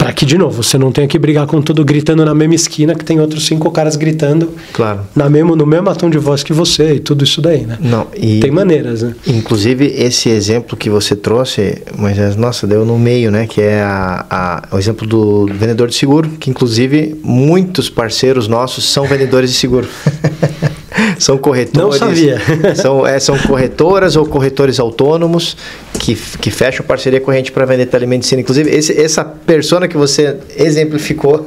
[0.00, 2.94] Para que, de novo, você não tenha que brigar com tudo gritando na mesma esquina
[2.94, 5.00] que tem outros cinco caras gritando Claro.
[5.14, 7.76] na mesmo, no mesmo tom de voz que você e tudo isso daí, né?
[7.78, 9.14] Não, e Tem maneiras, né?
[9.26, 13.46] inclusive esse exemplo que você trouxe, Moisés, nossa, deu no meio, né?
[13.46, 18.84] Que é a, a- o exemplo do vendedor de seguro, que inclusive muitos parceiros nossos
[18.90, 19.86] são vendedores de seguro.
[21.18, 22.00] são corretores.
[22.00, 22.38] Não sabia.
[22.74, 25.56] são, é, são corretoras ou corretores autônomos
[25.98, 28.40] que, que fecham parceria com a gente para vender telemedicina.
[28.40, 31.46] Inclusive, esse, essa persona que você exemplificou,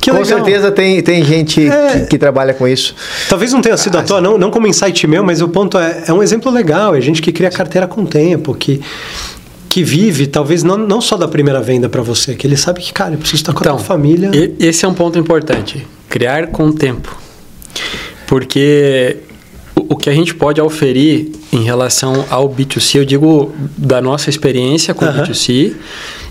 [0.00, 0.38] Que com legal.
[0.38, 2.00] certeza tem, tem gente É.
[2.00, 2.94] que, que trabalha com isso.
[3.28, 6.04] Talvez não tenha sido à toa, não, não como insight meu, mas o ponto é,
[6.08, 6.94] é um exemplo legal.
[6.94, 8.80] É gente que cria carteira com tempo, que,
[9.68, 12.92] que vive, talvez não, não só da primeira venda para você, que ele sabe que,
[12.92, 14.30] cara, eu preciso estar com a minha família.
[14.58, 15.86] esse é um ponto importante.
[16.08, 17.16] Criar com tempo.
[18.30, 19.16] Porque
[19.74, 24.94] o, que a gente pode oferir em relação ao B2C, eu digo da nossa experiência
[24.94, 25.24] com o Aham.
[25.24, 25.74] B2C,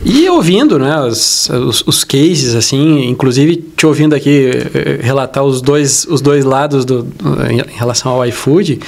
[0.06, 5.62] e ouvindo né, os, os, os cases, assim, inclusive te ouvindo aqui eh, relatar os
[5.62, 7.06] dois, os dois lados do,
[7.50, 8.80] em relação ao iFood,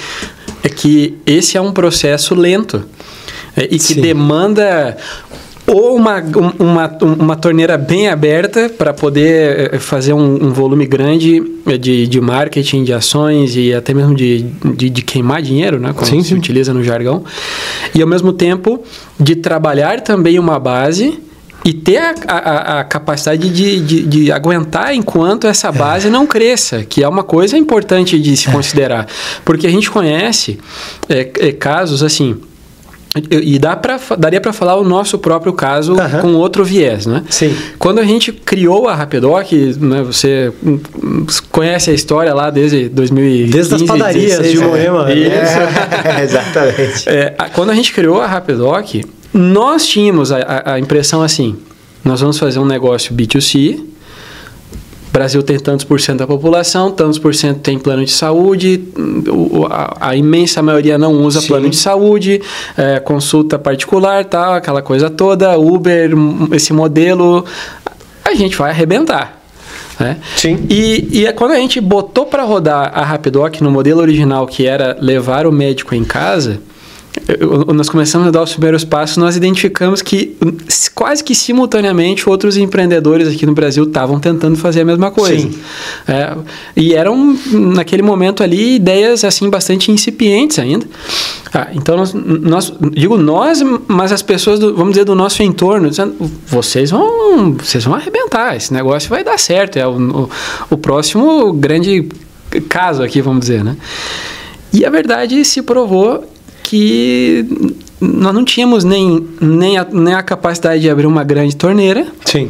[0.64, 2.82] é que esse é um processo lento
[3.58, 4.00] é, e que Sim.
[4.00, 4.96] demanda
[5.74, 10.86] ou uma, um- uma, uma torneira bem aberta para poder eh, fazer um, um volume
[10.86, 14.42] grande eh, de, de marketing, de ações e até mesmo de,
[14.76, 16.36] de, de queimar dinheiro, né, como Sim, se sim.
[16.36, 17.24] utiliza no jargão,
[17.96, 18.84] e ao mesmo tempo
[19.20, 21.20] de trabalhar também uma base
[21.64, 26.84] e ter a, a- a capacidade de, de, de aguentar enquanto essa base não cresça,
[26.84, 29.06] que é uma coisa importante de se considerar.
[29.46, 30.58] Porque a gente conhece
[31.08, 32.36] eh, casos assim.
[33.30, 36.22] E dá pra, daria para falar o nosso próprio caso Aham.
[36.22, 37.24] com outro viés, né?
[37.30, 37.54] Sim.
[37.78, 39.52] Quando a gente criou a Rapidoc,
[39.82, 40.80] né, você hum,
[41.52, 43.52] conhece a história lá desde 2015.
[43.52, 44.66] Desde as padarias 16, de né?
[44.66, 45.12] Moema.
[45.14, 45.30] Isso.
[45.30, 47.10] É, exatamente.
[47.10, 49.04] É, a- quando a gente criou a Rapidoc,
[49.34, 51.58] nós tínhamos a, a- a impressão assim:
[52.06, 53.91] nós vamos fazer um negócio B2C.
[55.12, 58.82] O Brasil tem tantos por cento da população, tantos por cento tem plano de saúde,
[59.70, 61.48] a, a imensa maioria não usa Sim.
[61.48, 62.42] plano de saúde,
[62.78, 66.12] é, consulta particular, tal, aquela coisa toda, Uber,
[66.54, 67.44] esse modelo,
[68.24, 69.42] a gente vai arrebentar.
[70.00, 70.18] Né?
[70.38, 70.66] Sim.
[70.70, 74.66] E, e é quando a gente botou para rodar a Rapidoc no modelo original, que
[74.66, 76.62] era levar o médico em casa,
[77.74, 80.38] nós começamos a dar os primeiros passos, nós identificamos que
[80.96, 85.50] quase que simultaneamente outros empreendedores aqui no Brasil estavam tentando fazer a mesma coisa.
[86.08, 86.34] É,
[86.76, 90.86] e eram, naquele momento ali, ideias assim bastante incipientes ainda.
[91.54, 95.90] Ah, então, nós, nós- digo nós, mas as pessoas, do- vamos dizer, do nosso entorno,
[95.90, 96.16] dizendo,
[96.48, 100.30] vocês vão, vocês vão arrebentar, esse negócio vai dar certo, é o, o,
[100.70, 102.08] o próximo grande
[102.70, 103.76] caso aqui, vamos dizer, né?
[104.74, 106.24] E a verdade se provou
[106.64, 107.46] que
[108.00, 112.50] nós não tínhamos nem, nem, a, nem a capacidade de abrir uma grande torneira Sim.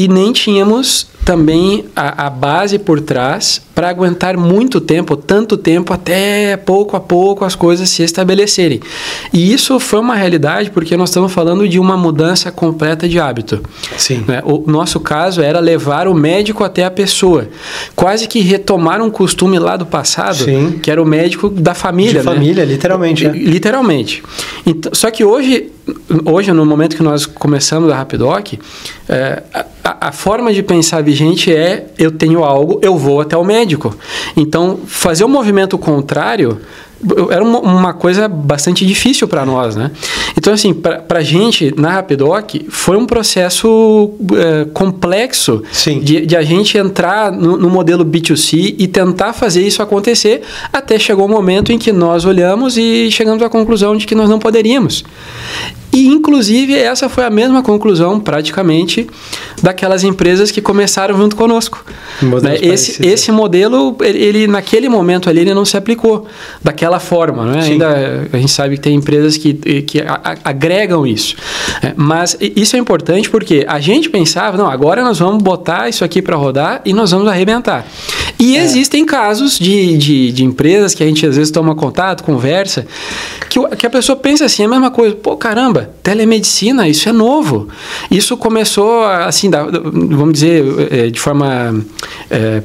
[0.00, 5.92] E nem tínhamos também a, a base por trás para aguentar muito tempo, tanto tempo,
[5.92, 8.80] até pouco a pouco as coisas se estabelecerem.
[9.30, 13.60] E isso foi uma realidade porque nós estamos falando de uma mudança completa de hábito.
[13.98, 14.24] Sim.
[14.26, 14.42] né?
[14.42, 17.48] O nosso caso era levar o médico até a pessoa.
[17.94, 20.80] Quase que retomar um costume lá do passado, Sim.
[20.82, 22.22] que era o médico da família.
[22.22, 22.34] De né?
[22.34, 23.28] família, literalmente.
[23.28, 23.32] né?
[23.36, 24.22] Literalmente.
[24.64, 25.70] Então, só que hoje,
[26.24, 28.54] hoje, no momento que nós começamos a Rapidoc,
[29.08, 29.42] é,
[29.82, 33.94] a, a forma de pensar vigente é eu tenho algo, eu vou até o médico.
[34.36, 36.60] Então, fazer o movimento contrário
[37.30, 39.90] era uma, uma coisa bastante difícil para nós, né?
[40.36, 46.00] Então, assim, para a gente, na Rapidoc, foi um processo é, complexo Sim.
[46.00, 50.98] de, de a gente entrar no, no modelo B2C e tentar fazer isso acontecer, até
[50.98, 54.38] chegou o momento em que nós olhamos e chegamos à conclusão de que nós não
[54.38, 55.04] poderíamos.
[55.92, 59.08] E, inclusive, essa foi a mesma conclusão, praticamente,
[59.62, 61.84] daquelas empresas que começaram junto conosco.
[62.22, 62.54] Né?
[62.54, 63.12] Esse, parecidos.
[63.12, 66.26] esse modelo, ele, ele, naquele momento ali, ele não se aplicou
[66.62, 67.44] daquela forma.
[67.44, 67.62] Né?
[67.62, 70.02] Ainda a gente sabe que tem empresas que, que
[70.44, 71.34] agregam isso.
[71.82, 76.04] É, mas isso é importante porque a gente pensava, não, agora nós vamos botar isso
[76.04, 77.86] aqui para rodar e nós vamos arrebentar.
[78.40, 78.64] E É.
[78.64, 82.86] existem casos de, de, de empresas que a gente às vezes toma contato, conversa,
[83.50, 87.68] que, que a pessoa pensa assim, a mesma coisa, pô, caramba, telemedicina, isso é novo.
[88.10, 91.84] Isso começou, assim, da- vamos dizer, eh, de forma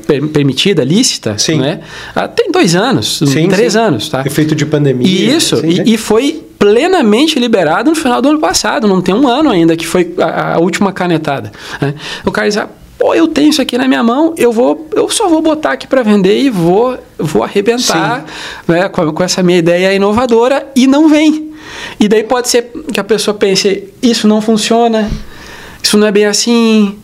[0.07, 1.59] per- permitida, lícita, Sim.
[1.59, 1.81] né?
[2.15, 3.79] Ah, tem dois anos, Sim, três sim.
[3.79, 4.23] anos, tá?
[4.25, 5.05] Efeito de pandemia.
[5.07, 5.83] E isso, Sim, né?
[5.85, 9.75] e, e foi plenamente liberado no final do ano passado, não tem um ano ainda
[9.75, 11.51] que foi a, a última canetada.
[11.81, 11.93] né?
[12.25, 12.69] O cara diz, ah,
[13.05, 15.85] pô, eu tenho isso aqui na minha mão, eu vou, eu só vou botar aqui
[15.85, 18.25] para vender e vou, vou arrebentar
[18.67, 21.51] né, com, com essa minha ideia inovadora e não vem.
[21.99, 25.07] E daí pode ser que a pessoa pense, isso não funciona.
[25.83, 26.97] isso não é bem assim.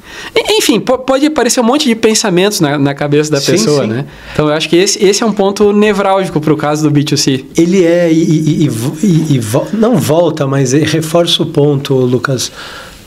[0.57, 3.89] Enfim, pode aparecer um monte de pensamentos na, na cabeça da sim, pessoa, sim.
[3.89, 4.05] né?
[4.33, 7.45] Então eu acho que esse, esse é um ponto nevrálgico para o caso do B2C.
[7.55, 8.69] Ele é, e, e,
[9.03, 9.41] e, e,
[9.73, 12.51] não volta, mas reforça o ponto, Lucas,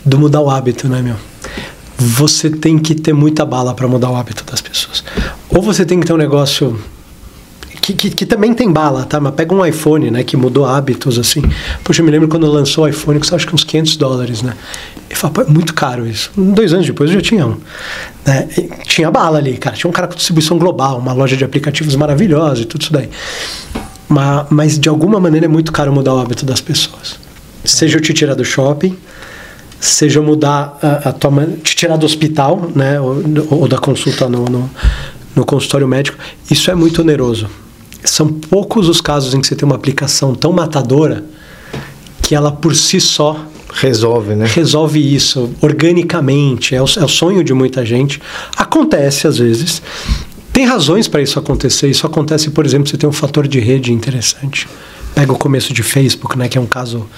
[0.05, 1.17] do mudar o hábito, né, meu?
[1.97, 5.05] Você tem que ter muita bala para mudar o hábito das pessoas.
[5.49, 6.79] Ou você tem que ter um negócio
[7.85, 9.21] que, que, que, também tem bala, tá?
[9.21, 10.25] Mas pega um iPhone, né?
[10.25, 11.43] Que mudou hábitos, assim.
[11.83, 14.55] Poxa, eu me lembro quando lançou o iPhone, custava acho que uns 500 dólares, né?
[15.11, 16.31] E falei, pô, é muito caro isso.
[16.35, 17.59] Dois anos depois eu já tinha um.
[18.25, 18.49] Né?
[18.85, 19.77] Tinha bala ali, cara.
[19.77, 23.11] Tinha um cara com distribuição global, uma loja de aplicativos maravilhosa e tudo isso daí.
[24.09, 27.19] Mas, mas de alguma maneira é muito caro mudar o hábito das pessoas.
[27.67, 28.97] Seja eu te tirar do shopping,
[29.87, 34.45] seja mudar a, a tua te tirar do hospital, né, ou, ou da consulta no,
[34.45, 34.71] no,
[35.35, 36.19] no, consultório médico,
[36.51, 37.49] isso é muito oneroso
[38.05, 41.25] são poucos os casos em que você tem uma aplicação tão matadora
[42.23, 44.47] que ela por si só resolve, né?
[44.47, 46.75] Resolve isso organicamente.
[46.75, 48.21] É o, é o sonho de muita gente.
[48.57, 49.83] Acontece às vezes.
[50.53, 51.89] Tem razões para isso acontecer.
[51.89, 54.69] Isso acontece, por exemplo, você tem um fator de rede interessante.
[55.15, 57.09] Pega o começo de Facebook, né, que é um caso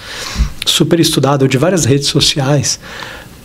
[0.65, 2.79] super estudado de várias redes sociais.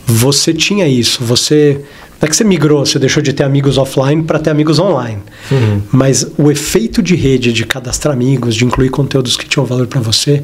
[0.05, 1.81] Você tinha isso, você
[2.23, 5.21] não é que você migrou, você deixou de ter amigos offline para ter amigos online.
[5.51, 5.81] Uhum.
[5.91, 9.99] Mas o efeito de rede, de cadastrar amigos, de incluir conteúdos que tinham valor para
[9.99, 10.41] você,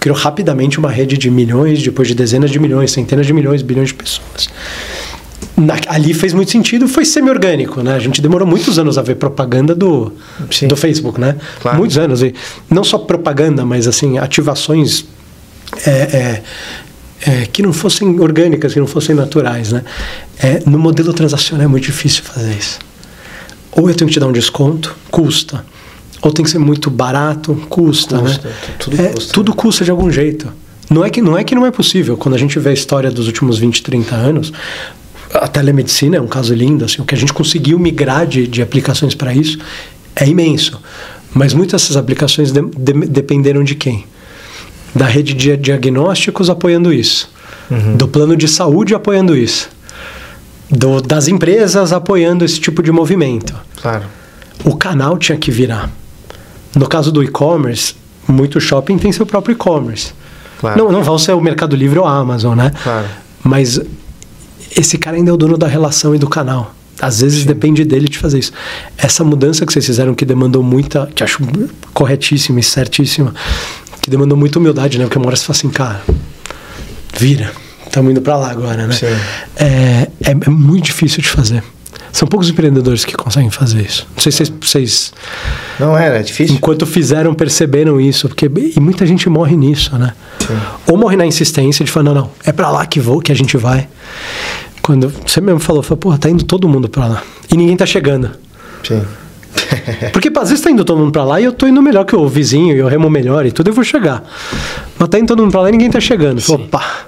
[0.00, 3.90] criou rapidamente uma rede de milhões, depois de dezenas de milhões, centenas de milhões, bilhões
[3.90, 4.48] de pessoas.
[5.56, 7.94] Na, ali fez muito sentido, foi semi-orgânico, né?
[7.94, 10.12] A gente demorou muitos anos a ver propaganda do,
[10.66, 11.36] do Facebook, né?
[11.60, 11.78] Claro.
[11.78, 12.22] Muitos anos.
[12.22, 12.34] E
[12.70, 15.04] não só propaganda, mas assim, ativações
[15.86, 16.42] é, é,
[17.30, 19.84] é, que não fossem orgânicas, que não fossem naturais, né?
[20.38, 22.78] É, no modelo transacional é muito difícil fazer isso.
[23.72, 25.64] Ou eu tenho que te dar um desconto, custa.
[26.20, 28.54] Ou tem que ser muito barato, custa, custa né?
[28.78, 29.32] Tudo é, custa.
[29.32, 30.52] Tudo custa de algum jeito.
[30.90, 32.16] Não é, que, não é que não é possível.
[32.16, 34.52] Quando a gente vê a história dos últimos 20, 30 anos,
[35.34, 36.84] a telemedicina é um caso lindo.
[36.84, 39.58] Assim, o que a gente conseguiu migrar de, de aplicações para isso
[40.14, 40.80] é imenso.
[41.34, 44.06] Mas muitas dessas aplicações de, de, dependeram de quem?
[44.94, 47.30] Da rede de diagnósticos apoiando isso.
[47.70, 47.96] Uhum.
[47.96, 49.70] Do plano de saúde apoiando isso
[50.72, 53.54] do, das empresas apoiando esse tipo de movimento.
[53.80, 54.04] Claro.
[54.64, 55.90] O canal tinha que virar.
[56.74, 57.94] No caso do e-commerce,
[58.26, 60.14] muito shopping tem seu próprio e-commerce.
[60.58, 60.78] Claro.
[60.78, 62.72] Não, não vão ser o Mercado Livre ou a Amazon, né?
[62.82, 63.06] Claro.
[63.44, 63.78] Mas
[64.76, 66.74] esse cara ainda é o dono da relação e do canal.
[67.00, 67.46] Às vezes Sim.
[67.46, 68.52] depende dele de fazer isso.
[68.96, 71.38] Essa mudança que vocês fizeram, que demandou muita, que acho
[71.92, 73.34] corretíssima e certíssima,
[74.00, 75.04] que demandou muita humildade, né?
[75.04, 76.02] Porque uma hora você fala assim, cara,
[77.18, 77.50] vira
[77.92, 78.96] estamos indo para lá agora, né?
[79.56, 81.62] É, é, é, muito difícil de fazer.
[82.10, 84.06] São poucos empreendedores que conseguem fazer isso.
[84.14, 84.52] Não sei se vocês.
[84.60, 85.12] vocês
[85.78, 86.54] não era, é difícil.
[86.54, 88.28] Enquanto fizeram, perceberam isso.
[88.28, 90.12] Porque, e muita gente morre nisso, né?
[90.38, 90.58] Sim.
[90.86, 93.34] Ou morre na insistência de falar, não, não, é para lá que vou, que a
[93.34, 93.88] gente vai.
[94.82, 97.22] Quando você mesmo falou, falou pô, tá indo todo mundo para lá.
[97.50, 98.32] E ninguém tá chegando.
[98.82, 99.00] Sim.
[100.12, 102.16] Porque às vezes tá indo todo mundo para lá e eu tô indo melhor que
[102.16, 104.24] o vizinho, e eu remo melhor e tudo, eu vou chegar.
[104.98, 106.42] Mas tá indo todo mundo para lá e ninguém tá chegando.
[106.48, 107.06] Opa!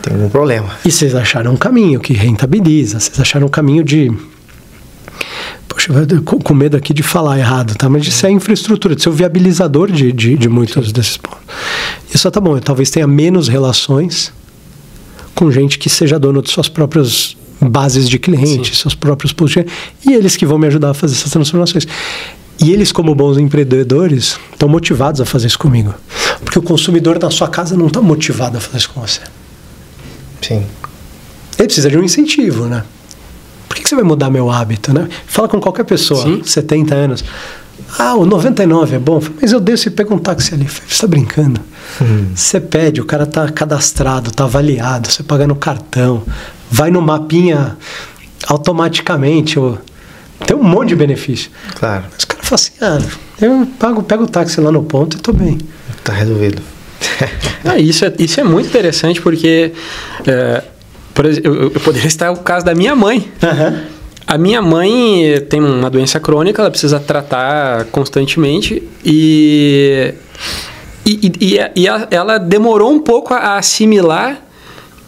[0.00, 0.70] Tem algum problema.
[0.84, 4.10] E vocês acharam um caminho que rentabiliza, vocês acharam um caminho de.
[5.68, 7.88] Poxa, eu com medo aqui de falar errado, tá?
[7.88, 10.92] Mas de ser a infraestrutura, de ser o viabilizador de, de, de muitos Sim.
[10.92, 11.40] desses pontos.
[12.12, 14.32] Isso tá bom, eu talvez tenha menos relações
[15.34, 19.64] com gente que seja dono de suas próprias bases de clientes, seus próprios postos,
[20.06, 21.86] e eles que vão me ajudar a fazer essas transformações.
[22.62, 25.94] E eles, como bons empreendedores, estão motivados a fazer isso comigo.
[26.44, 29.20] Porque o consumidor na sua casa não está motivado a fazer isso com você.
[30.42, 30.66] Sim.
[31.58, 32.84] Ele precisa de um incentivo, né?
[33.68, 35.08] Por que, que você vai mudar meu hábito, né?
[35.26, 36.42] Fala com qualquer pessoa, Sim.
[36.44, 37.24] 70 anos.
[37.98, 39.22] Ah, o 99 é bom.
[39.40, 40.66] Mas eu desço e pego um táxi ali.
[40.66, 41.60] Você está brincando?
[42.00, 42.26] Hum.
[42.34, 46.22] Você pede, o cara está cadastrado, está avaliado, você paga no cartão,
[46.70, 47.76] vai no mapinha
[48.46, 49.56] automaticamente.
[50.46, 51.50] Tem um monte de benefício.
[51.74, 52.04] Claro.
[52.12, 52.98] Mas o cara fala assim, ah,
[53.40, 55.58] eu pago, pego o táxi lá no ponto e estou bem.
[55.98, 56.62] Está resolvido.
[57.64, 59.72] ah, isso, é, isso é muito interessante porque,
[60.26, 60.62] é,
[61.14, 63.30] por exemplo, eu, eu, poderia estar o caso da minha mãe.
[63.42, 63.99] Uhum.
[64.30, 70.14] A minha mãe tem uma doença crônica, ela precisa tratar constantemente e,
[71.04, 74.40] e, e, e a, ela demorou um pouco a assimilar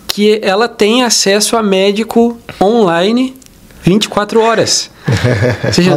[0.08, 3.36] que ela tem acesso a médico online
[3.84, 4.90] 24 horas.
[5.66, 5.96] Ou seja,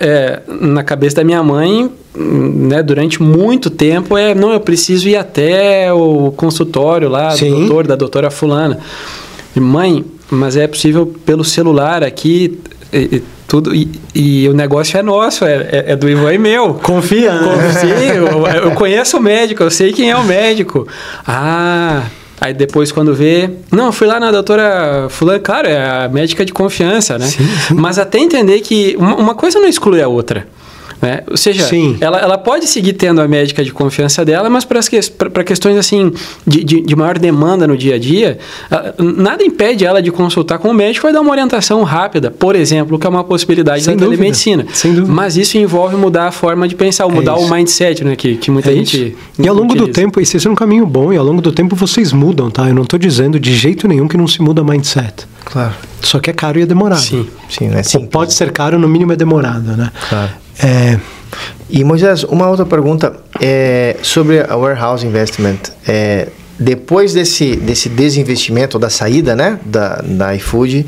[0.00, 5.14] é, na cabeça da minha mãe, né, durante muito tempo é não eu preciso ir
[5.14, 7.50] até o consultório lá Sim.
[7.50, 8.80] do doutor da doutora fulana
[9.54, 10.04] e, mãe
[10.34, 12.60] mas é possível pelo celular aqui
[12.92, 16.38] e, e tudo e, e, o negócio é nosso é, é, é do Ivan e
[16.38, 17.72] meu confia né?
[17.72, 20.86] Sim, eu, eu conheço o médico eu sei quem é o médico
[21.26, 22.04] ah
[22.40, 26.52] Aí depois, quando vê, não, fui lá na doutora Fulano, claro, é a médica de
[26.52, 27.26] confiança, né?
[27.26, 27.74] Sim, sim.
[27.74, 30.46] Mas até entender que uma, uma coisa não exclui a outra.
[31.04, 31.22] Né?
[31.30, 31.68] Ou seja,
[32.00, 34.98] ela, ela pode seguir tendo a médica de confiança dela, mas para que,
[35.44, 36.10] questões assim
[36.46, 38.38] de, de, de, maior demanda no dia a dia,
[38.98, 42.98] nada impede ela de consultar com o médico e dar uma orientação rápida, por exemplo,
[42.98, 44.64] que é uma possibilidade Sem da telemedicina.
[44.72, 45.12] Sem dúvida.
[45.12, 48.16] Mas isso envolve mudar a forma de pensar, mudar é o mindset, né?
[48.16, 49.14] Que, que muita é gente.
[49.38, 49.86] E ao longo utiliza.
[49.86, 52.66] do tempo, esse é um caminho bom, e ao longo do tempo vocês mudam, tá?
[52.66, 55.26] Eu não estou dizendo de jeito nenhum que não se muda mindset.
[55.44, 55.74] Claro.
[56.00, 57.02] Só que é caro e é demorado.
[57.02, 57.82] Sim, sim, né?
[57.82, 59.90] Sim, pode ser caro, no mínimo é demorado, né?
[60.08, 60.43] Claro.
[60.62, 60.98] É...
[61.68, 65.58] E Moisés, uma outra pergunta é sobre a warehouse investment.
[65.86, 66.28] É,
[66.58, 70.86] depois desse, desse desinvestimento, da saída né, da, da iFood,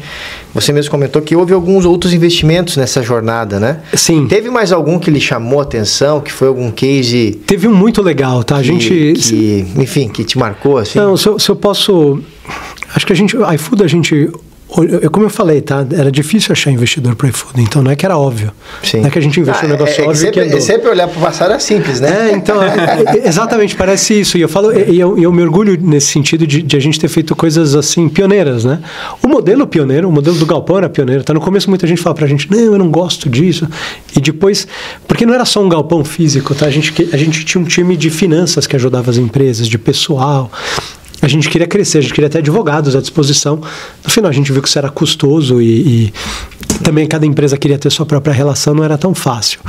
[0.54, 3.80] você mesmo comentou que houve alguns outros investimentos nessa jornada, né?
[3.94, 4.26] Sim.
[4.28, 7.40] Teve mais algum que lhe chamou a atenção, que foi algum case...
[7.46, 8.56] Teve um muito legal, tá?
[8.56, 9.14] A que, gente...
[9.14, 10.98] Que, enfim, que te marcou, assim?
[10.98, 12.22] Não, se eu, se eu posso...
[12.94, 13.36] Acho que a gente...
[13.42, 14.30] A iFood a gente
[15.10, 15.86] como eu falei, tá?
[15.90, 18.52] Era difícil achar investidor para iFood, então não é que era óbvio.
[18.82, 19.00] Sim.
[19.00, 20.60] Não é que a gente investiu ah, um negócio é, é óbvio sempre, que andou.
[20.60, 22.30] sempre olhar para o passado é simples, né?
[22.30, 22.68] É, então, é,
[23.16, 24.36] é, exatamente, parece isso.
[24.36, 27.08] E eu falo, e eu, eu, me orgulho nesse sentido de, de, a gente ter
[27.08, 28.80] feito coisas assim, pioneiras, né?
[29.22, 31.24] O modelo pioneiro, o modelo do Galpão era pioneiro.
[31.24, 31.32] Tá?
[31.32, 33.68] No começo muita gente fala para a gente, não, eu não gosto disso.
[34.14, 34.66] E depois,
[35.08, 36.66] porque não era só um galpão físico, tá?
[36.66, 40.50] A gente, a gente tinha um time de finanças que ajudava as empresas, de pessoal
[41.22, 43.60] a gente queria crescer, a gente queria ter advogados à disposição.
[44.04, 46.12] No final, a gente viu que isso era custoso e, e
[46.82, 49.60] também cada empresa queria ter sua própria relação, não era tão fácil.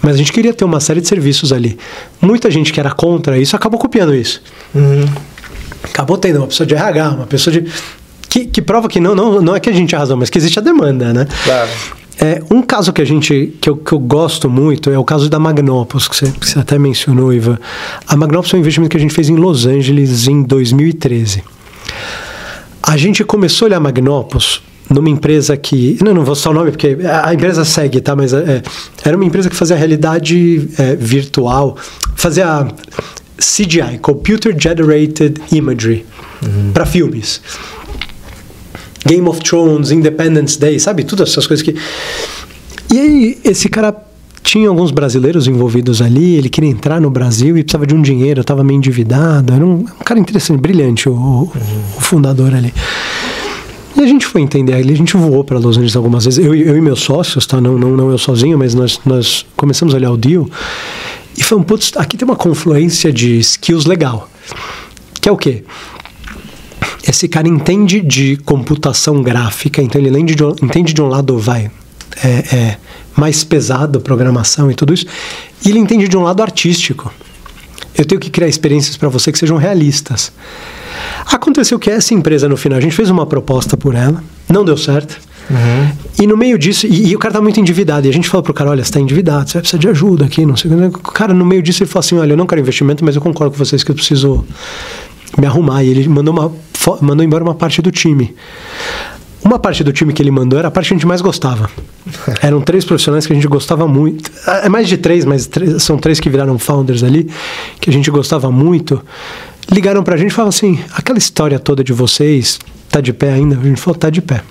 [0.00, 1.76] Mas a gente queria ter uma série de serviços ali.
[2.20, 4.40] Muita gente que era contra isso acabou copiando isso.
[4.74, 5.04] Uhum.
[5.82, 7.70] Acabou tendo uma pessoa de RH, uma pessoa de.
[8.28, 10.38] Que, que prova que não, não, não é que a gente tinha razão, mas que
[10.38, 11.26] existe a demanda, né?
[11.44, 11.70] Claro.
[12.18, 15.28] É, um caso que a gente que eu, que eu gosto muito é o caso
[15.28, 17.58] da Magnopus, que você, que você até mencionou, Ivan.
[18.06, 21.44] A Magnopus é um investimento que a gente fez em Los Angeles em 2013.
[22.82, 25.98] A gente começou a olhar Magnopus numa empresa que.
[26.02, 28.16] Não, não vou só o nome, porque a empresa segue, tá?
[28.16, 28.62] Mas é,
[29.04, 31.76] era uma empresa que fazia realidade é, virtual,
[32.14, 32.66] fazia
[33.38, 36.06] CGI, Computer Generated Imagery,
[36.42, 36.70] uhum.
[36.72, 37.42] para filmes.
[39.06, 41.04] Game of Thrones, Independence Day, sabe?
[41.04, 41.74] Todas essas coisas que.
[42.92, 43.94] E aí, esse cara
[44.42, 48.42] tinha alguns brasileiros envolvidos ali, ele queria entrar no Brasil e precisava de um dinheiro,
[48.42, 49.52] estava meio endividado.
[49.52, 51.52] Era um, um, cara interessante, brilhante, o, o,
[51.96, 52.72] o, fundador ali.
[53.96, 56.54] E a gente foi entender ali, a gente voou para Los Angeles algumas vezes, eu,
[56.54, 57.60] eu, e meus sócios, tá?
[57.60, 60.48] Não, não, não eu sozinho, mas nós, nós começamos a olhar o deal
[61.36, 64.30] e falamos, putz, aqui tem uma confluência de skills legal.
[65.20, 65.64] Que é o quê?
[67.06, 71.70] Esse cara entende de computação gráfica, então ele entende de, entende de um lado, vai,
[72.22, 72.76] é, é,
[73.16, 75.06] mais pesado, programação e tudo isso,
[75.64, 77.12] e ele entende de um lado artístico.
[77.96, 80.32] Eu tenho que criar experiências para você que sejam realistas.
[81.26, 84.76] Aconteceu que essa empresa, no final, a gente fez uma proposta por ela, não deu
[84.76, 85.18] certo.
[85.48, 85.92] Uhum.
[86.20, 88.06] E no meio disso, e, e, o cara tá muito endividado.
[88.06, 90.24] E a gente falou pro cara: olha, você tá endividado, você vai precisar de ajuda
[90.24, 90.98] aqui, não sei o que.
[90.98, 93.22] O cara, no meio disso, ele falou assim: olha, eu não quero investimento, mas eu
[93.22, 94.44] concordo com vocês que eu preciso
[95.36, 95.82] me arrumar.
[95.82, 96.52] E ele mandou, uma,
[97.00, 98.34] mandou embora uma parte do time.
[99.42, 101.70] Uma parte do time que ele mandou era a parte que a gente mais gostava.
[102.42, 104.30] Eram três profissionais que a gente gostava muito.
[104.62, 107.30] É mais de três, mas três, são três que viraram founders ali,
[107.80, 109.00] que a gente gostava muito.
[109.70, 112.58] Ligaram pra gente e falaram assim: aquela história toda de vocês,
[112.88, 113.56] tá de pé ainda?
[113.56, 114.42] A gente falou: tá de pé.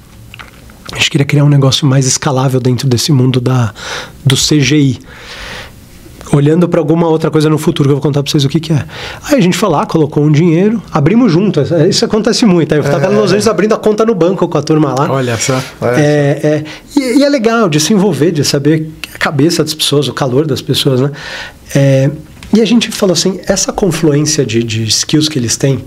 [0.92, 3.74] A gente queria criar um negócio mais escalável dentro desse mundo da,
[4.24, 5.00] do CGI
[6.32, 8.60] olhando para alguma outra coisa no futuro que eu vou contar para vocês o que,
[8.60, 8.86] que é.
[9.24, 11.62] Aí a gente foi lá, colocou um dinheiro, abrimos junto.
[11.90, 12.74] Isso acontece muito.
[12.74, 13.10] Aí eu estava é.
[13.10, 15.12] nos Angeles abrindo a conta no banco com a turma lá.
[15.12, 15.62] Olha só.
[15.82, 16.48] Olha é, só.
[16.48, 16.64] É,
[16.96, 20.46] e, e, é legal de se envolver, de saber a cabeça das pessoas, o calor
[20.46, 21.12] das pessoas, né?
[21.76, 22.10] É,
[22.54, 25.84] e a gente falou assim, essa confluência de, de skills que eles têm,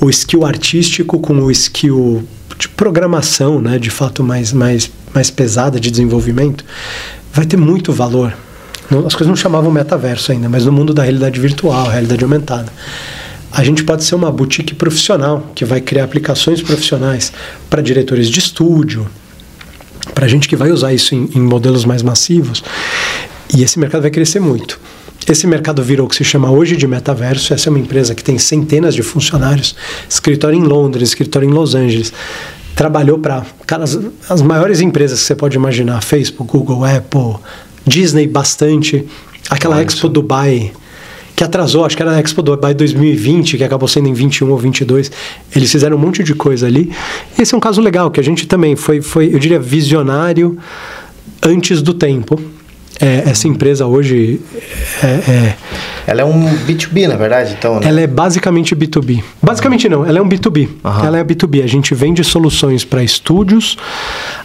[0.00, 2.26] o skill artístico com o skill
[2.58, 6.64] de programação, né, de fato mais, mais, mais pesada de desenvolvimento,
[7.32, 8.32] vai ter muito valor
[9.06, 12.72] as coisas não chamavam metaverso ainda, mas no mundo da realidade virtual, realidade aumentada.
[13.50, 17.32] A gente pode ser uma boutique profissional que vai criar aplicações profissionais
[17.70, 19.06] para diretores de estúdio,
[20.14, 22.62] para gente que vai usar isso em, em modelos mais massivos.
[23.54, 24.78] E esse mercado vai crescer muito.
[25.28, 27.52] Esse mercado virou o que se chama hoje de metaverso.
[27.52, 29.74] Essa é uma empresa que tem centenas de funcionários,
[30.08, 32.12] escritório em Londres, escritório em Los Angeles.
[32.76, 33.44] Trabalhou para
[33.80, 33.98] as,
[34.28, 37.36] as maiores empresas que você pode imaginar: Facebook, Google, Apple,
[37.86, 39.04] Disney bastante.
[39.48, 40.72] Aquela Expo Dubai,
[41.36, 44.58] que atrasou, acho que era a Expo Dubai 2020, que acabou sendo em 21 ou
[44.58, 45.12] 22.
[45.54, 46.90] Eles fizeram um monte de coisa ali.
[47.38, 50.58] Esse é um caso legal, que a gente também foi, foi eu diria, visionário
[51.42, 52.40] antes do tempo.
[52.98, 54.40] É, essa empresa hoje
[55.02, 55.56] é, é,
[56.06, 57.86] Ela é um B2B, na verdade, então, né?
[57.86, 59.22] ela é basicamente B2B.
[59.42, 60.68] Basicamente não, ela é um B2B.
[60.82, 61.06] Aham.
[61.06, 61.62] Ela é B2B.
[61.62, 63.76] A gente vende soluções para estúdios.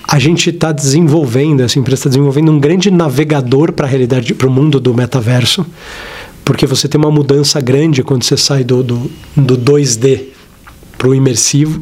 [0.06, 4.48] A gente está desenvolvendo, essa empresa está desenvolvendo um grande navegador para a realidade, para
[4.48, 5.66] o mundo do metaverso.
[6.44, 10.31] Porque você tem uma mudança grande quando você sai do, do, do 2D
[11.02, 11.82] para o imersivo.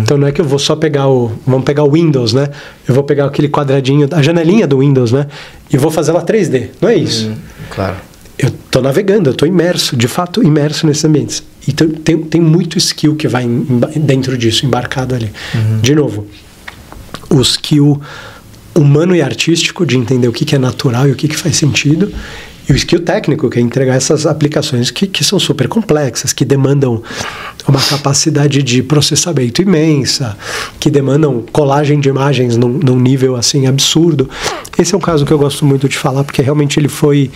[0.00, 1.32] Então não é que eu vou só pegar o.
[1.44, 2.48] Vamos pegar o Windows, né?
[2.86, 5.26] Eu vou pegar aquele quadradinho, a janelinha do Windows, né?
[5.72, 6.68] E vou fazer ela 3D.
[6.80, 7.32] Não é isso.
[7.68, 7.96] Claro.
[8.38, 11.42] Eu estou navegando, eu estou imerso, de fato imerso nesses ambientes.
[11.66, 13.66] Então tem, tem muito skill que vai em-
[13.96, 15.32] dentro disso, embarcado ali.
[15.82, 16.26] De novo,
[17.28, 18.00] o skill
[18.72, 21.56] humano e artístico de entender o que, que é natural e o que, que faz
[21.56, 22.12] sentido.
[22.70, 26.44] E o skill técnico, que é entregar essas aplicações que, que são super complexas, que
[26.44, 27.02] demandam
[27.66, 30.38] uma capacidade de processamento imensa,
[30.78, 34.30] que demandam colagem de imagens num, num nível assim absurdo.
[34.78, 37.28] Esse é um caso que eu gosto muito de falar, porque realmente ele foi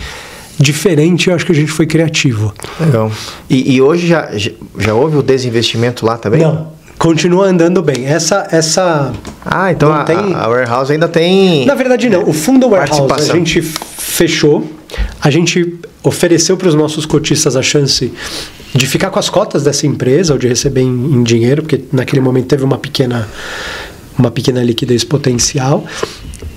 [0.57, 2.53] diferente e eu acho que a gente foi criativo.
[2.79, 3.11] Legal.
[3.49, 4.29] E, e hoje já,
[4.77, 6.39] já, houve o desinvestimento lá também?
[6.39, 8.05] Não, continua andando bem.
[8.05, 9.11] Essa, essa
[9.45, 11.65] Ah, então a, tem- a Warehouse ainda tem.
[11.65, 12.23] Na verdade, não.
[12.23, 14.65] O fundo warehouse a gente fechou.
[15.25, 18.13] A gente ofereceu para os nossos cotistas a chance
[18.75, 22.21] de ficar com as cotas dessa empresa ou de receber em, em dinheiro, porque naquele
[22.21, 23.27] momento teve uma pequena,
[24.17, 25.85] uma pequena liquidez potencial.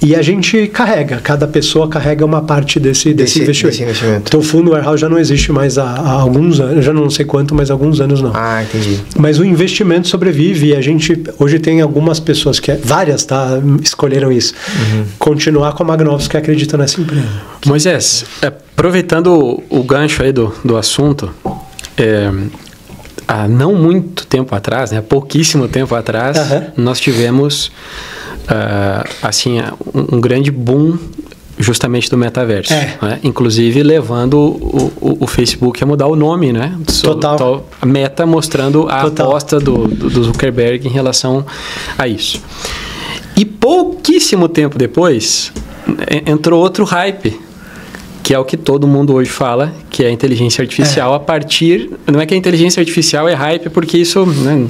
[0.01, 3.73] E a gente carrega, cada pessoa carrega uma parte desse, desse, Desse- investimento.
[3.73, 4.23] desse investimento.
[4.29, 7.25] Então o fundo warehouse já não existe mais há, há alguns anos, já não sei
[7.25, 8.31] quanto, mas há alguns anos não.
[8.33, 9.01] Ah, entendi.
[9.17, 14.31] Mas o investimento sobrevive e a gente hoje tem algumas pessoas que várias tá escolheram
[14.31, 14.55] isso.
[15.19, 17.27] Continuar com a Magnovs que acreditam nessa empresa.
[17.67, 21.29] Moisés, aproveitando o, o gancho aí do, do assunto,
[21.97, 22.31] é,
[23.29, 26.67] há não muito tempo atrás, né, pouquíssimo tempo atrás, Aham.
[26.77, 27.71] nós tivemos
[28.49, 29.59] ah, assim
[29.95, 30.97] um, um grande boom
[31.61, 32.97] justamente do metaverso, É.
[33.03, 33.19] né?
[33.25, 36.75] inclusive levando o, o, o Facebook a mudar o nome, né?
[36.89, 37.37] So- Total.
[37.37, 39.27] to- a Meta mostrando a Total.
[39.27, 41.45] aposta do, do, Zuckerberg em relação
[41.99, 42.41] a isso.
[43.37, 45.53] E pouquíssimo tempo depois
[46.09, 47.39] en- entrou outro hype,
[48.29, 51.91] que é o que todo mundo hoje fala, que é a inteligência artificial a partir.
[52.07, 54.67] Não é que a inteligência artificial é hype, porque isso né,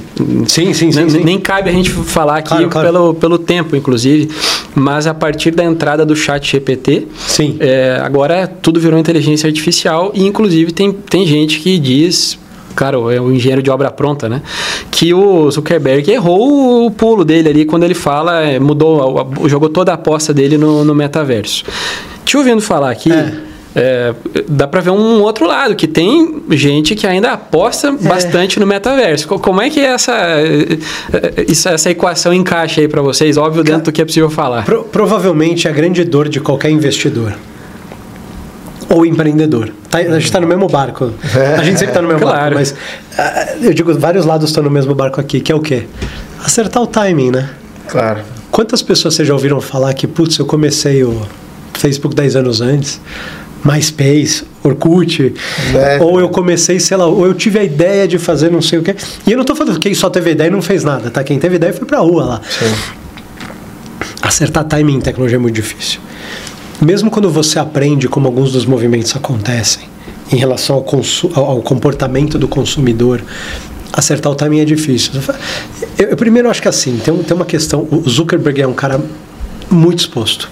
[0.47, 1.23] Sim, sim, sim, nem, sim.
[1.25, 2.87] nem cabe a gente falar aqui Claro, claro.
[2.87, 4.29] Pelo, pelo tempo, inclusive,
[4.73, 7.57] mas a partir da entrada do chat GPT, Sim.
[7.59, 12.39] é, agora tudo virou inteligência artificial e inclusive tem, tem gente que diz,
[12.73, 14.41] claro, é o engenheiro de obra pronta, né?
[14.89, 19.91] Que o Zuckerberg errou o pulo dele ali quando ele fala, é, mudou, jogou toda
[19.91, 21.65] a aposta dele no, no metaverso.
[22.23, 23.11] Te ouvindo falar aqui.
[23.11, 23.48] É.
[23.75, 24.13] é,
[24.47, 29.27] dá para ver um outro lado, que tem gente que ainda aposta bastante no metaverso.
[29.27, 30.13] Co- Como é que essa,
[31.47, 33.37] isso- essa equação encaixa aí para vocês?
[33.37, 34.65] Óbvio, dentro do que é possível falar.
[34.65, 37.33] Pro- provavelmente a grande dor de qualquer investidor
[38.89, 39.71] ou empreendedor.
[39.89, 41.13] Tá- a gente está no mesmo barco.
[41.57, 42.39] A gente sempre está no mesmo Claro.
[42.39, 42.75] barco, mas
[43.17, 45.83] ah, eu digo, vários lados estão no mesmo barco aqui, que é o quê?
[46.43, 47.49] Acertar o timing, né?
[47.87, 48.21] Claro.
[48.49, 51.21] Quantas pessoas vocês já ouviram falar que, putz, eu comecei o
[51.75, 52.99] Facebook 10 anos antes,
[53.63, 55.33] MySpace, Orkut,
[55.75, 55.99] É.
[56.01, 58.83] ou eu comecei, sei lá, ou eu tive a ideia de fazer não sei o
[58.83, 58.95] quê.
[59.27, 61.23] E eu não tô falando que quem só teve ideia e não fez nada, tá?
[61.23, 62.41] Quem teve ideia foi pra rua lá.
[62.49, 62.73] Sim.
[64.21, 65.99] Acertar timing em tecnologia é muito difícil.
[66.81, 69.83] Mesmo quando você aprende como alguns dos movimentos acontecem
[70.31, 70.85] em relação ao,
[71.35, 73.21] ao- ao comportamento do consumidor,
[73.91, 75.11] acertar o timing é difícil.
[75.97, 77.87] Eu, eu primeiro acho que assim, tem, um- tem uma questão.
[77.91, 79.01] O Zuckerberg é um cara
[79.69, 80.49] muito exposto.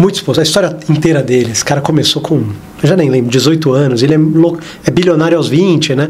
[0.00, 0.40] Muito exposto.
[0.40, 1.52] A história inteira dele.
[1.52, 2.36] Esse cara começou com,
[2.82, 4.02] eu já nem lembro, 18 anos.
[4.02, 6.08] Ele é, louco, é bilionário aos 20, né?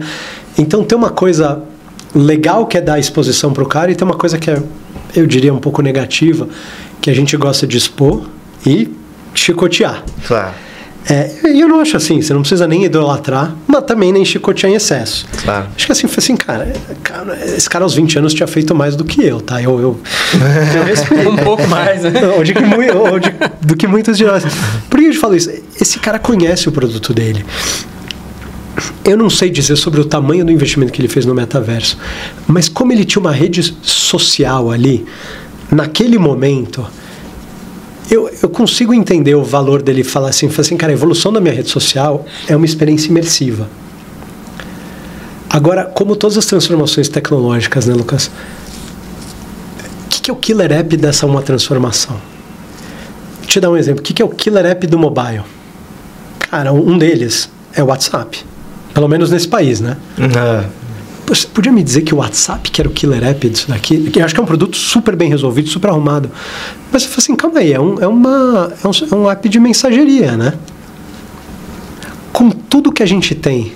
[0.57, 1.61] Então tem uma coisa
[2.15, 4.63] legal que é dar exposição para o cara e tem uma coisa que é,
[5.17, 6.49] eu diria, um pouco negativa,
[7.01, 8.23] que a gente gosta de expor
[8.65, 8.95] e
[9.35, 10.05] chicotear.
[10.27, 10.55] Claro.
[11.09, 14.77] É, eu não acho assim, você não precisa nem idolatrar, mas também nem chicotear em
[14.77, 15.27] excesso.
[15.43, 15.67] Claro.
[15.75, 16.73] Acho que assim, foi assim, cara,
[17.03, 19.63] cara, esse cara aos 20 anos tinha feito mais do que eu, tá?
[19.63, 20.01] Eu, eu,
[20.77, 21.29] eu respeito.
[21.29, 22.11] Um pouco mais, né?
[22.45, 24.45] De que de- do que muitos de nós.
[24.91, 25.51] Por que eu te falo isso?
[25.81, 27.45] Esse cara conhece o produto dele.
[29.05, 31.99] Eu não sei dizer sobre o tamanho do investimento que ele fez no metaverso,
[32.47, 35.05] mas como ele tinha uma rede social ali,
[35.71, 36.87] naquele momento,
[38.11, 41.41] eu, eu consigo entender o valor dele falar assim, falar assim, cara, a evolução da
[41.41, 43.69] minha rede social é uma experiência imersiva.
[45.49, 48.31] Agora, como todas as transformações tecnológicas, né, Lucas?
[50.07, 52.17] O que, que é o killer app dessa uma transformação?
[53.39, 54.01] Vou te dar um exemplo.
[54.01, 55.43] O que, que é o killer app do mobile?
[56.39, 58.45] Cara, um deles é o WhatsApp.
[58.93, 59.97] Pelo menos nesse país, né?
[60.37, 60.69] Ah,
[61.31, 64.21] você podia me dizer que o WhatsApp, que era o killer app disso daqui, que
[64.21, 66.29] acho que é um produto super bem resolvido, super arrumado.
[66.91, 69.49] Mas você fala assim, calma aí, é um, é uma, é um, é um app
[69.49, 70.55] de mensageria, né?
[72.33, 73.73] Com tudo que a gente tem,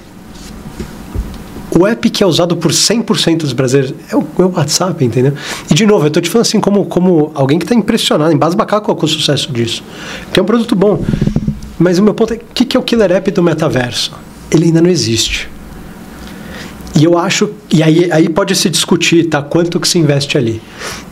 [1.78, 5.35] o app que é usado por 100% dos brasileiros é o, é o, WhatsApp, entendeu?
[5.70, 8.36] E, de novo, eu estou te falando assim como, como alguém que está impressionado, em
[8.36, 9.82] base com, com o sucesso disso.
[10.32, 11.05] Que é um produto bom.
[11.78, 14.12] Mas o meu ponto é, o que, que é o killer app do metaverso?
[14.51, 15.53] Ele ainda não existe.
[16.96, 19.42] E eu acho, e aí, aí pode se discutir, tá?
[19.42, 20.62] Quanto que se investe ali.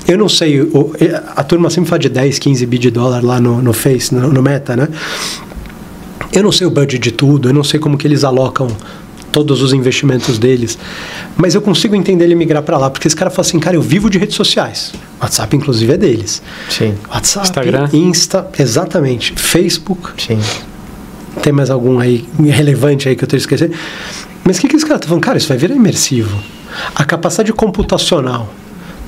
[0.07, 0.93] Eu não sei, o,
[1.35, 4.33] a turma sempre fala de 10, 15 bi de dólar lá no, no Face, no,
[4.33, 4.89] no Meta, né?
[6.33, 8.69] Eu não sei o budget de tudo, eu não sei como que eles alocam
[9.33, 10.79] todos os investimentos deles.
[11.37, 13.83] Mas eu consigo entender ele migrar para lá, porque esse cara fala assim, cara, eu
[13.83, 14.93] vivo de redes sociais.
[15.21, 16.43] WhatsApp, inclusive, é deles.
[16.69, 16.95] Sim.
[17.11, 17.89] WhatsApp, Instagram.
[17.93, 19.33] Insta, exatamente.
[19.37, 20.11] Facebook.
[20.23, 20.39] Sim.
[21.43, 23.75] Tem mais algum aí relevante aí que eu estou esquecendo?
[24.45, 25.23] Mas o que, que esse cara está falando?
[25.23, 26.39] Cara, isso vai virar imersivo.
[26.95, 28.49] A capacidade computacional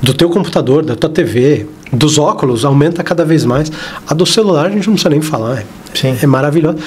[0.03, 3.71] do teu computador, da tua TV, dos óculos aumenta cada vez mais.
[4.07, 5.61] A do celular a gente não precisa nem falar.
[5.61, 6.17] É, Sim.
[6.23, 6.79] é maravilhoso.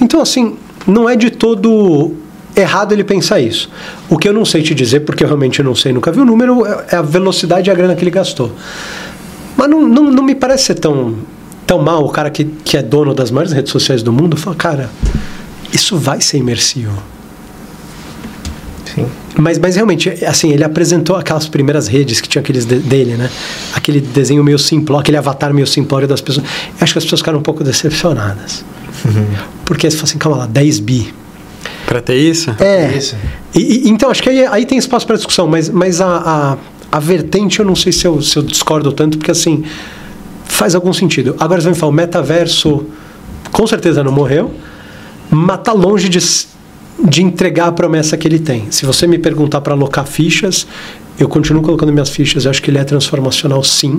[0.00, 0.56] Então, assim,
[0.86, 2.14] não é de todo
[2.56, 3.70] errado ele pensar isso.
[4.08, 6.24] O que eu não sei te dizer, porque eu realmente não sei, nunca vi o
[6.24, 8.52] número, é a velocidade e a grana que ele gastou.
[9.56, 11.14] Mas não, não, não me parece ser tão,
[11.66, 14.56] tão mal o cara que, que é dono das maiores redes sociais do mundo fala,
[14.56, 14.90] cara,
[15.72, 17.02] isso vai ser imersivo.
[19.36, 23.30] Mas, mas realmente, assim, ele apresentou aquelas primeiras redes que tinha aqueles de, dele, né?
[23.74, 26.46] Aquele desenho meio simplório, aquele avatar meio simplório das pessoas.
[26.46, 28.64] Eu acho que as pessoas ficaram um pouco decepcionadas.
[29.04, 29.26] Uhum.
[29.64, 31.14] Porque você fala assim, calma lá, 10 bi.
[31.86, 32.54] Para ter isso?
[32.58, 32.96] É.
[32.96, 33.16] Isso.
[33.54, 36.56] E, e, então, acho que aí, aí tem espaço para discussão, mas, mas a, a,
[36.96, 39.64] a, vertente eu não sei se eu, se eu discordo tanto, porque assim,
[40.44, 41.34] faz algum sentido.
[41.38, 42.86] Agora você vai me falar, o metaverso
[43.50, 44.54] com certeza não morreu,
[45.30, 46.18] mas está longe de
[47.04, 48.70] de entregar a promessa que ele tem.
[48.70, 50.66] Se você me perguntar para alocar fichas,
[51.18, 52.44] eu continuo colocando minhas fichas.
[52.44, 53.90] Eu acho que ele é transformacional, sim.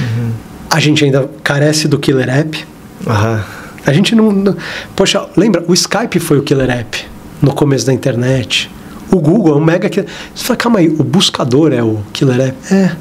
[0.00, 0.30] Uhum.
[0.70, 2.64] A gente ainda carece do killer app.
[3.06, 3.40] Uhum.
[3.86, 4.56] A gente não, não.
[4.94, 5.64] Poxa, lembra?
[5.66, 7.04] O Skype foi o killer app
[7.40, 8.70] no começo da internet.
[9.10, 10.08] O Google é um mega killer.
[10.34, 12.74] Você fala, calma aí, o buscador é o killer app?
[12.74, 12.96] É.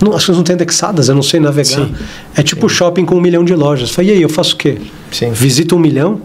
[0.00, 1.86] Não, as coisas não estão indexadas, eu não sei navegar.
[1.86, 1.94] Sim.
[2.36, 2.76] É tipo Sim.
[2.76, 3.90] shopping com um milhão de lojas.
[3.90, 4.78] Fala, e aí, eu faço o quê?
[5.10, 5.32] Sim.
[5.32, 6.20] Visito um milhão?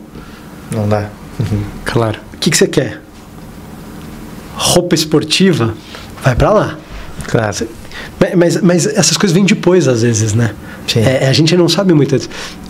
[0.71, 1.09] Não dá.
[1.39, 1.63] Uhum.
[1.83, 3.01] Claro que, que você quer?
[4.55, 5.73] Roupa esportiva?
[6.21, 6.77] Vai para lá.
[7.25, 7.67] Claro.
[8.35, 10.53] Mas, mas essas coisas vêm depois, às vezes, né?
[10.95, 12.17] É, a gente não sabe muito.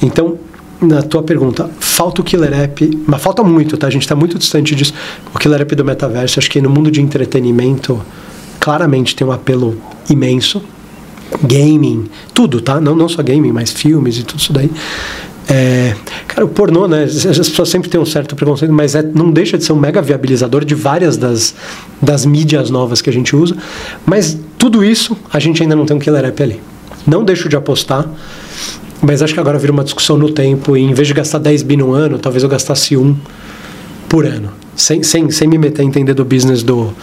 [0.01, 0.37] Então,
[0.79, 3.87] na tua pergunta, falta o killer app, mas falta muito, tá?
[3.87, 4.93] A gente está muito distante disso.
[5.33, 7.99] O killer app do metaverso, acho que no mundo de entretenimento,
[8.59, 10.61] claramente tem um apelo imenso.
[11.41, 12.79] Gaming, tudo, tá?
[12.79, 14.69] Não, não só gaming, mas filmes e tudo isso daí.
[15.49, 15.93] É,
[16.27, 17.03] cara, o pornô, né?
[17.03, 20.01] As pessoas sempre têm um certo preconceito, mas é, não deixa de ser um mega
[20.01, 21.53] viabilizador de várias das,
[22.01, 23.55] das mídias novas que a gente usa.
[24.05, 26.61] Mas tudo isso a gente ainda não tem um killer app ali.
[27.05, 28.09] Não deixo de apostar,
[29.01, 30.77] mas acho que agora vira uma discussão no tempo.
[30.77, 33.15] E em vez de gastar 10 bi no ano, talvez eu gastasse um
[34.07, 34.51] por ano.
[34.75, 36.93] Sem, sem, sem me meter a entender do business do,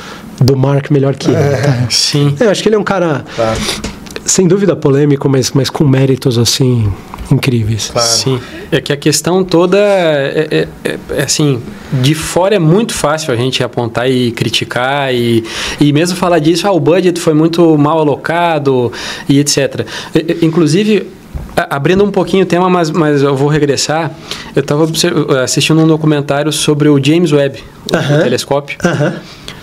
[0.40, 1.36] do Mark melhor que ele.
[1.36, 1.86] Tá?
[1.90, 2.34] Sim.
[2.40, 3.54] Eu acho que ele é um cara, tá.
[4.24, 6.90] sem dúvida polêmico, mas, mas com méritos assim
[7.30, 7.90] incríveis.
[7.90, 8.08] Claro.
[8.08, 8.40] Sim.
[8.70, 11.60] É que a questão toda é, é, é, é, assim,
[11.92, 15.44] de fora é muito fácil a gente apontar e criticar e,
[15.80, 18.92] e mesmo falar disso, ah, o budget foi muito mal alocado
[19.28, 19.86] e etc.
[20.42, 21.06] Inclusive,
[21.56, 24.10] abrindo um pouquinho o tema, mas, mas eu vou regressar.
[24.54, 24.88] Eu estava
[25.42, 28.18] assistindo um documentário sobre o James Webb, uh -huh.
[28.18, 28.78] o telescópio.
[28.82, 29.12] Uh -huh.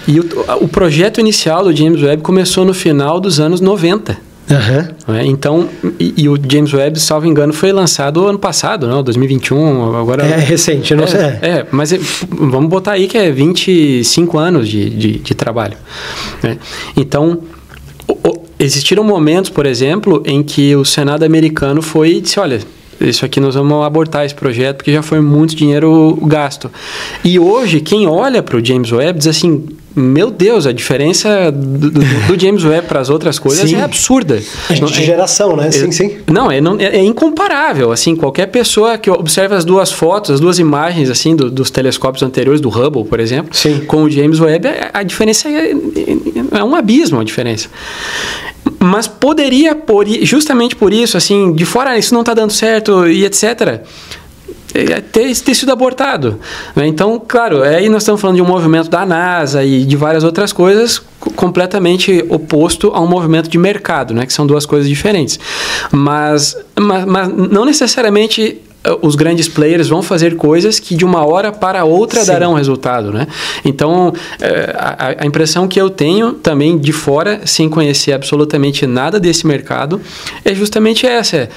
[0.08, 0.26] E o,
[0.62, 4.27] o projeto inicial do James Webb começou no final dos anos 90.
[4.50, 5.16] Uhum.
[5.16, 5.70] É, então,
[6.00, 9.04] e, e, o James Webb, salvo engano, foi lançado ano passado, não?
[9.04, 10.24] 2021, agora...
[10.24, 11.20] É recente, não é, sei.
[11.20, 12.00] É, mas é,
[12.30, 15.78] vamos botar aí que é 25 anos de, de, de trabalho.
[16.42, 16.58] Né?
[16.96, 17.42] Então,
[18.08, 22.60] o, o, existiram momentos, por exemplo, em que o Senado americano foi e disse, olha,
[23.02, 26.72] isso aqui nós vamos abortar esse projeto porque já foi muito dinheiro gasto.
[27.24, 29.66] E hoje, quem olha para o James Webb diz assim,
[30.00, 33.76] meu Deus, a diferença do, do, James Webb para as outras coisas sim.
[33.76, 34.40] é absurda.
[34.70, 35.72] de geração, né?
[35.72, 36.18] Sim, sim.
[36.28, 37.92] Não, é, não, é, é, incomparável.
[37.92, 42.22] Assim, qualquer pessoa que observe as duas fotos, as duas imagens assim do, dos telescópios
[42.22, 43.80] anteriores, do Hubble, por exemplo, sim.
[43.88, 45.72] com o James Webb, a, a diferença é,
[46.52, 47.68] é um abismo a diferença.
[48.80, 53.26] Mas poderia, por, justamente por isso, assim, de fora isso não está dando certo e
[53.26, 53.82] etc é,
[54.86, 56.40] ter, ter sido abortado.
[56.76, 56.88] Né?
[56.88, 60.54] Então, claro, aí nós estamos falando de um movimento da NASA e de várias outras
[60.54, 61.02] coisas
[61.36, 64.26] completamente oposto a um movimento de mercado, né?
[64.26, 65.40] que são duas coisas diferentes.
[65.92, 68.62] Mas, mas, mas não necessariamente
[69.02, 72.28] os grandes players vão fazer coisas que de uma hora para outra Sim.
[72.28, 73.28] darão resultado, né?
[73.64, 79.20] Então, é, a, a, impressão que eu tenho também de fora, sem conhecer absolutamente nada
[79.20, 80.02] desse mercado,
[80.44, 81.38] é justamente essa.
[81.38, 81.50] É,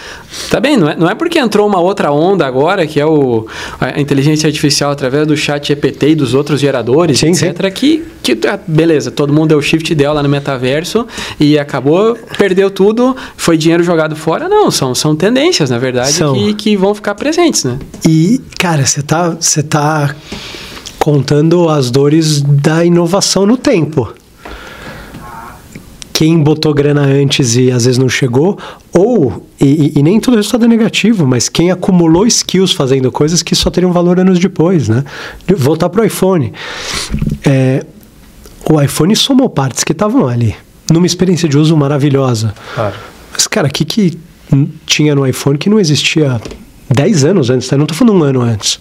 [0.50, 3.46] tá bem, não é, não é porque entrou uma outra onda agora, que é o,
[3.80, 7.70] a inteligência artificial através do chat GPT e dos outros geradores, sim, etc., sim.
[7.70, 11.06] que, que ah, beleza, todo mundo deu o shift dela lá no metaverso
[11.38, 14.48] e acabou, perdeu tudo, foi dinheiro jogado fora.
[14.48, 17.78] Não, são, são tendências, na verdade, que, que vão ficar presentes, né?
[18.08, 20.16] E, cara, você tá, você tá
[20.98, 24.12] contando as dores da inovação no tempo.
[26.14, 28.58] Quem botou grana antes e às vezes não chegou,
[28.92, 33.54] ou, e, e, nem todo resultado é negativo, mas quem acumulou skills fazendo coisas que
[33.54, 35.04] só teriam valor anos depois, né?
[35.56, 36.52] Voltar para o iPhone.
[37.46, 37.84] É,
[38.70, 40.54] o iPhone somou partes que estavam ali,
[40.90, 42.54] numa experiência de uso maravilhosa.
[42.74, 42.96] Claro.
[43.32, 44.18] Mas, cara, o que, que
[44.84, 46.40] tinha no iPhone que não existia
[46.92, 47.76] 10 anos antes, tá?
[47.76, 48.80] Não estou falando um ano antes.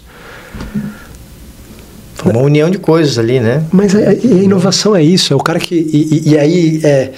[2.14, 3.64] Foi uma união de coisas ali, né?
[3.72, 5.74] Mas a, a inovação é isso, é o cara que.
[5.74, 7.12] E, e, e aí é.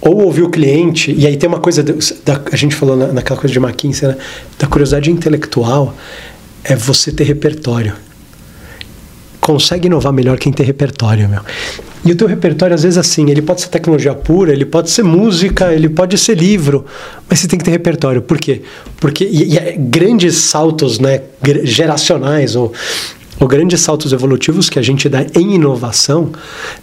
[0.00, 3.40] Ou ouvir o cliente, e aí tem uma coisa, da, a gente falou na, naquela
[3.40, 4.16] coisa de McKinsey, né?
[4.58, 5.96] da curiosidade intelectual,
[6.62, 7.94] é você ter repertório.
[9.46, 11.40] Consegue inovar melhor quem tem repertório, meu.
[12.04, 15.04] E o teu repertório, às vezes, assim, ele pode ser tecnologia pura, ele pode ser
[15.04, 16.84] música, ele pode ser livro,
[17.30, 18.20] mas você tem que ter repertório.
[18.20, 18.62] Por quê?
[18.98, 21.20] Porque e, e é grandes saltos né,
[21.62, 22.72] geracionais ou
[23.38, 26.32] ou grandes saltos evolutivos que a gente dá em inovação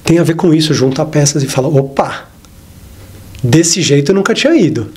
[0.06, 2.30] tem a ver com isso, junta peças e fala, opa,
[3.44, 4.90] desse jeito eu nunca tinha ido.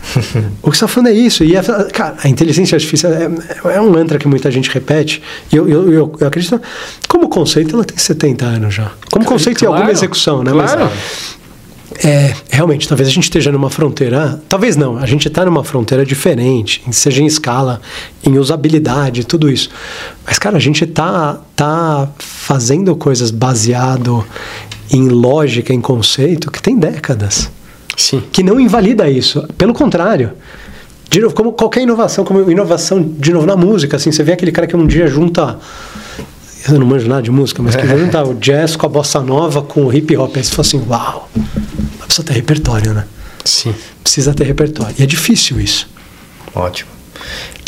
[0.62, 1.44] o que você está falando é isso.
[1.44, 1.62] E é,
[1.92, 3.30] cara, a inteligência artificial é,
[3.74, 5.22] é, um mantra que muita gente repete.
[5.52, 6.60] E eu, eu, eu, eu, acredito.
[7.08, 8.90] Como conceito, ela tem 70 anos já.
[9.10, 10.52] Como conceito claro, e alguma execução, né?
[10.52, 10.84] Claro.
[10.84, 11.40] Mas,
[12.02, 14.40] é, realmente, talvez a gente esteja numa fronteira.
[14.48, 17.80] Talvez não, a gente está numa fronteira diferente, seja em escala,
[18.24, 19.70] em usabilidade, tudo isso.
[20.24, 24.24] Mas, cara, a gente está tá fazendo coisas baseado
[24.90, 27.50] em lógica, em conceito, que tem décadas.
[28.00, 28.22] Sim.
[28.32, 29.46] Que não invalida isso.
[29.58, 30.32] Pelo contrário.
[31.10, 34.52] De novo, como qualquer inovação, como inovação, de novo, na música, assim, você vê aquele
[34.52, 35.58] cara que um dia junta
[36.68, 39.62] eu não manjo nada de música, mas que junta o jazz com a bossa nova
[39.62, 40.36] com o hip hop.
[40.36, 41.30] Aí você fala assim, uau,
[42.04, 43.06] precisa ter repertório, né?
[43.44, 43.74] Sim.
[44.02, 44.94] Precisa ter repertório.
[44.98, 45.88] E é difícil isso.
[46.54, 46.90] Ótimo.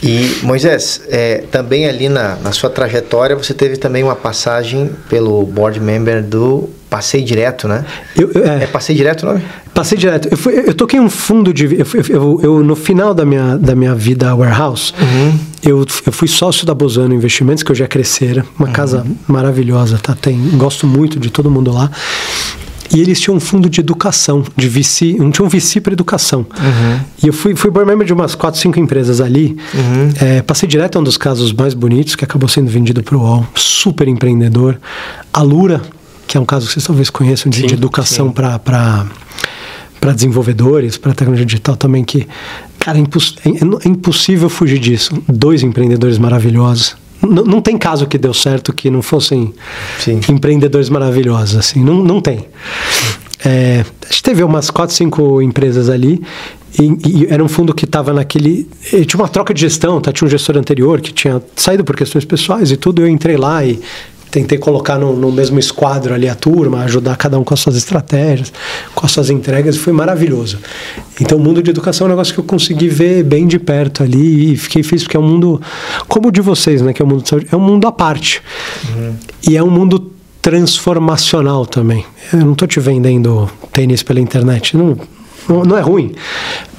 [0.02, 5.44] E, Moisés, é, também ali na, na sua trajetória, você teve também uma passagem pelo
[5.44, 7.86] board member do Passei Direto, né?
[8.14, 9.42] Eu, eu, é, é Passei Direto o nome?
[9.72, 10.28] Passei Direto.
[10.30, 11.64] Eu, fui, eu toquei um fundo de...
[12.10, 15.38] Eu, eu, no final da minha, da minha vida warehouse, uhum.
[15.62, 18.44] eu, eu fui sócio da Bozano Investimentos, que hoje é Crescera.
[18.58, 18.74] Uma uhum.
[18.74, 20.14] casa maravilhosa, tá?
[20.14, 21.90] Tem, gosto muito de todo mundo lá.
[22.94, 26.40] E eles tinham um fundo de educação, de VC, não tinha um VC para educação.
[26.40, 27.00] Uhum.
[27.24, 29.56] E eu fui, fui board member de umas 4, 5 empresas ali.
[29.72, 30.12] Uhum.
[30.20, 33.22] É, passei direto a um dos casos mais bonitos, que acabou sendo vendido para o
[33.22, 33.46] UOL.
[33.54, 34.78] Super empreendedor.
[35.32, 35.80] A Lura,
[36.26, 38.58] que é um caso que vocês talvez conheçam, de, sim, de educação para
[40.02, 42.26] para desenvolvedores, para tecnologia digital também, que,
[42.80, 45.22] cara, é, imposs é, é, impossível fugir disso.
[45.28, 46.96] Dois empreendedores maravilhosos.
[47.22, 49.54] N não tem caso que deu certo que não fossem
[50.00, 50.20] Sim.
[50.28, 52.48] empreendedores maravilhosos, assim, não, não tem.
[53.44, 56.20] É, a gente teve umas quatro, cinco empresas ali
[56.80, 58.68] e, e, era um fundo que estava naquele.
[59.06, 60.12] Tinha uma troca de gestão, tá?
[60.12, 63.02] tinha um gestor anterior que tinha saído por questões pessoais e tudo.
[63.02, 63.80] Eu entrei lá e
[64.32, 67.76] tentei colocar no, no, mesmo esquadro ali a turma, ajudar cada um com as suas
[67.76, 68.50] estratégias,
[68.94, 70.58] com as suas entregas, e foi maravilhoso.
[71.20, 74.02] Então, o mundo de educação é um negócio que eu consegui ver bem de perto
[74.02, 75.60] ali e fiquei feliz porque é um mundo,
[76.08, 78.42] como o de vocês, né, que é um mundo é um mundo à parte.
[78.88, 79.14] Uhum.
[79.46, 80.10] E é um mundo
[80.40, 82.06] transformacional também.
[82.32, 84.96] Eu não estou te vendendo tênis pela internet, não,
[85.46, 86.14] não, não é ruim,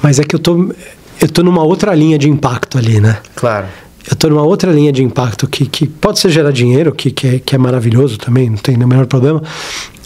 [0.01, 0.73] mas é que eu tô
[1.21, 3.19] eu tô numa outra linha de impacto ali, né?
[3.35, 3.67] Claro
[4.05, 7.27] eu estou numa outra linha de impacto que, que pode ser gerar dinheiro, que, que,
[7.27, 9.41] é, que é maravilhoso também, não tem o menor problema,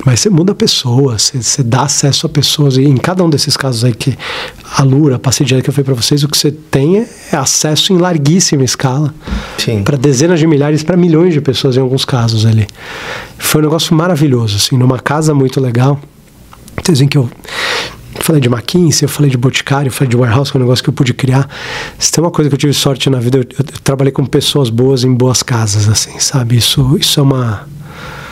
[0.05, 3.29] mas você muda a pessoa, você, você dá acesso a pessoas, e em cada um
[3.29, 4.15] desses casos aí que
[4.77, 7.35] a Lura, a passeio que eu falei para vocês, o que você tem é, é
[7.37, 9.13] acesso em larguíssima escala
[9.83, 12.67] para dezenas de milhares, para milhões de pessoas em alguns casos ali.
[13.39, 15.99] Foi um negócio maravilhoso, assim, numa casa muito legal.
[16.83, 17.29] Vocês veem que eu
[18.23, 20.84] falei de McKinsey, eu falei de Boticário, eu falei de Warehouse, que é um negócio
[20.84, 21.48] que eu pude criar.
[21.98, 24.26] Se tem uma coisa que eu tive sorte na vida, eu, eu, eu trabalhei com
[24.26, 26.57] pessoas boas em boas casas, assim, sabe?
[26.57, 27.68] Isso, isso é uma...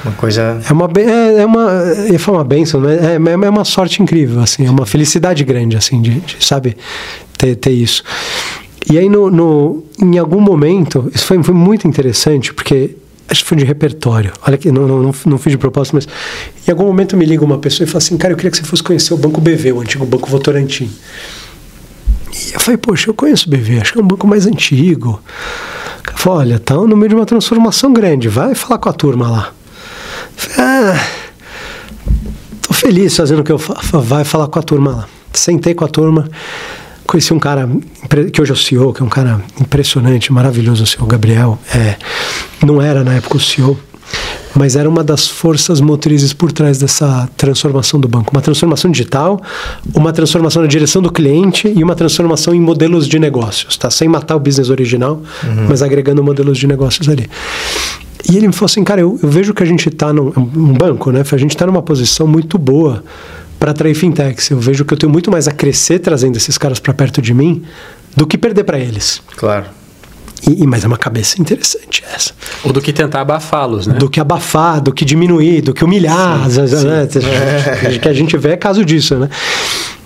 [0.04, 0.62] Uma coisa...
[0.70, 2.96] É uma, é, é uma, falar uma benção, né?
[2.96, 6.78] É, é, é uma sorte incrível, assim, é uma felicidade grande, assim, de, de sabe,
[7.38, 8.04] ter, ter isso.
[8.92, 12.96] E aí, no, no, em algum momento, isso foi, foi muito interessante, porque
[13.30, 14.32] acho que foi de repertório.
[14.46, 16.08] Olha que não, não, não, fiz de propósito, mas
[16.68, 18.64] em algum momento me liga uma pessoa e fala assim: Cara, eu queria que você
[18.64, 20.92] fosse conhecer o Banco BV, o antigo Banco Votorantim.
[22.36, 25.22] E eu falei, poxa, eu conheço o BV, acho que é um banco mais antigo.
[26.08, 29.30] Ele falou, olha, tá no meio de uma transformação grande, vai falar com a turma
[29.30, 29.54] lá.
[30.38, 31.08] Eu falei, ah,
[32.62, 35.08] tô feliz fazendo o que eu faço, vai falar com a turma lá.
[35.32, 36.30] Sentei com a turma,
[37.06, 37.70] conheci um cara
[38.32, 41.58] que hoje é o CEO, que é um cara impressionante, maravilhoso, o CEO Gabriel.
[41.74, 41.96] É,
[42.66, 43.78] não era na época o CEO,
[44.56, 48.32] mas era uma das forças motrizes por trás dessa transformação do banco.
[48.32, 49.42] Uma transformação digital,
[49.94, 53.90] uma transformação na direção do cliente e uma transformação em modelos de negócios, tá?
[53.90, 55.68] Sem matar o business original, uhum.
[55.68, 57.30] mas agregando modelos de negócios ali.
[58.30, 60.74] E ele me falou assim, cara, eu, eu vejo que a gente está num um
[60.74, 61.24] banco, né?
[61.30, 63.04] A gente está numa posição muito boa
[63.66, 64.52] para atrair fintechs.
[64.52, 67.34] Eu vejo que eu tenho muito mais a crescer trazendo esses caras para perto de
[67.34, 67.64] mim
[68.16, 69.24] do que perder para eles.
[69.36, 69.66] Claro.
[70.48, 72.32] E, mas é uma cabeça interessante essa.
[72.64, 73.96] Ou do que tentar abafá-los, né?
[73.96, 76.48] Do que abafar, do que diminuir, do que humilhar.
[76.48, 76.86] Sim, sim.
[76.86, 77.08] Né?
[77.96, 77.98] É.
[77.98, 79.30] que a gente vê é caso disso, né?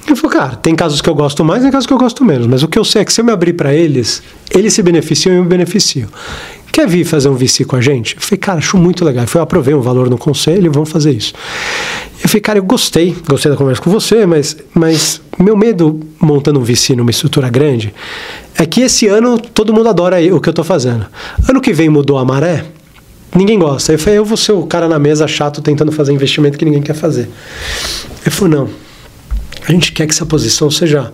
[0.08, 2.48] Eu falei, cara, tem casos que eu gosto mais, tem casos que eu gosto menos.
[2.48, 4.82] Mas o que eu sei é que se eu me abrir para eles, eles se
[4.82, 6.08] beneficiam e eu me beneficio.
[6.72, 8.16] Quer vir fazer um VC com a gente?
[8.16, 9.26] Eu falei, cara, acho muito legal.
[9.34, 11.34] Eu aprovei um valor no conselho, vamos fazer isso.
[12.22, 16.60] Eu falei, cara, eu gostei, gostei da conversa com você, mas, mas meu medo montando
[16.60, 17.94] um VC numa estrutura grande
[18.56, 21.06] é que esse ano todo mundo adora o que eu estou fazendo.
[21.48, 22.66] Ano que vem mudou a maré,
[23.34, 23.94] ninguém gosta.
[23.94, 26.82] Eu falei, eu vou ser o cara na mesa chato tentando fazer investimento que ninguém
[26.82, 27.30] quer fazer.
[28.22, 28.70] Ele falou, não,
[29.68, 31.12] a gente quer que essa posição seja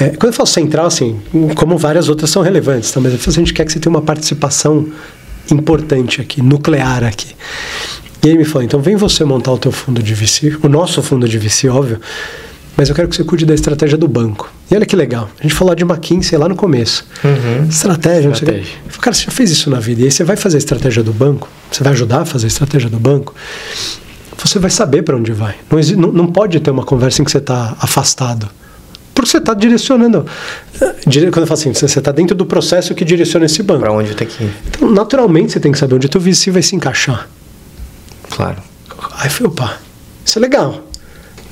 [0.00, 1.18] é, quando eu falo central, assim,
[1.56, 3.00] como várias outras são relevantes, tá?
[3.00, 4.88] mas a gente quer que você tenha uma participação
[5.50, 7.34] importante aqui, nuclear aqui.
[8.22, 11.02] E ele me falou, então vem você montar o teu fundo de VC, o nosso
[11.02, 12.00] fundo de VC, óbvio,
[12.76, 14.52] mas eu quero que você cuide da estratégia do banco.
[14.70, 17.04] E olha que legal, a gente falou de McKinsey lá no começo.
[17.24, 17.66] Uhum.
[17.68, 18.58] Estratégia, não sei o que.
[18.58, 20.58] Eu falei, cara, você já fez isso na vida, e aí você vai fazer a
[20.58, 23.34] estratégia do banco, você vai ajudar a fazer a estratégia do banco,
[24.36, 25.56] você vai saber para onde vai.
[25.68, 28.48] Não, não, não pode ter uma conversa em que você está afastado.
[29.18, 30.24] Porque você está direcionando.
[30.78, 33.80] Quando eu falo assim, você está dentro do processo que direciona esse banco.
[33.80, 34.50] Para onde tem que ir.
[34.68, 37.28] Então, naturalmente, você tem que saber onde o teu VC vai se encaixar.
[38.30, 38.62] Claro.
[39.14, 39.76] Aí falei, opa,
[40.24, 40.88] isso é legal.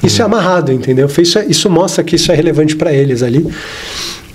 [0.01, 0.28] Isso é hum.
[0.28, 1.09] é amarrado, entendeu?
[1.18, 3.44] Isso, é, isso mostra que isso é relevante para eles ali.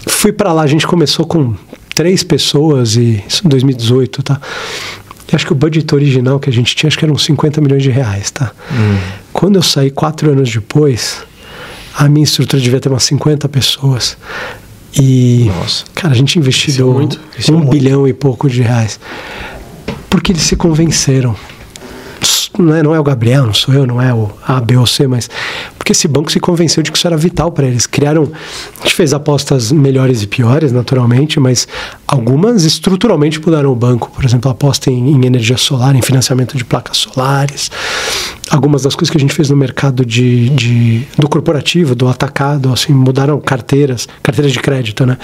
[0.08, 1.56] Fui para lá, a gente começou com
[1.96, 4.42] três pessoas, e isso em 2018, tá?
[5.32, 7.82] E acho que o budget original que a gente tinha, acho que eram 50 milhões
[7.82, 8.52] de reais, tá?
[8.74, 8.98] Hum.
[9.32, 11.24] Quando eu saí quatro anos depois,
[12.02, 14.18] a minha estrutura devia ter umas 50 pessoas.
[15.00, 15.86] E, Nossa.
[15.94, 19.00] cara, a gente investiu é um é bilhão e pouco de reais.
[20.10, 21.36] Porque eles se convenceram
[22.58, 24.86] não é, não é o Gabriel, não sou eu, não é o A, B ou
[24.86, 25.30] C, mas
[25.78, 27.88] porque esse banco se convenceu de que isso era vital para eles.
[27.88, 28.32] Criaram,
[28.80, 31.68] a gente fez apostas melhores e piores, naturalmente, mas
[32.08, 34.12] algumas estruturalmente mudaram o banco.
[34.12, 37.72] Por exemplo, aposta em, em energia solar, em financiamento de placas solares.
[38.50, 42.72] Algumas das coisas que a gente fez no mercado de, de do corporativo, do atacado,
[42.72, 45.18] assim, mudaram carteiras, carteiras de crédito, né?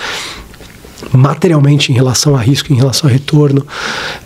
[1.11, 3.65] Materialmente em relação a risco, em relação a retorno.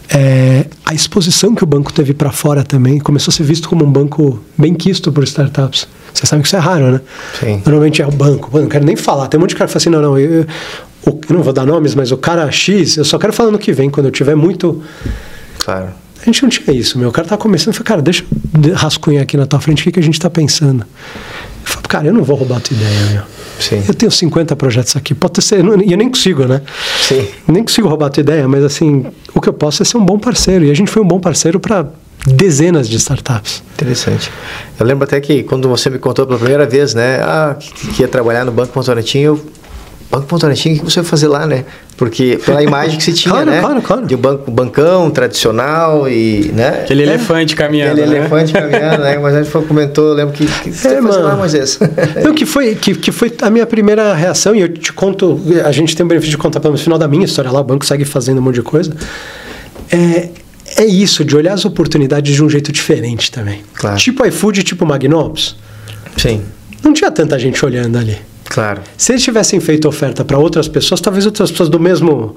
[0.10, 3.86] É, a exposição que o banco teve para fora também começou a ser visto como
[3.86, 5.88] um banco bem quisto por startups.
[6.14, 7.02] Você sabe que isso é raro, né?
[7.40, 7.62] Sim.
[7.66, 8.50] Normalmente é o banco.
[8.52, 9.28] Pô, não quero nem falar.
[9.28, 10.48] Tem um monte de cara que fala assim: não, não, eu, eu,
[11.06, 13.72] eu não vou dar nomes, mas o cara X, eu só quero falar no que
[13.72, 14.82] vem, quando eu tiver muito.
[15.60, 15.90] Claro.
[16.22, 17.10] A gente não tinha isso, meu.
[17.10, 18.24] O cara tá começando e falou, cara, deixa
[18.64, 20.82] eu rascunhar aqui na tua frente o que, que a gente está pensando.
[20.82, 23.24] Eu falo, cara, eu não vou roubar a tua ideia, meu.
[23.60, 23.84] Sim.
[23.88, 26.62] Eu tenho 50 projetos aqui, pode ser, e eu nem consigo, né?
[27.02, 27.28] Sim.
[27.48, 30.06] Nem consigo roubar a tua ideia, mas assim, o que eu posso é ser um
[30.06, 30.66] bom parceiro.
[30.66, 31.88] E a gente foi um bom parceiro para
[32.26, 33.64] dezenas de startups.
[33.74, 34.32] Interessante.
[34.80, 38.08] Eu lembro até que quando você me contou pela primeira vez, né, ah, que, ia
[38.08, 39.42] trabalhar no Banco Votorantim, eu
[40.12, 41.64] Banco Votorantim, o que você vai fazer lá, né?
[41.96, 43.62] Porque pela imagem que você tinha, claro, né?
[43.62, 44.06] Claro, claro.
[44.06, 46.82] De um banco, bancão tradicional e, né?
[46.84, 47.06] Aquele é.
[47.06, 48.18] elefante caminhando, Aquele né?
[48.18, 49.18] elefante caminhando, né?
[49.18, 51.80] Mas a gente comentou, eu lembro que, que você é, fazer lá, Moisés.
[52.22, 55.72] Não, que foi, que, que foi a minha primeira reação, e eu te conto, a
[55.72, 58.04] gente tem o benefício de contar pelo final da minha história lá, o banco segue
[58.04, 58.92] fazendo um monte de coisa.
[59.90, 60.28] É,
[60.76, 63.62] é isso, de olhar as oportunidades de um jeito diferente também.
[63.76, 63.98] Claro.
[63.98, 65.56] Tipo iFood, tipo Magnopus.
[66.18, 66.42] Sim.
[66.84, 68.18] Não tinha tanta gente olhando ali.
[68.52, 68.82] Claro.
[68.98, 72.36] Se eles tivessem feito oferta para outras pessoas, talvez outras pessoas do mesmo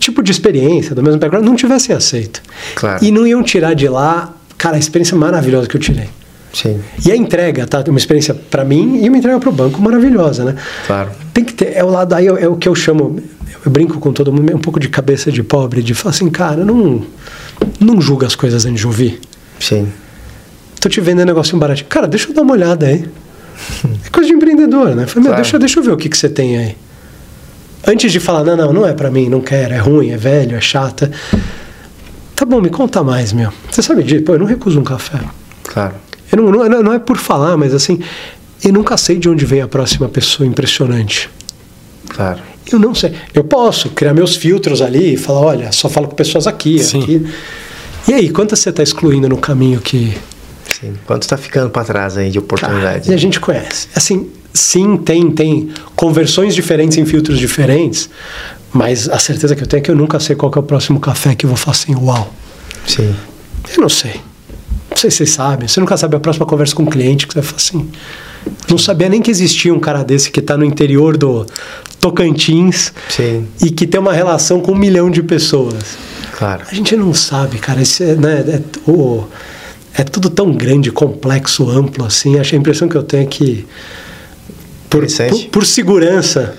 [0.00, 2.42] tipo de experiência, do mesmo background, não tivessem aceito.
[2.74, 3.04] Claro.
[3.04, 6.08] E não iam tirar de lá, cara, a experiência maravilhosa que eu tirei.
[6.52, 6.80] Sim.
[7.06, 7.84] E a entrega, tá?
[7.86, 10.56] Uma experiência para mim e uma entrega para o banco maravilhosa, né?
[10.88, 11.10] Claro.
[11.32, 13.22] Tem que ter, é o lado aí, é, é o que eu chamo,
[13.64, 16.28] eu brinco com todo mundo, é um pouco de cabeça de pobre, de falar assim,
[16.30, 17.04] cara, não,
[17.78, 19.20] não julga as coisas antes de ouvir.
[19.60, 19.92] Sim.
[20.80, 21.88] Tô te vendendo um negocinho baratinho.
[21.88, 23.04] Cara, deixa eu dar uma olhada aí.
[24.04, 25.06] É coisa de empreendedor, né?
[25.06, 25.42] Falei, claro.
[25.42, 26.76] deixa, deixa eu ver o que, que você tem aí.
[27.86, 30.56] Antes de falar, não, não, não é para mim, não quero, é ruim, é velho,
[30.56, 31.10] é chata.
[32.34, 33.52] Tá bom, me conta mais, meu.
[33.70, 34.24] Você sabe disso?
[34.24, 35.18] Pô, eu não recuso um café.
[35.64, 35.94] Claro.
[36.30, 38.00] Eu não, não, não é por falar, mas assim,
[38.62, 41.30] eu nunca sei de onde vem a próxima pessoa impressionante.
[42.08, 42.40] Claro.
[42.70, 43.14] Eu não sei.
[43.32, 47.02] Eu posso criar meus filtros ali e falar, olha, só falo com pessoas aqui, Sim.
[47.02, 47.26] aqui.
[48.08, 50.16] E aí, quantas você está excluindo no caminho que.
[50.80, 50.94] Sim.
[51.06, 53.08] Quanto está ficando para trás aí de oportunidades?
[53.08, 53.88] E a gente conhece.
[53.94, 58.08] Assim, sim, tem, tem conversões diferentes em filtros diferentes,
[58.72, 60.64] mas a certeza que eu tenho é que eu nunca sei qual que é o
[60.64, 62.32] próximo café que eu vou falar assim, uau.
[62.86, 63.14] Sim.
[63.74, 64.20] Eu não sei.
[64.90, 65.68] Não sei se vocês sabem.
[65.68, 67.90] Você nunca sabe a próxima conversa com um cliente que você vai falar assim.
[68.70, 71.44] Não sabia nem que existia um cara desse que está no interior do
[72.00, 73.46] Tocantins Sim.
[73.60, 75.98] e que tem uma relação com um milhão de pessoas.
[76.36, 76.62] Claro.
[76.70, 77.82] A gente não sabe, cara.
[77.82, 79.24] Esse, é, né, é, o-
[79.98, 82.38] é tudo tão grande, complexo, amplo assim.
[82.38, 83.66] Acho a impressão que eu tenho é que,
[84.88, 86.54] por, por, por segurança,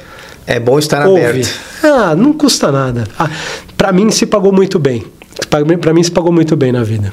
[0.45, 1.23] É bom estar ouve.
[1.25, 1.49] aberto.
[1.83, 3.05] Ah, não custa nada.
[3.17, 3.29] Ah,
[3.77, 5.03] para mim se pagou muito bem.
[5.79, 7.11] Para mim se pagou muito bem na vida.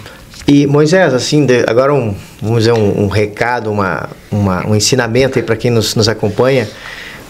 [0.48, 5.38] E Moisés, assim, de- agora um, vamos dizer, um, um recado, uma, uma- um ensinamento
[5.38, 6.68] aí para quem nos, nos acompanha.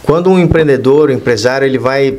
[0.03, 2.19] Quando um empreendedor, um empresário, ele vai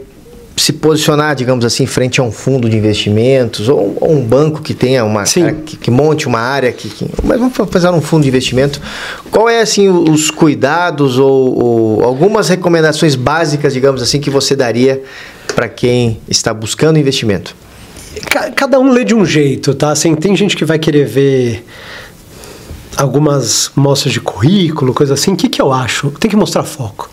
[0.60, 4.74] se posicionar, digamos assim, frente a um fundo de investimentos ou, ou um banco que
[4.74, 8.24] tenha uma cara que, que monte uma área que, que- mas vamos fazer um fundo
[8.24, 8.82] de investimento.
[9.30, 15.02] Qual é assim os cuidados ou, ou algumas recomendações básicas, digamos assim, que você daria
[15.56, 17.56] para quem está buscando investimento?
[18.32, 19.92] Ca- Cada um lê de um jeito, tá?
[19.92, 21.64] Assim, tem gente que vai querer ver
[22.96, 25.34] algumas mostras de currículo, coisa assim.
[25.34, 26.10] O que, que eu acho?
[26.20, 27.10] Tem que mostrar foco.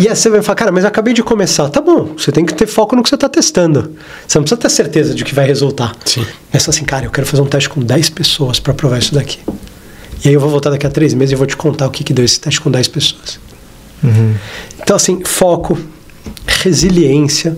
[0.00, 1.68] E aí você vai falar, cara, mas eu acabei de começar.
[1.70, 3.92] Tá bom, você tem que ter foco no que você está testando.
[4.26, 5.94] Você não precisa ter certeza de que vai resultar.
[6.04, 6.24] Sim.
[6.52, 9.38] Pensa assim, cara, eu quero fazer um teste com 10 pessoas para provar isso daqui.
[10.24, 12.04] E aí eu vou voltar daqui a três meses e vou te contar o que,
[12.04, 13.38] que deu esse teste com 10 pessoas.
[14.82, 15.78] Então, assim, foco,
[16.46, 17.56] resiliência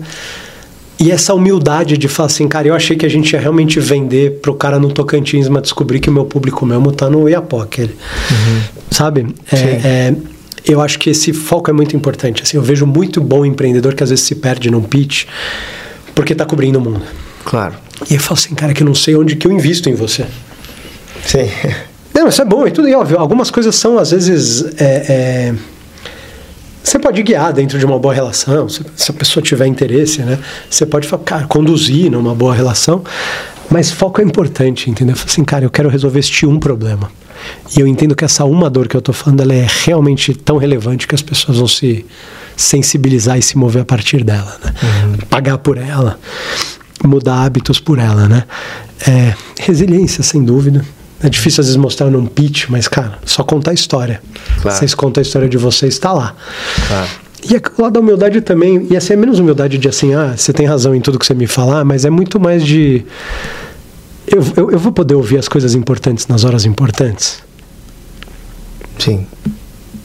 [0.99, 4.39] e essa humildade de falar assim, cara, eu achei que a gente ia realmente vender
[4.41, 7.89] pro cara no Tocantins, mas descobri que o meu público mesmo tá no Iapoque.
[8.91, 9.27] Sabe?
[9.49, 10.15] É, é,
[10.69, 12.43] eu acho que esse foco é muito importante.
[12.43, 15.25] Assim, eu vejo muito bom empreendedor que às vezes se perde num pitch
[16.13, 17.01] porque tá cobrindo o mundo.
[17.43, 17.75] Claro.
[18.09, 20.25] E eu falo assim, cara, que eu não sei onde que eu invisto em você.
[21.25, 21.49] Sim.
[22.13, 25.55] Não, isso é bom e tudo, e óbvio, algumas coisas são, às vezes, é, é,
[26.83, 30.37] você pode guiar dentro de uma boa relação, se, se a pessoa tiver interesse, né?
[30.69, 33.03] Você pode, cara, conduzir numa boa relação,
[33.69, 35.15] mas foco é importante, entendeu?
[35.23, 37.09] Assim, cara, eu quero resolver este um problema.
[37.75, 40.57] E eu entendo que essa uma dor que eu tô falando, ela é realmente tão
[40.57, 42.05] relevante que as pessoas vão se
[42.55, 44.73] sensibilizar e se mover a partir dela, né?
[45.29, 46.19] Pagar por ela,
[47.03, 48.43] mudar hábitos por ela, né?
[49.07, 50.83] É, resiliência, sem dúvida.
[51.21, 54.21] É difícil às vezes mostrar num pitch, mas, cara, só contar a história.
[54.61, 54.77] Claro.
[54.77, 56.35] Vocês contam a história de vocês, está lá.
[56.87, 57.09] Claro.
[57.49, 60.33] E é o lado da humildade também, e assim, é menos humildade de assim, ah,
[60.35, 63.05] você tem razão em tudo que você me falar, mas é muito mais de.
[64.31, 67.41] Eu, eu, eu vou poder ouvir as coisas importantes nas horas importantes?
[68.97, 69.25] Sim.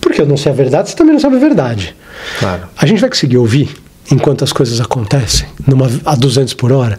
[0.01, 1.95] Porque eu não sei a verdade, você também não sabe a verdade.
[2.39, 2.63] Claro.
[2.77, 3.75] A gente vai conseguir ouvir
[4.11, 6.99] enquanto as coisas acontecem, numa, a 200 por hora?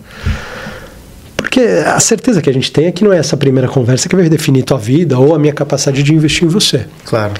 [1.37, 4.15] Porque a certeza que a gente tem é que não é essa primeira conversa que
[4.15, 6.85] vai definir tua vida ou a minha capacidade de investir em você.
[7.05, 7.33] Claro.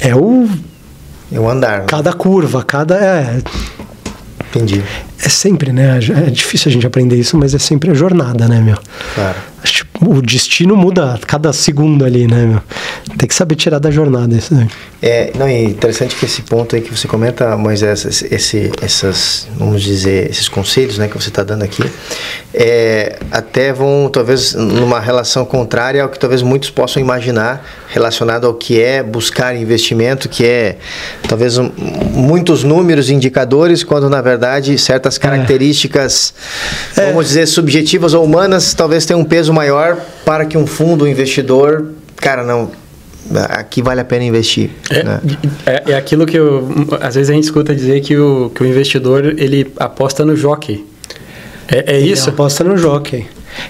[0.00, 0.48] É o
[1.30, 1.80] É o andar.
[1.80, 1.84] né?
[1.86, 2.96] cada curva, cada.
[2.96, 3.40] É,
[4.54, 4.82] Entendi.
[5.22, 5.98] é sempre, né?
[6.26, 8.78] É difícil a gente aprender isso, mas é sempre a jornada, né, meu?
[9.14, 9.36] Claro.
[10.00, 12.60] O destino muda a cada segundo ali, né, meu?
[13.16, 14.66] Tem que saber tirar da jornada isso daí.
[15.00, 19.82] É, não, é interessante que esse ponto aí que você comenta, Moisés, esse, essas, vamos
[19.82, 21.84] dizer, esses conselhos, né, que você está dando aqui,
[22.52, 28.54] é, até vão, talvez, numa relação contrária ao que talvez muitos possam imaginar relacionado ao
[28.54, 30.78] que é buscar investimento, que é,
[31.28, 31.70] talvez, um-
[32.12, 36.32] muitos números, indicadores, quando, na verdade, certas características,
[36.96, 39.83] vamos dizer, subjetivas ou humanas, talvez tenham um peso maior
[40.24, 42.70] para que um fundo, um investidor, cara, não,
[43.48, 44.70] aqui vale a pena investir.
[44.90, 45.20] É, né?
[45.66, 46.68] é, é aquilo que eu,
[47.00, 50.84] às vezes a gente escuta dizer que o, que o investidor ele aposta no jockey.
[51.68, 52.28] É, é isso?
[52.28, 53.26] Ele aposta no jockey.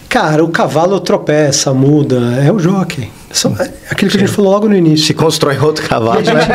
[0.09, 3.11] Cara, o cavalo tropeça, muda, é o jockey.
[3.35, 5.06] Só- é aquilo que a gente falou logo no início.
[5.06, 6.47] Se constrói outro cavalo, né?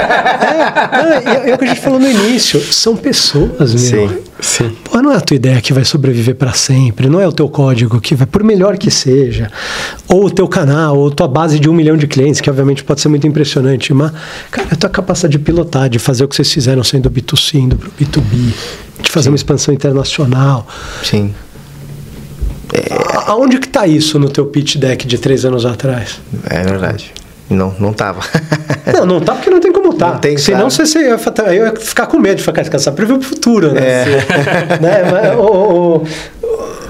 [0.93, 2.59] É, é, é o que a gente falou no início.
[2.73, 4.09] São pessoas, meu.
[4.09, 4.17] Sim.
[4.41, 4.77] Sim.
[4.85, 7.49] Pô, não é a tua ideia que vai sobreviver para sempre, não é o teu
[7.49, 9.51] código que vai, por melhor que seja,
[10.07, 13.01] ou o teu canal, ou tua base de um milhão de clientes, que obviamente pode
[13.01, 14.13] ser muito impressionante, mas,
[14.49, 17.75] cara, a tua capacidade de pilotar, de fazer o que vocês fizeram sendo B2C, indo
[17.75, 18.53] pro B2B,
[19.01, 20.65] de fazer uma expansão internacional.
[21.03, 21.33] Sim.
[22.91, 26.19] A- Aonde que tá isso no teu pitch deck de três anos atrás?
[26.49, 27.11] É verdade.
[27.49, 28.21] Não, não tava.
[28.93, 30.13] Não, não tá porque não tem como tá.
[30.13, 30.71] Não tem, Senão claro.
[30.71, 33.71] você, você ia, fa- eu ia ficar com medo de ficar descansado, prever o futuro,
[33.71, 33.81] né?
[33.81, 34.03] É.
[34.05, 35.03] Você- né?
[35.11, 36.03] Mas, o-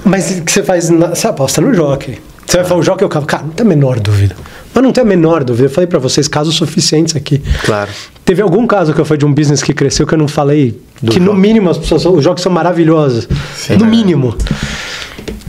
[0.04, 2.18] mas que você faz, na- você aposta no jockey.
[2.46, 4.34] Você vai falar o jockey, eu cara, cara, não tem a menor dúvida.
[4.74, 5.66] Mas não tem a menor dúvida.
[5.66, 7.42] Eu falei para vocês casos suficientes aqui.
[7.64, 7.90] Claro.
[8.24, 10.80] Teve algum caso que eu falei de um business que cresceu que eu não falei?
[11.02, 11.32] Do que jogo.
[11.32, 13.28] no mínimo as pessoas, os jogos são maravilhosos.
[13.56, 13.88] Sim, no é.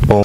[0.05, 0.23] Bom.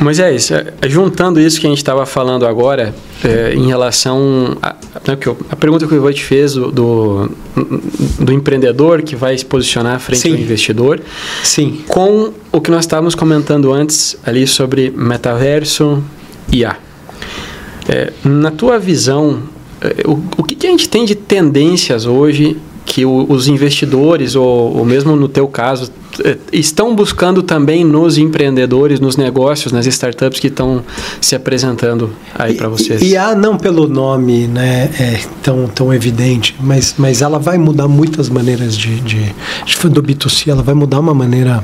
[0.00, 0.54] Mas é isso.
[0.54, 4.74] É, juntando isso que a gente estava falando agora, é, em relação a,
[5.06, 5.18] né,
[5.50, 7.30] a pergunta que o Ivan te fez do, do,
[8.20, 10.32] do, empreendedor que vai se posicionar frente Sim.
[10.32, 11.00] ao investidor,
[11.42, 11.82] Sim.
[11.88, 16.02] com o que nós estávamos comentando antes ali sobre metaverso
[16.52, 16.76] e IA.
[17.88, 19.42] É, na tua visão,
[19.80, 22.56] é, o, o que, que a gente tem de tendências hoje
[22.86, 25.90] que o, os investidores, ou, ou, mesmo no teu caso,
[26.24, 30.82] é, estão buscando também nos empreendedores, nos negócios, nas startups que estão
[31.20, 33.02] se apresentando aí para vocês?
[33.02, 37.88] E, há não pelo nome né, é tão, tão evidente, mas, mas ela vai mudar
[37.88, 39.34] muitas maneiras de, de,
[39.64, 41.62] de do B2C, ela vai mudar uma maneira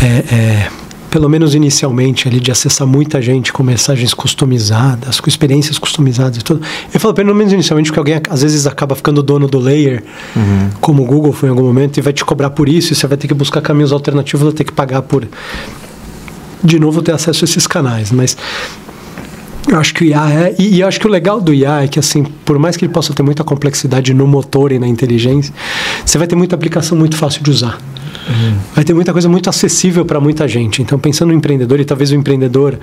[0.00, 0.70] é, é,
[1.12, 6.40] pelo menos inicialmente, ali, de acessar muita gente com mensagens customizadas, com experiências customizadas e
[6.42, 6.62] tudo.
[6.92, 10.02] Eu falo pelo menos inicialmente porque alguém às vezes acaba ficando dono do layer,
[10.34, 10.70] uhum.
[10.80, 13.06] como o Google foi em algum momento, e vai te cobrar por isso, e você
[13.06, 15.28] vai ter que buscar caminhos alternativos, vai ter que pagar por,
[16.64, 18.10] de novo, ter acesso a esses canais.
[18.10, 18.34] Mas
[19.68, 20.54] eu acho que o IA é.
[20.58, 22.86] E, e eu acho que o legal do IA é que, assim, por mais que
[22.86, 25.52] ele possa ter muita complexidade no motor e na inteligência,
[26.06, 27.78] você vai ter muita aplicação muito fácil de usar.
[28.28, 28.56] Uhum.
[28.74, 30.82] Vai ter muita coisa muito acessível para muita gente.
[30.82, 32.78] Então, pensando no empreendedor e talvez o empreendedor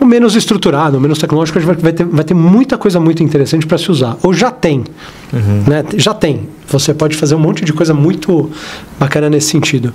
[0.00, 3.76] o menos estruturado, o menos tecnológico, vai ter, vai ter muita coisa muito interessante para
[3.76, 4.16] se usar.
[4.22, 4.84] Ou já tem.
[5.32, 5.64] Uhum.
[5.66, 5.84] Né?
[5.96, 6.48] Já tem.
[6.68, 8.50] Você pode fazer um monte de coisa muito
[8.98, 9.92] bacana nesse sentido.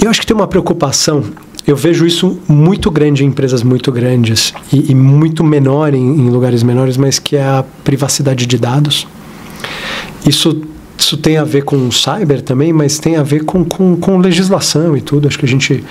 [0.00, 1.24] Eu acho que tem uma preocupação.
[1.66, 6.30] Eu vejo isso muito grande em empresas muito grandes e, e muito menor em, em
[6.30, 9.06] lugares menores, mas que é a privacidade de dados.
[10.26, 10.62] Isso
[10.98, 14.96] isso tem a ver com cyber também, mas tem a ver com, com, com legislação
[14.96, 15.28] e tudo.
[15.28, 15.84] Acho que a gente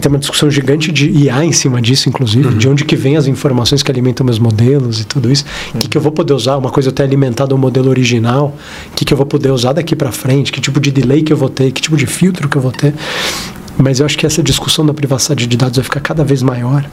[0.00, 2.58] tem uma discussão gigante de IA em cima disso, inclusive, uhum.
[2.58, 5.44] de onde que vem as informações que alimentam meus modelos e tudo isso.
[5.44, 5.80] O uhum.
[5.80, 6.56] que, que eu vou poder usar?
[6.56, 8.54] Uma coisa eu ter alimentado o modelo original,
[8.92, 10.52] o que, que eu vou poder usar daqui para frente?
[10.52, 11.72] Que tipo de delay que eu vou ter?
[11.72, 12.94] Que tipo de filtro que eu vou ter?
[13.78, 16.84] Mas eu acho que essa discussão da privacidade de dados vai ficar cada vez maior.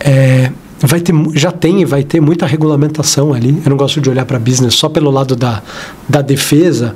[0.00, 0.52] É,
[0.86, 3.60] vai ter, já tem e vai ter muita regulamentação ali.
[3.64, 5.62] Eu não gosto de olhar para business só pelo lado da,
[6.08, 6.94] da defesa,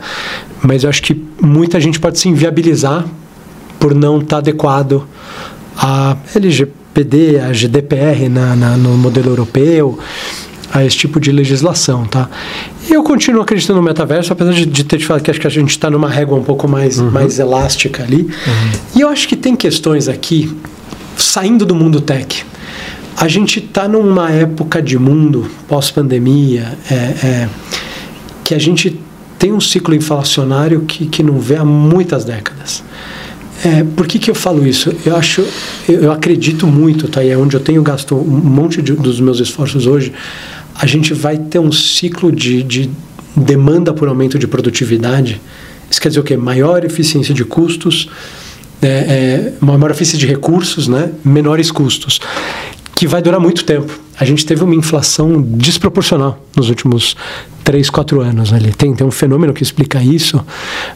[0.63, 3.05] mas eu acho que muita gente pode se inviabilizar
[3.79, 5.05] por não estar tá adequado
[5.77, 9.99] a LGPD, a GDPR na, na, no modelo europeu,
[10.73, 12.31] a esse tipo de legislação, tá?
[12.89, 15.51] Eu continuo acreditando no metaverso, apesar de, de ter te falado que acho que a
[15.51, 17.11] gente está numa régua um pouco mais, uhum.
[17.11, 18.23] mais elástica ali.
[18.23, 18.71] Uhum.
[18.97, 20.57] E eu acho que tem questões aqui,
[21.17, 22.45] saindo do mundo tech,
[23.17, 27.49] a gente está numa época de mundo pós-pandemia é, é,
[28.43, 28.99] que a gente
[29.39, 32.83] tem um ciclo inflacionário que, que não vê há muitas décadas.
[33.65, 34.93] É, por que, que eu falo isso?
[35.05, 35.45] Eu acho,
[35.89, 37.23] eu, eu acredito muito, tá?
[37.23, 40.13] E é onde eu tenho gasto um monte de, dos meus esforços hoje.
[40.75, 42.91] A gente vai ter um ciclo de, de
[43.37, 45.41] demanda por aumento de produtividade.
[45.89, 46.37] Isso quer dizer o quê?
[46.37, 48.09] Maior eficiência de custos,
[48.81, 51.13] é, é, maior eficiência de recursos, né?
[51.25, 52.21] menores custos
[53.03, 53.93] que vai durar muito tempo.
[54.17, 57.17] A gente teve uma inflação desproporcional nos últimos
[57.65, 58.73] 3, 4 anos ali.
[58.73, 60.41] Tem, tem um fenômeno que explica isso,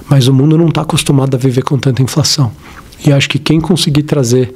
[0.08, 2.52] mas o mundo não está acostumado a viver com tanta inflação.
[3.04, 4.54] E acho que quem conseguir trazer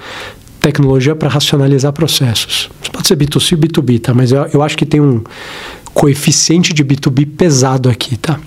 [0.61, 4.15] tecnologia para racionalizar processos, pode ser B2C ou B2B, tá?
[4.15, 5.21] mas eu, eu acho que tem um
[5.93, 8.39] coeficiente de B2B pesado aqui, tá?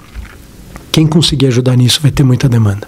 [0.93, 2.87] Quem conseguir ajudar nisso vai ter muita demanda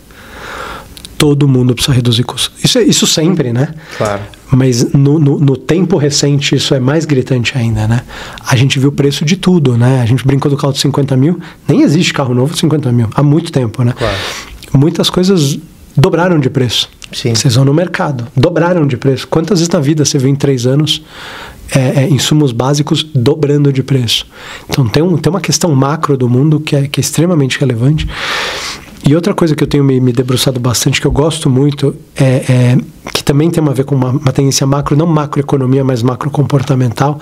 [1.18, 2.52] todo mundo precisa reduzir custos.
[2.64, 3.74] Isso, é, isso sempre, né?
[3.98, 4.22] Claro.
[4.52, 8.02] Mas no, no, no, tempo recente isso é mais gritante ainda, né?
[8.48, 10.02] A gente viu o preço de tudo, né?
[10.02, 11.40] A gente brincou do carro de 50 mil.
[11.68, 13.08] Nem existe carro novo de 50 mil.
[13.16, 13.94] Há muito tempo, né?
[13.98, 14.16] Claro.
[14.74, 15.58] Muitas coisas
[15.98, 16.90] dobraram de preço.
[17.12, 17.34] Sim.
[17.34, 18.28] Vocês vão no mercado.
[18.36, 19.28] Dobraram de preço.
[19.28, 21.04] Quantas vezes na vida você viu em três anos
[21.74, 24.28] é, é, insumos básicos dobrando de preço?
[24.70, 28.08] Então tem, um, tem uma questão macro do mundo que é, que é extremamente relevante.
[29.08, 32.24] E outra coisa que eu tenho me, me debruçado bastante, que eu gosto muito, é,
[32.50, 32.78] é
[33.14, 37.20] que também tem a ver com uma, uma tendência macro, não macroeconomia, mas macrocomportamental,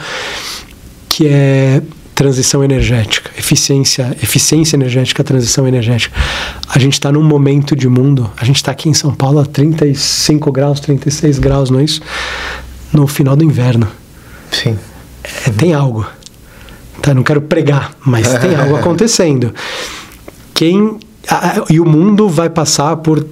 [1.09, 1.81] que é
[2.15, 6.15] transição energética, eficiência, eficiência energética, transição energética.
[6.69, 9.45] A gente está num momento de mundo, a gente está aqui em São Paulo a
[9.45, 12.01] 35 graus, 36 graus, não é isso?
[12.93, 13.87] No final do inverno.
[14.51, 14.77] Sim.
[15.23, 16.05] É, tem algo.
[17.01, 19.53] Tá, não quero pregar, mas tem algo acontecendo.
[20.53, 20.99] Quem
[21.69, 23.25] e o mundo vai passar por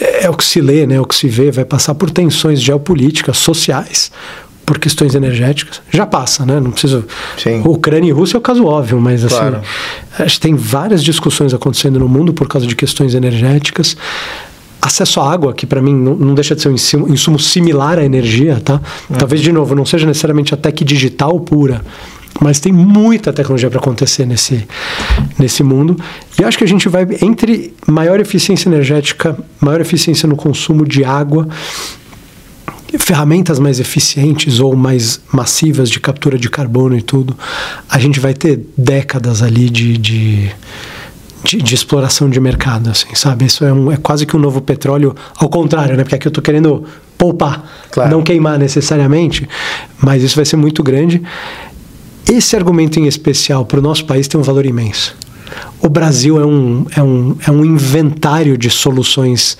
[0.00, 2.60] é o que se lê, né, é o que se vê, vai passar por tensões
[2.60, 4.10] geopolíticas, sociais,
[4.64, 5.82] por questões energéticas.
[5.90, 6.58] Já passa, né?
[6.58, 7.04] Não precisa.
[7.36, 7.62] Sim.
[7.64, 9.60] Ucrânia e Rússia é o caso óbvio, mas assim, claro.
[10.18, 13.96] acho que tem várias discussões acontecendo no mundo por causa de questões energéticas.
[14.80, 17.98] acesso à água, que para mim não, não, deixa de ser um insumo, insumo similar
[17.98, 18.80] à energia, tá?
[19.08, 19.16] Uhum.
[19.18, 21.82] Talvez, de novo, não seja necessariamente a tech digital pura,
[22.40, 24.66] mas tem muita tecnologia para acontecer nesse,
[25.38, 25.96] nesse mundo.
[26.38, 31.04] E acho que a gente vai entre maior eficiência energética, maior eficiência no consumo de
[31.04, 31.48] água,
[32.98, 37.36] ferramentas mais eficientes ou mais massivas de captura de carbono e tudo,
[37.88, 40.52] a gente vai ter décadas ali de, de
[41.44, 43.44] de, de, exploração de mercado, assim, sabe?
[43.44, 46.02] Isso é, um, é quase que um novo petróleo, ao contrário, né?
[46.02, 46.84] Porque aqui eu estou querendo
[47.18, 48.10] poupar, claro.
[48.10, 49.46] não queimar necessariamente,
[50.00, 51.22] mas isso vai ser muito grande.
[52.30, 55.16] Esse argumento em especial para o nosso país tem um valor imenso.
[55.80, 59.58] O Brasil é um, é um, é um inventário de soluções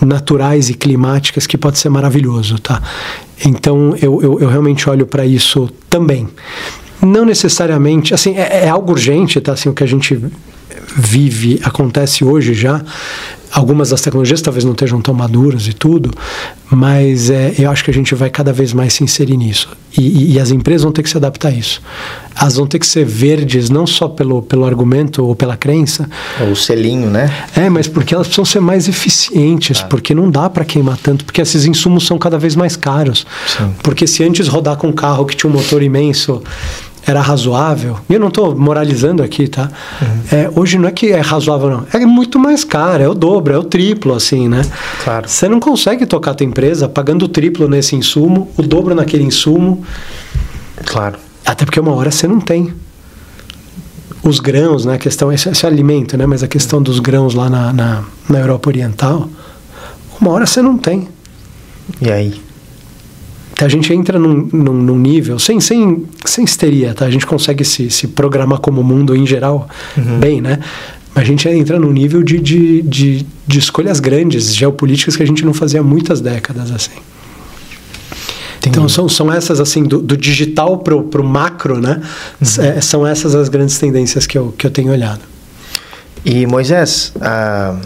[0.00, 2.82] naturais e climáticas que pode ser maravilhoso, tá?
[3.44, 6.28] Então eu, eu, eu realmente olho para isso também.
[7.00, 9.52] Não necessariamente, assim, é, é algo urgente, tá?
[9.52, 10.20] Assim, o que a gente
[10.96, 12.82] vive, acontece hoje já.
[13.50, 16.10] Algumas das tecnologias talvez não estejam tão maduras e tudo,
[16.68, 19.68] mas é, eu acho que a gente vai cada vez mais se inserir nisso.
[19.96, 21.80] E, e, e, as empresas vão ter que se adaptar a isso.
[22.36, 26.10] Elas vão ter que ser verdes, não só pelo, pelo argumento ou pela crença.
[26.40, 27.32] Ou o selinho, né?
[27.54, 29.86] É, mas porque elas precisam ser mais eficientes, ah.
[29.86, 33.24] porque não dá para queimar tanto, porque esses insumos são cada vez mais caros.
[33.46, 33.72] Sim.
[33.84, 36.42] Porque se antes rodar com um carro que tinha um motor imenso
[37.06, 39.70] era razoável, e eu não estou moralizando aqui, tá?
[40.00, 40.08] Uhum.
[40.32, 41.86] É, hoje não é que é razoável, não.
[41.92, 44.62] É muito mais caro, é o dobro, é o triplo, assim, né?
[45.02, 45.28] Claro.
[45.28, 49.22] Você não consegue tocar a tua empresa pagando o triplo nesse insumo, o dobro naquele
[49.24, 49.84] insumo.
[50.86, 51.18] Claro.
[51.44, 52.72] Até porque uma hora você não tem.
[54.22, 54.94] Os grãos, né?
[54.94, 56.24] A questão, esse, esse alimento, né?
[56.24, 59.28] Mas a questão dos grãos lá na, na, na Europa Oriental,
[60.18, 61.08] uma hora você não tem.
[62.00, 62.40] E aí?
[63.60, 67.04] A gente entra num, num, num, nível, sem, sem, sem histeria, tá?
[67.04, 70.18] A gente consegue se, se programar como mundo em geral uhum.
[70.18, 70.58] bem, né?
[71.14, 75.26] Mas a gente entra num nível de, de, de, de, escolhas grandes, geopolíticas, que a
[75.26, 76.90] gente não fazia há muitas décadas, assim.
[78.56, 78.76] Entendi.
[78.76, 82.02] Então, são, são essas, assim, do, do digital pro, pro macro, né?
[82.40, 82.64] Uhum.
[82.64, 85.20] É, são essas as grandes tendências que eu, que eu tenho olhado.
[86.24, 87.76] E, Moisés, a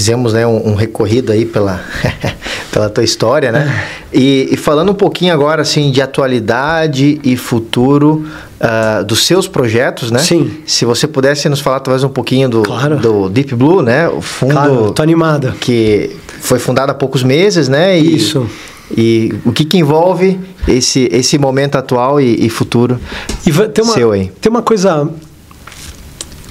[0.00, 1.78] fizemos né, um, um, recorrido aí pela,
[2.72, 3.84] pela tua história, né?
[4.10, 8.26] E, e, falando um pouquinho agora assim de atualidade e futuro
[8.58, 10.20] uh, dos seus projetos, né?
[10.20, 10.62] Sim.
[10.66, 12.96] Se você pudesse nos falar talvez um pouquinho do, claro.
[12.96, 14.08] do Deep Blue, né?
[14.08, 14.52] O fundo.
[14.52, 15.54] Claro, tô animada.
[15.60, 18.00] Que foi fundado há poucos meses, né?
[18.00, 18.48] E, Isso.
[18.96, 22.98] E o que, que envolve esse, esse momento atual e, e futuro
[23.46, 24.32] e tem uma, seu aí?
[24.40, 25.08] Tem uma coisa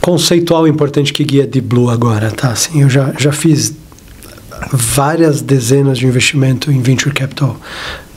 [0.10, 2.50] conceitual importante que guia Deep Blue agora, tá?
[2.50, 3.76] Assim, eu já, já fiz
[4.72, 7.56] várias dezenas de investimento em venture capital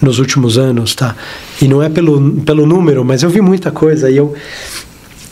[0.01, 1.15] nos últimos anos, tá?
[1.61, 4.35] E não é pelo, pelo número, mas eu vi muita coisa e eu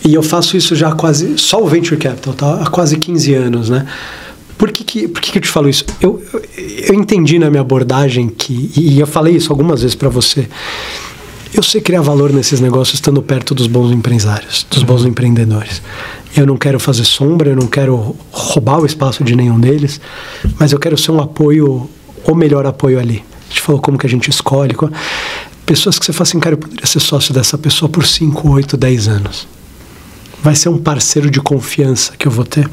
[0.04, 2.62] e eu faço isso já quase só o venture capital, tá?
[2.62, 3.86] Há quase 15 anos, né?
[4.58, 5.86] Por que, que, por que, que eu te falo isso?
[5.98, 6.44] Eu, eu,
[6.88, 10.46] eu entendi na minha abordagem que, e eu falei isso algumas vezes para você,
[11.54, 15.08] eu sei criar valor nesses negócios estando perto dos bons empresários, dos bons uhum.
[15.08, 15.82] empreendedores.
[16.36, 20.00] Eu não quero fazer sombra, eu não quero roubar o espaço de nenhum deles,
[20.58, 21.88] mas eu quero ser um apoio,
[22.24, 23.24] o melhor apoio ali.
[23.46, 24.76] A gente falou como que a gente escolhe.
[25.66, 28.76] Pessoas que você fala assim, cara, eu poderia ser sócio dessa pessoa por 5, 8,
[28.76, 29.48] 10 anos.
[30.42, 32.68] Vai ser um parceiro de confiança que eu vou ter.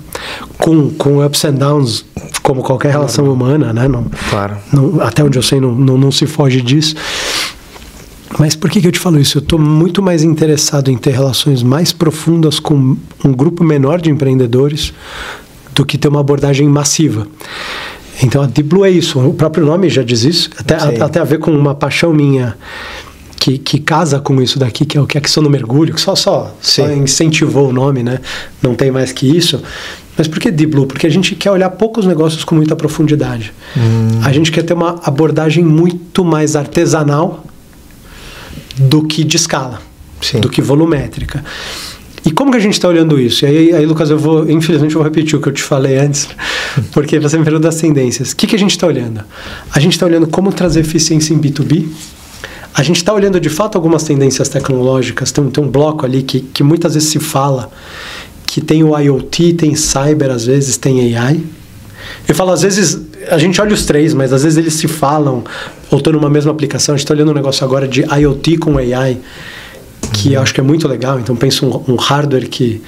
[0.58, 2.06] Com, com ups and downs,
[2.42, 3.88] como qualquer relação humana, né?
[3.88, 4.58] Não, claro.
[4.72, 6.96] Não, até onde eu sei, não, não, não se foge disso.
[8.38, 9.38] Mas por que, que eu te falo isso?
[9.38, 12.96] Eu estou muito mais interessado em ter relações mais profundas com
[13.26, 14.94] um grupo menor de empreendedores
[15.74, 17.28] do que ter uma abordagem massiva.
[18.22, 21.20] Então a Deep Blue é isso, o próprio nome já diz isso, até, a, até
[21.20, 22.58] a ver com uma paixão minha
[23.40, 25.94] que, que casa com isso daqui, que é o que é a questão do mergulho,
[25.94, 28.20] que só, só, só incentivou o nome, né?
[28.62, 29.62] Não tem mais que isso.
[30.18, 30.88] Mas por que Deep Blue?
[30.88, 33.54] Porque a gente quer olhar poucos negócios com muita profundidade.
[33.78, 34.20] Hum.
[34.24, 37.46] A gente quer ter uma abordagem muito mais artesanal
[38.78, 39.82] do que de escala,
[40.22, 40.40] Sim.
[40.40, 41.44] do que volumétrica.
[42.26, 43.46] E como que a gente está olhando isso?
[43.46, 45.98] E aí, aí, Lucas, eu vou, infelizmente, eu vou repetir o que eu te falei
[45.98, 46.28] antes,
[46.92, 48.34] porque você me perguntou das tendências.
[48.34, 49.24] O que, que a gente está olhando?
[49.72, 51.88] A gente está olhando como trazer eficiência em B2B.
[52.74, 55.32] A gente está olhando, de fato, algumas tendências tecnológicas.
[55.32, 57.72] Tem, tem um bloco ali que, que muitas vezes se fala
[58.46, 61.42] que tem o IoT, tem cyber, às vezes tem AI.
[62.28, 65.44] Eu falo, às vezes, a gente olha os três, mas às vezes eles se falam
[65.90, 66.96] ou estão numa mesma aplicação.
[66.96, 69.18] A gente está olhando um negócio agora de IoT com AI,
[70.14, 71.20] que eu acho que é muito legal.
[71.20, 72.82] Então, pensa um, um hardware que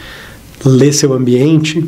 [0.65, 1.79] lê seu ambiente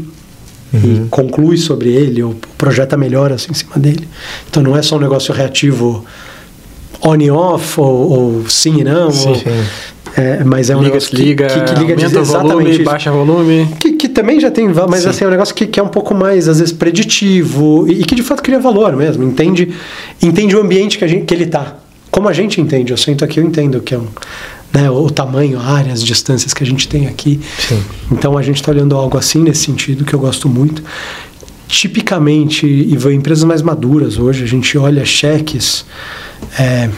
[0.74, 1.06] uhum.
[1.06, 4.08] e conclui sobre ele, ou projeta melhor assim, em cima dele.
[4.50, 6.06] Então, não é só um negócio reativo
[7.04, 9.12] on e off, ou, ou sim e não.
[9.12, 9.44] Sim, ou, sim.
[10.16, 12.84] É, mas é um liga, negócio que, liga, que, que liga aumenta volume, isso.
[12.84, 13.68] baixa volume.
[13.80, 15.10] Que também já tem, mas Sim.
[15.10, 18.06] assim, é um negócio que, que é um pouco mais, às vezes, preditivo e, e
[18.06, 19.24] que de fato cria valor mesmo.
[19.24, 19.74] Entende,
[20.22, 21.78] entende o ambiente que, a gente, que ele tá.
[22.10, 24.08] Como a gente entende, eu sento aqui, eu entendo que é um.
[24.74, 27.42] Né, o tamanho, a área, as distâncias que a gente tem aqui.
[27.68, 27.84] Sim.
[28.10, 30.82] Então a gente está olhando algo assim nesse sentido que eu gosto muito.
[31.68, 35.86] Tipicamente, e vai empresas mais maduras hoje, a gente olha cheques.
[36.58, 36.90] é,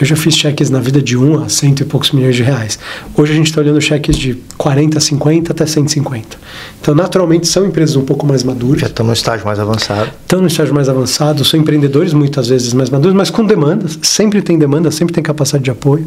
[0.00, 2.78] eu já fiz cheques na vida de 1 a cento e poucos milhões de reais.
[3.14, 6.38] Hoje a gente está olhando cheques de 40, 50 até 150.
[6.80, 10.10] Então, naturalmente, são empresas um pouco mais maduras Já estão no estágio mais avançado.
[10.22, 14.40] estão no estágio mais avançado, são empreendedores muitas vezes mais maduros, mas com demandas, sempre
[14.40, 16.06] tem demanda, sempre tem capacidade de apoio.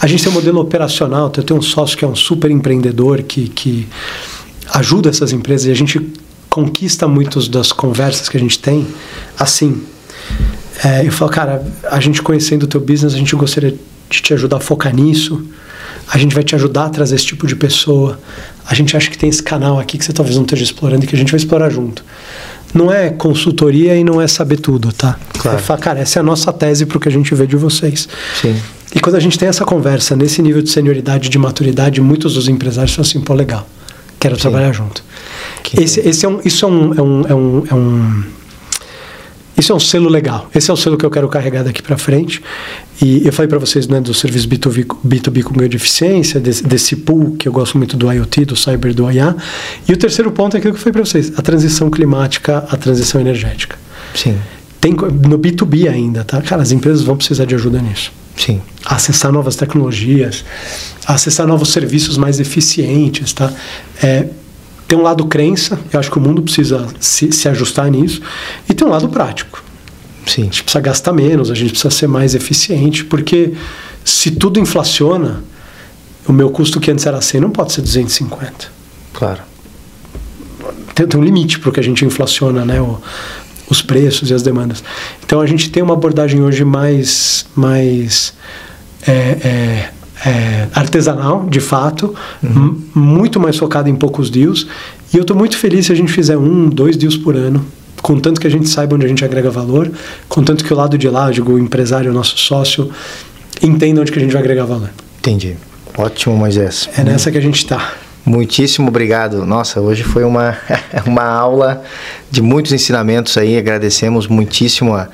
[0.00, 3.22] A gente tem um modelo operacional, eu tenho um sócio que é um super empreendedor
[3.22, 3.86] que, que
[4.72, 6.00] ajuda essas empresas e a gente
[6.48, 8.86] conquista muitas das conversas que a gente tem
[9.38, 9.82] assim.
[10.86, 13.74] É, eu falo, cara, a gente conhecendo o teu business, a gente gostaria
[14.08, 15.42] de te ajudar a focar nisso.
[16.12, 18.20] A gente vai te ajudar a trazer esse tipo de pessoa.
[18.64, 21.08] A gente acha que tem esse canal aqui que você talvez não esteja explorando e
[21.08, 22.04] que a gente vai explorar junto.
[22.72, 25.18] Não é consultoria e não é saber tudo, tá?
[25.38, 25.58] Claro.
[25.58, 28.08] Falar, cara, essa é a nossa tese para o que a gente vê de vocês.
[28.40, 28.54] Sim.
[28.94, 32.46] E quando a gente tem essa conversa nesse nível de senioridade, de maturidade, muitos dos
[32.48, 33.66] empresários falam assim, pô, legal,
[34.20, 35.02] quero trabalhar junto.
[35.62, 38.24] Que Esse, esse é um, isso é um, é um, é um, é um-
[39.58, 40.50] isso é um selo legal.
[40.54, 42.42] Esse é o selo que eu quero carregar daqui para frente.
[43.02, 46.62] E eu falei para vocês né, do serviço B2B, B2B com ganho de eficiência, desse,
[46.62, 49.34] desse pool que eu gosto muito do IoT, do Cyber, do IA.
[49.88, 52.76] E o terceiro ponto é aquilo que eu falei para vocês: a transição climática, a
[52.76, 53.78] transição energética.
[54.14, 54.38] Sim.
[54.80, 56.40] Tem, no B2B ainda, tá?
[56.42, 58.60] Cara, as empresas vão precisar de ajuda nisso Sim.
[58.84, 60.44] acessar novas tecnologias,
[61.06, 63.52] acessar novos serviços mais eficientes, tá?
[64.02, 64.26] É,
[64.86, 68.20] tem um lado crença, eu acho que o mundo precisa se, se ajustar nisso,
[68.68, 69.62] e tem um lado prático.
[70.26, 70.42] Sim.
[70.42, 73.52] A gente precisa gastar menos, a gente precisa ser mais eficiente, porque
[74.04, 75.42] se tudo inflaciona,
[76.26, 78.68] o meu custo que antes era 100 não pode ser 250.
[79.12, 79.40] Claro.
[80.94, 82.80] Tem, tem um limite para o que a gente inflaciona, né?
[82.80, 82.98] O-
[83.68, 84.82] os preços e as demandas.
[85.24, 88.32] Então a gente tem uma abordagem hoje mais, mais
[89.06, 89.90] é, é,
[90.24, 94.66] é, artesanal, de fato, m- muito mais focada em poucos deals.
[95.12, 97.64] E eu estou muito feliz se a gente fizer um, dois deals por ano,
[98.02, 99.90] contanto que a gente saiba onde a gente agrega valor,
[100.28, 102.90] contanto que o lado de lá, digo, o empresário, o nosso sócio,
[103.62, 104.90] entenda onde que a gente vai agregar valor.
[105.18, 105.56] Entendi.
[105.98, 106.88] Ótimo, Moisés.
[106.96, 107.92] É nessa que a gente está.
[108.26, 109.46] Muitíssimo obrigado.
[109.46, 110.58] Nossa, hoje foi uma,
[111.06, 111.84] uma aula
[112.28, 113.56] de muitos ensinamentos aí.
[113.56, 115.08] Agradecemos muitíssimo a,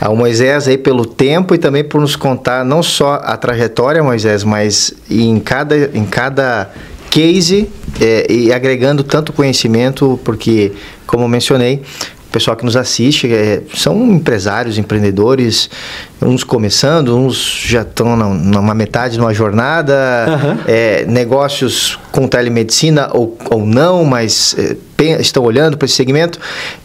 [0.00, 4.42] ao Moisés aí pelo tempo e também por nos contar não só a trajetória, Moisés,
[4.42, 6.70] mas em cada, em cada
[7.10, 7.68] case
[8.00, 10.72] é, e agregando tanto conhecimento, porque,
[11.06, 11.82] como mencionei,
[12.36, 15.70] pessoal que nos assiste é, são empresários, empreendedores,
[16.20, 17.36] uns começando, uns
[17.66, 19.94] já estão numa metade de uma jornada,
[20.28, 20.58] Aham.
[20.66, 24.76] é, negócios com telemedicina ou, ou não, mas é,
[25.20, 26.38] estão olhando para esse segmento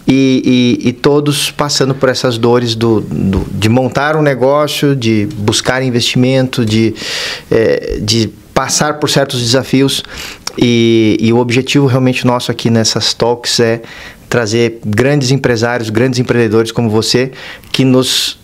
[0.08, 5.28] e, e- e todos passando por essas dores do, do- de montar um negócio, de
[5.36, 6.94] buscar investimento, de,
[7.50, 10.02] é, de passar por certos desafios.
[10.58, 13.82] E, e o objetivo realmente nosso aqui nessas talks é
[14.32, 17.34] trazer grandes empresários, grandes empreendedores como você
[17.70, 18.40] que nos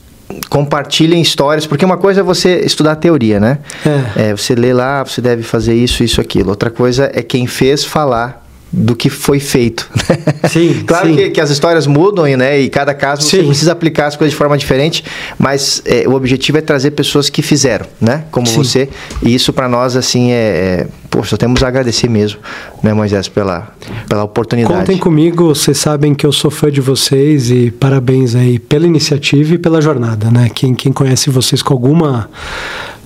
[0.49, 3.59] compartilhem histórias, porque uma coisa é você estudar teoria, né?
[3.85, 4.31] É.
[4.31, 6.49] É, você lê lá, você deve fazer isso, isso, aquilo.
[6.49, 9.89] Outra coisa é quem fez falar do que foi feito.
[10.49, 11.15] Sim, claro sim.
[11.15, 12.59] Que, que as histórias mudam, né?
[12.59, 13.47] E cada caso você Sim.
[13.47, 15.03] precisa aplicar as coisas de forma diferente,
[15.37, 18.25] mas é, o objetivo é trazer pessoas que fizeram, né?
[18.31, 18.57] Como Sim.
[18.57, 18.89] você.
[19.23, 20.87] E isso para nós, assim, é, é...
[21.09, 22.39] Poxa, só temos a agradecer mesmo,
[22.83, 23.71] né, Moisés, pela,
[24.09, 24.79] pela oportunidade.
[24.79, 29.53] Contem comigo, vocês sabem que eu sou fã de vocês e parabéns aí pela iniciativa
[29.53, 30.49] e pela jornada, né?
[30.53, 32.29] Quem, quem conhece vocês com alguma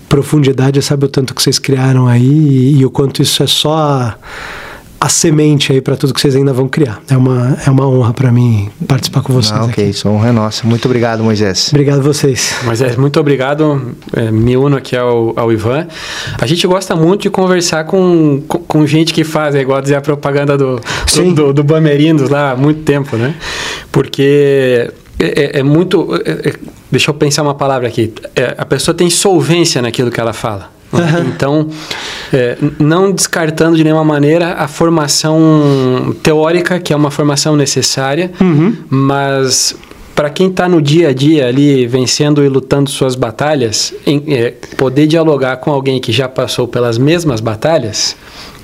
[0.09, 3.77] profundidade sabe o tanto que vocês criaram aí e, e o quanto isso é só
[3.77, 4.15] a,
[5.03, 7.02] a semente aí para tudo que vocês ainda vão criar.
[7.10, 9.90] É uma, é uma honra para mim participar com vocês Ah, ok, aqui.
[9.90, 10.68] isso é honra é nossa.
[10.68, 11.69] Muito obrigado, Moisés.
[11.69, 12.53] Obrigado a vocês.
[12.65, 15.88] Mas é muito obrigado, é, me uno aqui ao, ao Ivan.
[16.40, 19.95] A gente gosta muito de conversar com, com, com gente que faz, é igual dizer
[19.95, 20.80] a propaganda do,
[21.15, 23.34] do, do, do Bamerindos lá há muito tempo, né?
[23.91, 26.07] Porque é, é- é muito.
[26.26, 26.53] é- é-
[26.91, 28.14] deixa eu pensar uma palavra aqui.
[28.36, 30.69] É, a pessoa tem solvência naquilo que ela fala.
[30.93, 31.26] Aham.
[31.35, 31.68] Então,
[32.34, 38.76] é, não descartando de nenhuma maneira a formação teórica, que é uma formação necessária, Uhum.
[38.89, 39.76] mas
[40.15, 44.53] para quem está no dia a dia ali vencendo e lutando suas batalhas, em, é,
[44.77, 48.15] poder dialogar com alguém que já passou pelas mesmas batalhas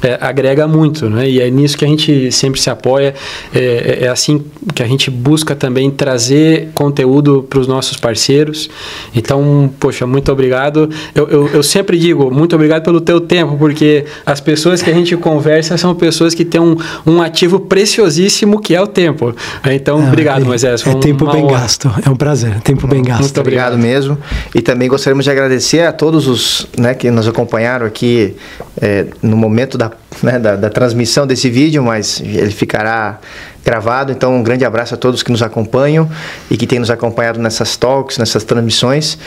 [0.02, 1.30] é, agrega muito, né?
[1.30, 3.16] E é nisso que a gente sempre se apoia.
[3.54, 4.44] É, é, é assim
[4.74, 8.70] que a gente busca também trazer conteúdo para os nossos parceiros.
[9.16, 10.90] Então, poxa, muito obrigado.
[11.16, 14.94] Eu, eu, eu, sempre digo muito obrigado pelo teu tempo, porque as pessoas que a
[14.94, 19.36] gente conversa são pessoas que têm um, um ativo preciosíssimo que é o tempo.
[19.66, 20.86] Então, ah, obrigado, é, Moisés.
[20.86, 21.60] é tempo bem honra.
[21.60, 21.92] gasto.
[22.06, 22.60] É um prazer.
[22.62, 23.22] Tempo bem gasto.
[23.22, 24.18] Muito obrigado, obrigado mesmo.
[24.54, 28.36] E também gostaríamos de agradecer a todos os né, que nos acompanharam aqui
[28.80, 29.87] é, no momento da
[30.22, 33.20] né, da, da, transmissão desse vídeo, mas ele ficará
[33.64, 34.12] gravado.
[34.12, 36.10] Então, um grande abraço a todos que nos acompanham
[36.50, 39.18] e que têm nos acompanhado nessas talks, nessas transmissões.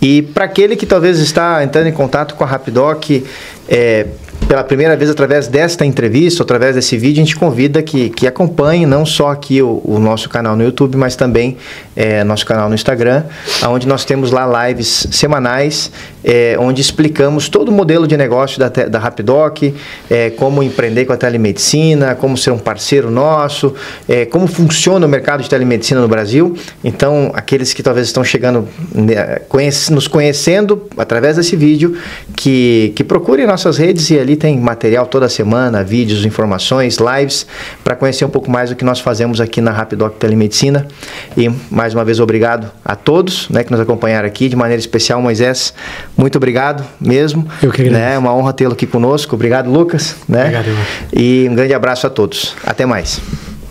[0.00, 3.24] E para aquele que talvez está entrando em contato com a Rapidoc,
[3.68, 4.06] é,
[4.46, 8.86] pela primeira vez através desta entrevista, através desse vídeo, a gente convida que, que acompanhe
[8.86, 11.56] não só aqui o, o nosso canal no YouTube, mas também
[11.94, 13.24] é, nosso canal no Instagram,
[13.66, 15.90] onde nós temos lá lives semanais,
[16.28, 19.62] é, onde explicamos todo o modelo de negócio da, da Rapidoc,
[20.10, 23.74] é, como empreender com a telemedicina, como ser um parceiro nosso,
[24.06, 26.54] é, como funciona o mercado de telemedicina no Brasil.
[26.84, 31.96] Então, aqueles que talvez estão chegando, né, conhece, nos conhecendo através desse vídeo,
[32.36, 37.46] que, que procurem nossas redes e ali tem material toda semana, vídeos, informações, lives,
[37.82, 40.86] para conhecer um pouco mais do que nós fazemos aqui na Rapidoc Telemedicina.
[41.34, 45.22] E mais uma vez, obrigado a todos né, que nos acompanharam aqui, de maneira especial,
[45.22, 45.72] Moisés.
[46.18, 47.46] Muito obrigado mesmo.
[47.62, 48.04] Eu que agradeço.
[48.04, 49.36] É né, uma honra tê-lo aqui conosco.
[49.36, 50.16] Obrigado, Lucas.
[50.28, 50.40] Né?
[50.40, 50.84] Obrigado, irmão.
[51.12, 52.56] E um grande abraço a todos.
[52.66, 53.20] Até mais.